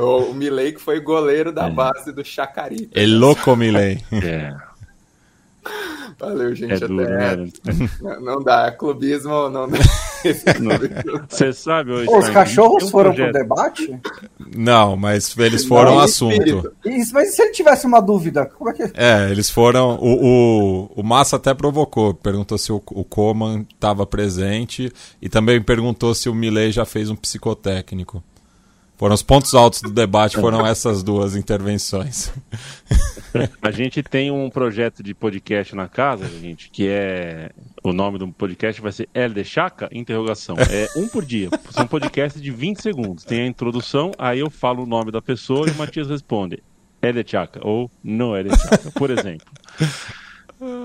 O 0.00 0.32
Milei 0.34 0.72
que 0.72 0.80
foi 0.80 1.00
goleiro 1.00 1.50
da 1.50 1.66
é. 1.66 1.70
base 1.70 2.12
do 2.12 2.24
Chacari. 2.24 2.88
É 2.94 3.06
louco, 3.06 3.56
Milei. 3.56 4.00
É. 4.12 4.54
Valeu, 6.18 6.54
gente. 6.54 6.84
É 6.84 6.86
duro, 6.86 7.02
até... 7.02 7.36
né? 7.36 7.48
Não 8.20 8.42
dá, 8.42 8.70
clubismo 8.70 9.48
não 9.48 9.68
dá. 9.68 9.78
Você 11.28 11.52
sabe 11.52 11.92
hoje. 11.92 12.08
Os 12.10 12.28
cachorros 12.28 12.84
um 12.84 12.88
foram 12.88 13.14
projeto. 13.14 13.32
pro 13.32 13.42
debate? 13.42 14.00
Não, 14.56 14.96
mas 14.96 15.36
eles 15.38 15.64
foram 15.64 15.96
Não, 15.96 16.00
assunto. 16.00 16.72
Isso, 16.84 17.12
mas 17.12 17.34
se 17.34 17.42
ele 17.42 17.52
tivesse 17.52 17.86
uma 17.86 18.00
dúvida, 18.00 18.46
como 18.46 18.70
é 18.70 18.72
que. 18.72 18.82
É, 18.94 19.30
eles 19.30 19.50
foram. 19.50 19.98
O, 20.00 20.86
o, 20.86 20.90
o 20.96 21.02
Massa 21.02 21.36
até 21.36 21.52
provocou, 21.52 22.14
perguntou 22.14 22.56
se 22.58 22.72
o, 22.72 22.82
o 22.92 23.04
Coman 23.04 23.66
estava 23.72 24.06
presente 24.06 24.92
e 25.20 25.28
também 25.28 25.60
perguntou 25.60 26.14
se 26.14 26.28
o 26.28 26.34
Milley 26.34 26.72
já 26.72 26.84
fez 26.84 27.10
um 27.10 27.16
psicotécnico. 27.16 28.22
Foram 28.96 29.14
os 29.14 29.22
pontos 29.22 29.54
altos 29.54 29.82
do 29.82 29.90
debate, 29.90 30.36
foram 30.36 30.64
essas 30.66 31.02
duas 31.02 31.34
intervenções. 31.34 32.32
A 33.60 33.70
gente 33.70 34.02
tem 34.02 34.30
um 34.30 34.48
projeto 34.48 35.02
de 35.02 35.12
podcast 35.12 35.74
na 35.74 35.88
casa, 35.88 36.28
gente, 36.28 36.70
que 36.70 36.86
é 36.88 37.50
o 37.84 37.92
nome 37.92 38.18
do 38.18 38.26
podcast 38.32 38.80
vai 38.80 38.90
ser 38.90 39.10
El 39.12 39.34
de 39.34 39.44
Chaca? 39.44 39.90
Interrogação. 39.92 40.56
É 40.58 40.88
um 40.98 41.06
por 41.06 41.22
dia. 41.22 41.50
São 41.70 41.86
podcasts 41.86 42.40
de 42.40 42.50
20 42.50 42.80
segundos. 42.80 43.24
Tem 43.24 43.42
a 43.42 43.46
introdução, 43.46 44.10
aí 44.16 44.40
eu 44.40 44.48
falo 44.48 44.84
o 44.84 44.86
nome 44.86 45.12
da 45.12 45.20
pessoa 45.20 45.68
e 45.68 45.70
o 45.70 45.74
Matias 45.74 46.08
responde. 46.08 46.62
É 47.02 47.12
de 47.12 47.30
Chaca 47.30 47.60
ou 47.62 47.90
não 48.02 48.34
é 48.34 48.42
de 48.42 48.48
Chaca, 48.56 48.90
por 48.92 49.10
exemplo. 49.10 49.46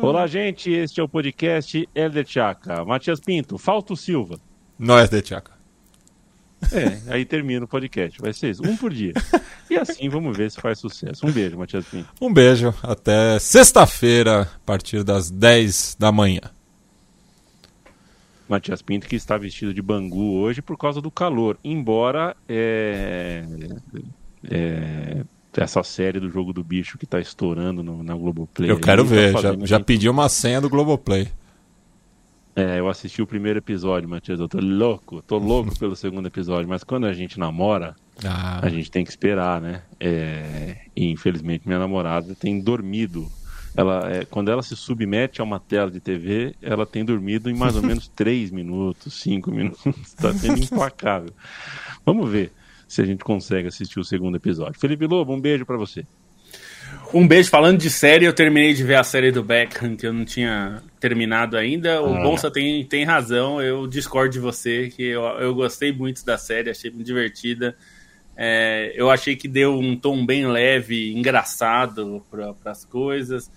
Olá, 0.02 0.28
gente. 0.28 0.70
Este 0.70 1.00
é 1.00 1.04
o 1.04 1.08
podcast 1.08 1.88
El 1.95 2.10
de 2.10 2.26
Chaca. 2.26 2.84
Matias 2.84 3.22
Pinto, 3.22 3.58
Falto 3.58 3.95
Silva. 3.95 4.38
Não 4.78 5.00
é 5.00 5.08
de 5.08 5.26
Chaca. 5.26 5.54
É, 6.74 7.14
aí 7.14 7.24
termina 7.24 7.64
o 7.64 7.68
podcast. 7.68 8.20
Vai 8.20 8.34
ser 8.34 8.50
isso, 8.50 8.62
um 8.68 8.76
por 8.76 8.93
dia. 8.93 9.14
E 9.70 9.78
assim 9.78 10.10
vamos 10.10 10.36
ver 10.36 10.52
se 10.52 10.60
faz 10.60 10.80
sucesso. 10.80 11.26
Um 11.26 11.32
beijo, 11.32 11.58
Matias 11.58 11.86
Pinto. 11.86 12.10
Um 12.20 12.34
beijo. 12.34 12.74
Até 12.84 13.39
sexta-feira, 13.39 14.41
a 14.41 14.60
partir 14.66 15.06
das 15.06 15.32
10 15.32 15.95
da 15.97 16.12
manhã. 16.12 16.41
Matias 18.50 18.82
Pinto 18.82 19.08
que 19.08 19.16
está 19.16 19.38
vestido 19.38 19.74
de 19.74 19.82
bangu 19.82 20.39
hoje 20.39 20.62
por 20.62 20.78
causa 20.78 21.00
do 21.00 21.12
calor. 21.12 21.58
Embora 21.64 22.36
é, 22.47 23.43
é, 24.50 25.24
essa 25.56 25.84
série 25.84 26.20
do 26.20 26.30
jogo 26.30 26.52
do 26.52 26.64
bicho 26.64 26.97
que 26.97 27.06
está 27.06 27.20
estourando 27.20 27.84
no, 27.84 28.04
na 28.04 28.16
Globoplay. 28.16 28.72
Eu 28.72 28.80
quero 28.80 29.06
ver, 29.06 29.34
tá 29.34 29.41
já, 29.41 29.56
já 29.64 29.80
pedi 29.80 30.10
uma 30.10 30.28
senha 30.28 30.60
do 30.60 30.70
Globoplay. 30.70 31.28
É, 32.56 32.80
eu 32.80 32.89
assisti 32.89 33.22
o 33.22 33.28
primeiro 33.28 33.60
episódio, 33.60 34.10
Matias. 34.10 34.39
Eu 34.39 34.47
tô 34.47 34.60
louco, 34.60 35.22
tô 35.22 35.38
louco 35.38 35.78
pelo 35.78 35.95
segundo 35.95 36.28
episódio. 36.28 36.68
Mas 36.68 36.84
quando 36.84 37.06
a 37.06 37.14
gente 37.14 37.39
namora, 37.39 37.95
ah. 38.26 38.60
a 38.62 38.70
gente 38.70 38.89
tem 38.89 39.06
que 39.06 39.12
esperar, 39.12 39.62
né? 39.62 39.84
É, 40.00 40.78
e 40.95 41.10
infelizmente 41.10 41.68
minha 41.68 41.80
namorada 41.80 42.36
tem 42.36 42.60
dormido. 42.60 43.32
Ela, 43.80 44.12
é, 44.12 44.26
quando 44.26 44.52
ela 44.52 44.62
se 44.62 44.76
submete 44.76 45.40
a 45.40 45.44
uma 45.46 45.58
tela 45.58 45.90
de 45.90 46.02
TV, 46.02 46.54
ela 46.62 46.86
tem 46.86 47.06
dormido 47.06 47.50
em 47.50 47.54
mais 47.54 47.78
ou 47.78 47.82
menos 47.82 48.10
3 48.14 48.52
minutos, 48.52 49.14
5 49.22 49.50
minutos. 49.50 50.14
Tá 50.16 50.34
sendo 50.34 50.62
implacável. 50.62 51.32
Vamos 52.06 52.30
ver 52.30 52.52
se 52.90 53.02
a 53.02 53.06
gente 53.06 53.24
consegue 53.24 53.70
assistir 53.70 53.98
o 53.98 54.04
segundo 54.04 54.36
episódio. 54.36 54.78
Felipe 54.78 55.08
Lobo, 55.08 55.34
um 55.34 55.40
beijo 55.40 55.66
para 55.66 55.78
você. 55.78 56.06
Um 57.14 57.26
beijo. 57.26 57.50
Falando 57.50 57.78
de 57.78 57.90
série, 57.90 58.26
eu 58.26 58.34
terminei 58.34 58.74
de 58.74 58.84
ver 58.84 58.96
a 58.96 59.04
série 59.04 59.32
do 59.32 59.42
Beckham, 59.42 59.96
que 59.96 60.06
eu 60.06 60.12
não 60.12 60.26
tinha 60.26 60.84
terminado 61.00 61.56
ainda. 61.56 62.02
O 62.02 62.16
ah. 62.16 62.22
Bonsa 62.22 62.52
tem, 62.52 62.84
tem 62.84 63.06
razão, 63.06 63.62
eu 63.62 63.88
discordo 63.88 64.34
de 64.34 64.40
você, 64.40 64.90
que 64.90 65.04
eu, 65.04 65.22
eu 65.22 65.56
gostei 65.56 65.94
muito 65.94 66.26
da 66.26 66.38
série, 66.38 66.70
achei 66.70 66.92
muito 66.92 67.06
divertida. 67.06 67.78
É, 68.36 68.92
eu 68.94 69.10
achei 69.10 69.38
que 69.38 69.48
deu 69.48 69.80
um 69.80 69.96
tom 69.96 70.26
bem 70.26 70.46
leve, 70.48 71.14
engraçado 71.14 72.22
para 72.30 72.54
as 72.66 72.84
coisas. 72.84 73.50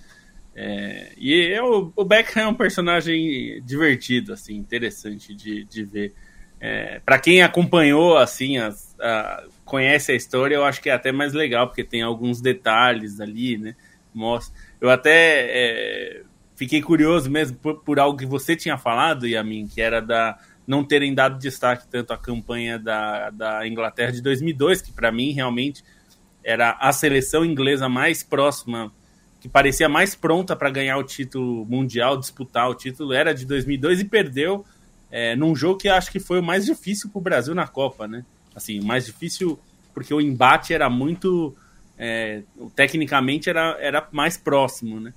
É, 0.55 1.13
e 1.17 1.33
eu, 1.33 1.93
o 1.97 2.05
Beckham 2.05 2.43
é 2.43 2.49
um 2.49 2.55
personagem 2.55 3.63
divertido, 3.65 4.33
assim, 4.33 4.55
interessante 4.57 5.35
de, 5.35 5.65
de 5.65 5.85
ver. 5.85 6.15
É, 6.61 7.01
para 7.05 7.19
quem 7.19 7.43
acompanhou 7.43 8.17
assim 8.17 8.57
as, 8.59 8.95
a, 9.01 9.45
conhece 9.65 10.13
a 10.13 10.15
história, 10.15 10.55
eu 10.55 10.65
acho 10.65 10.81
que 10.81 10.89
é 10.89 10.93
até 10.93 11.11
mais 11.11 11.33
legal 11.33 11.67
porque 11.67 11.83
tem 11.83 12.03
alguns 12.03 12.41
detalhes 12.41 13.21
ali, 13.21 13.59
né? 13.59 13.75
Mostra. 14.15 14.55
Eu 14.81 14.91
até 14.91 15.11
é, 15.51 16.23
fiquei 16.55 16.81
curioso 16.81 17.31
mesmo 17.31 17.57
por, 17.57 17.81
por, 17.81 17.99
algo 17.99 18.17
que 18.17 18.27
você 18.27 18.55
tinha 18.55 18.79
falado, 18.79 19.27
Yamin, 19.27 19.67
que 19.67 19.81
era 19.81 20.01
da 20.01 20.39
não 20.65 20.85
terem 20.85 21.13
dado 21.13 21.39
destaque 21.39 21.89
tanto 21.89 22.13
à 22.13 22.17
campanha 22.17 22.79
da, 22.79 23.31
da 23.31 23.67
Inglaterra 23.67 24.13
de 24.13 24.23
2002, 24.23 24.81
que 24.81 24.93
para 24.93 25.11
mim 25.11 25.33
realmente 25.33 25.83
era 26.45 26.77
a 26.81 26.93
seleção 26.93 27.45
inglesa 27.45 27.89
mais 27.89 28.23
próxima, 28.23 28.93
que 29.43 29.49
parecia 29.49 29.89
mais 29.89 30.15
pronta 30.15 30.55
para 30.55 30.71
ganhar 30.71 30.97
o 30.97 31.03
título 31.03 31.67
mundial, 31.67 32.17
disputar 32.17 32.71
o 32.71 32.77
título, 32.77 33.13
era 33.13 33.35
de 33.35 33.45
2002 33.45 33.99
e 34.01 34.05
perdeu 34.05 34.65
é, 35.11 35.35
num 35.35 35.55
jogo 35.55 35.81
que 35.81 35.89
acho 35.89 36.13
que 36.13 36.21
foi 36.21 36.39
o 36.39 36.43
mais 36.43 36.65
difícil 36.65 37.11
para 37.11 37.19
o 37.19 37.23
Brasil 37.23 37.53
na 37.53 37.67
Copa, 37.67 38.07
né? 38.07 38.25
Assim, 38.55 38.79
o 38.79 38.85
mais 38.85 39.05
difícil 39.05 39.59
porque 39.93 40.15
o 40.15 40.21
embate 40.21 40.73
era 40.73 40.89
muito. 40.89 41.55
É, 41.99 42.43
tecnicamente 42.77 43.51
era, 43.51 43.77
era 43.81 44.09
mais 44.13 44.37
próximo, 44.37 45.01
né? 45.01 45.13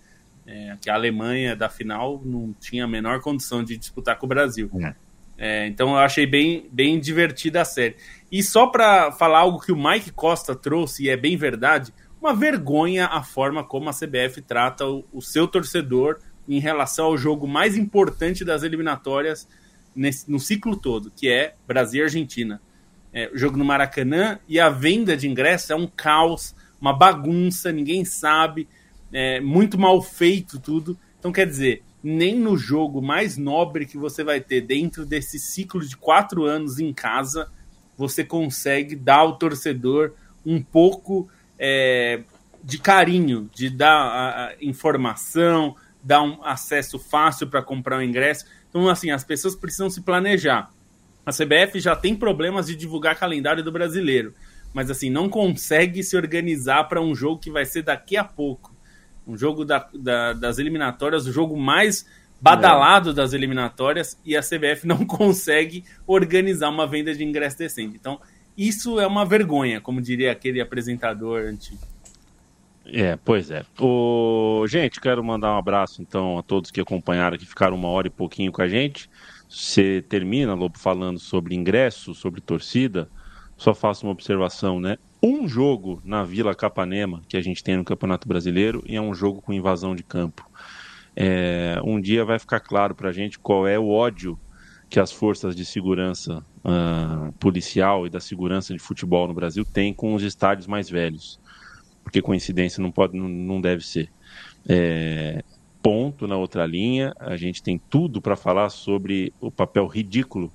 É, 0.47 0.75
que 0.81 0.89
a 0.89 0.95
Alemanha 0.95 1.55
da 1.55 1.69
final 1.69 2.19
não 2.25 2.53
tinha 2.59 2.85
a 2.85 2.87
menor 2.87 3.21
condição 3.21 3.63
de 3.63 3.77
disputar 3.77 4.17
com 4.17 4.25
o 4.25 4.29
Brasil. 4.29 4.71
É. 4.79 4.95
é 5.37 5.67
então 5.67 5.91
eu 5.91 5.97
achei 5.97 6.25
bem, 6.25 6.67
bem 6.71 6.99
divertida 6.99 7.61
a 7.61 7.65
série. 7.65 7.95
E 8.31 8.41
só 8.41 8.65
para 8.65 9.11
falar 9.11 9.39
algo 9.39 9.59
que 9.59 9.71
o 9.71 9.77
Mike 9.77 10.11
Costa 10.11 10.55
trouxe, 10.55 11.03
e 11.05 11.09
é 11.09 11.15
bem 11.15 11.37
verdade, 11.37 11.93
uma 12.25 12.33
vergonha 12.33 13.05
a 13.05 13.21
forma 13.21 13.63
como 13.63 13.87
a 13.87 13.93
CBF 13.93 14.41
trata 14.41 14.87
o, 14.87 15.05
o 15.13 15.21
seu 15.21 15.47
torcedor 15.47 16.19
em 16.47 16.59
relação 16.59 17.05
ao 17.05 17.17
jogo 17.17 17.47
mais 17.47 17.77
importante 17.77 18.43
das 18.43 18.63
eliminatórias 18.63 19.47
nesse, 19.95 20.29
no 20.29 20.39
ciclo 20.39 20.75
todo, 20.75 21.11
que 21.11 21.29
é 21.29 21.53
Brasil 21.67 22.01
e 22.01 22.03
Argentina. 22.05 22.59
É, 23.13 23.29
o 23.31 23.37
jogo 23.37 23.57
no 23.57 23.63
Maracanã 23.63 24.39
e 24.47 24.59
a 24.59 24.69
venda 24.69 25.15
de 25.15 25.27
ingressos 25.27 25.69
é 25.69 25.75
um 25.75 25.85
caos, 25.85 26.55
uma 26.81 26.91
bagunça, 26.91 27.71
ninguém 27.71 28.03
sabe, 28.03 28.67
é, 29.13 29.39
muito 29.39 29.77
mal 29.77 30.01
feito 30.01 30.59
tudo. 30.59 30.97
Então, 31.19 31.31
quer 31.31 31.45
dizer, 31.45 31.83
nem 32.03 32.35
no 32.35 32.57
jogo 32.57 33.03
mais 33.03 33.37
nobre 33.37 33.85
que 33.85 33.99
você 33.99 34.23
vai 34.23 34.41
ter 34.41 34.61
dentro 34.61 35.05
desse 35.05 35.37
ciclo 35.37 35.79
de 35.85 35.95
quatro 35.95 36.43
anos 36.43 36.79
em 36.79 36.91
casa, 36.91 37.51
você 37.95 38.23
consegue 38.23 38.95
dar 38.95 39.19
ao 39.19 39.37
torcedor 39.37 40.13
um 40.43 40.61
pouco 40.61 41.29
é, 41.59 42.21
de 42.63 42.77
carinho, 42.77 43.49
de 43.53 43.69
dar 43.69 43.95
a, 43.95 44.47
a 44.47 44.53
informação, 44.61 45.75
dar 46.03 46.21
um 46.21 46.43
acesso 46.43 46.99
fácil 46.99 47.47
para 47.47 47.61
comprar 47.61 47.97
o 47.97 48.03
ingresso. 48.03 48.45
Então, 48.69 48.89
assim, 48.89 49.09
as 49.11 49.23
pessoas 49.23 49.55
precisam 49.55 49.89
se 49.89 50.01
planejar. 50.01 50.71
A 51.25 51.31
CBF 51.31 51.79
já 51.79 51.95
tem 51.95 52.15
problemas 52.15 52.67
de 52.67 52.75
divulgar 52.75 53.17
calendário 53.17 53.63
do 53.63 53.71
brasileiro, 53.71 54.33
mas 54.73 54.91
assim, 54.91 55.09
não 55.09 55.27
consegue 55.27 56.03
se 56.03 56.15
organizar 56.15 56.83
para 56.83 57.01
um 57.01 57.15
jogo 57.15 57.39
que 57.39 57.49
vai 57.49 57.65
ser 57.65 57.81
daqui 57.81 58.15
a 58.15 58.23
pouco. 58.23 58.75
Um 59.27 59.35
jogo 59.35 59.65
da, 59.65 59.89
da, 59.93 60.33
das 60.33 60.59
eliminatórias, 60.59 61.25
o 61.25 61.31
jogo 61.31 61.57
mais 61.57 62.05
badalado 62.39 63.09
é. 63.09 63.13
das 63.13 63.33
eliminatórias, 63.33 64.19
e 64.23 64.37
a 64.37 64.41
CBF 64.41 64.85
não 64.87 65.03
consegue 65.05 65.83
organizar 66.05 66.69
uma 66.69 66.85
venda 66.85 67.15
de 67.15 67.23
ingresso 67.23 67.57
decente. 67.57 67.95
Então, 67.95 68.19
isso 68.57 68.99
é 68.99 69.07
uma 69.07 69.25
vergonha, 69.25 69.81
como 69.81 70.01
diria 70.01 70.31
aquele 70.31 70.61
apresentador 70.61 71.41
antigo. 71.41 71.79
É, 72.85 73.17
pois 73.17 73.49
é. 73.49 73.65
O... 73.79 74.65
Gente, 74.67 75.01
quero 75.01 75.23
mandar 75.23 75.53
um 75.53 75.57
abraço 75.57 76.01
então 76.01 76.37
a 76.37 76.43
todos 76.43 76.69
que 76.69 76.79
acompanharam, 76.79 77.37
que 77.37 77.45
ficaram 77.45 77.75
uma 77.75 77.87
hora 77.87 78.07
e 78.07 78.11
pouquinho 78.11 78.51
com 78.51 78.61
a 78.61 78.67
gente. 78.67 79.09
Você 79.49 80.03
termina, 80.07 80.53
Lobo, 80.53 80.77
falando 80.77 81.19
sobre 81.19 81.55
ingresso, 81.55 82.13
sobre 82.13 82.41
torcida. 82.41 83.09
Só 83.57 83.73
faço 83.73 84.05
uma 84.05 84.11
observação, 84.11 84.79
né? 84.79 84.97
Um 85.21 85.47
jogo 85.47 86.01
na 86.05 86.23
Vila 86.23 86.53
Capanema 86.53 87.21
que 87.27 87.37
a 87.37 87.41
gente 87.41 87.63
tem 87.63 87.75
no 87.77 87.83
Campeonato 87.83 88.27
Brasileiro 88.27 88.83
e 88.85 88.95
é 88.95 89.01
um 89.01 89.13
jogo 89.13 89.41
com 89.41 89.53
invasão 89.53 89.95
de 89.95 90.03
campo. 90.03 90.47
É... 91.15 91.79
um 91.83 91.99
dia 91.99 92.25
vai 92.25 92.37
ficar 92.37 92.59
claro 92.59 92.93
para 92.93 93.09
a 93.09 93.13
gente 93.13 93.39
qual 93.39 93.65
é 93.65 93.79
o 93.79 93.87
ódio 93.87 94.37
que 94.89 94.99
as 94.99 95.11
forças 95.11 95.55
de 95.55 95.65
segurança 95.65 96.45
uh, 96.65 97.31
policial 97.33 98.05
e 98.05 98.09
da 98.09 98.19
segurança 98.19 98.73
de 98.73 98.79
futebol 98.79 99.27
no 99.27 99.33
Brasil 99.33 99.63
têm 99.63 99.93
com 99.93 100.13
os 100.13 100.23
estádios 100.23 100.67
mais 100.67 100.89
velhos 100.89 101.39
porque 102.05 102.21
coincidência 102.21 102.81
não 102.81 102.91
pode, 102.91 103.17
não, 103.17 103.27
não 103.27 103.59
deve 103.59 103.83
ser. 103.83 104.09
É, 104.69 105.43
ponto 105.81 106.27
na 106.27 106.37
outra 106.37 106.63
linha, 106.65 107.13
a 107.19 107.35
gente 107.35 107.63
tem 107.63 107.79
tudo 107.89 108.21
para 108.21 108.35
falar 108.35 108.69
sobre 108.69 109.33
o 109.41 109.51
papel 109.51 109.87
ridículo 109.87 110.53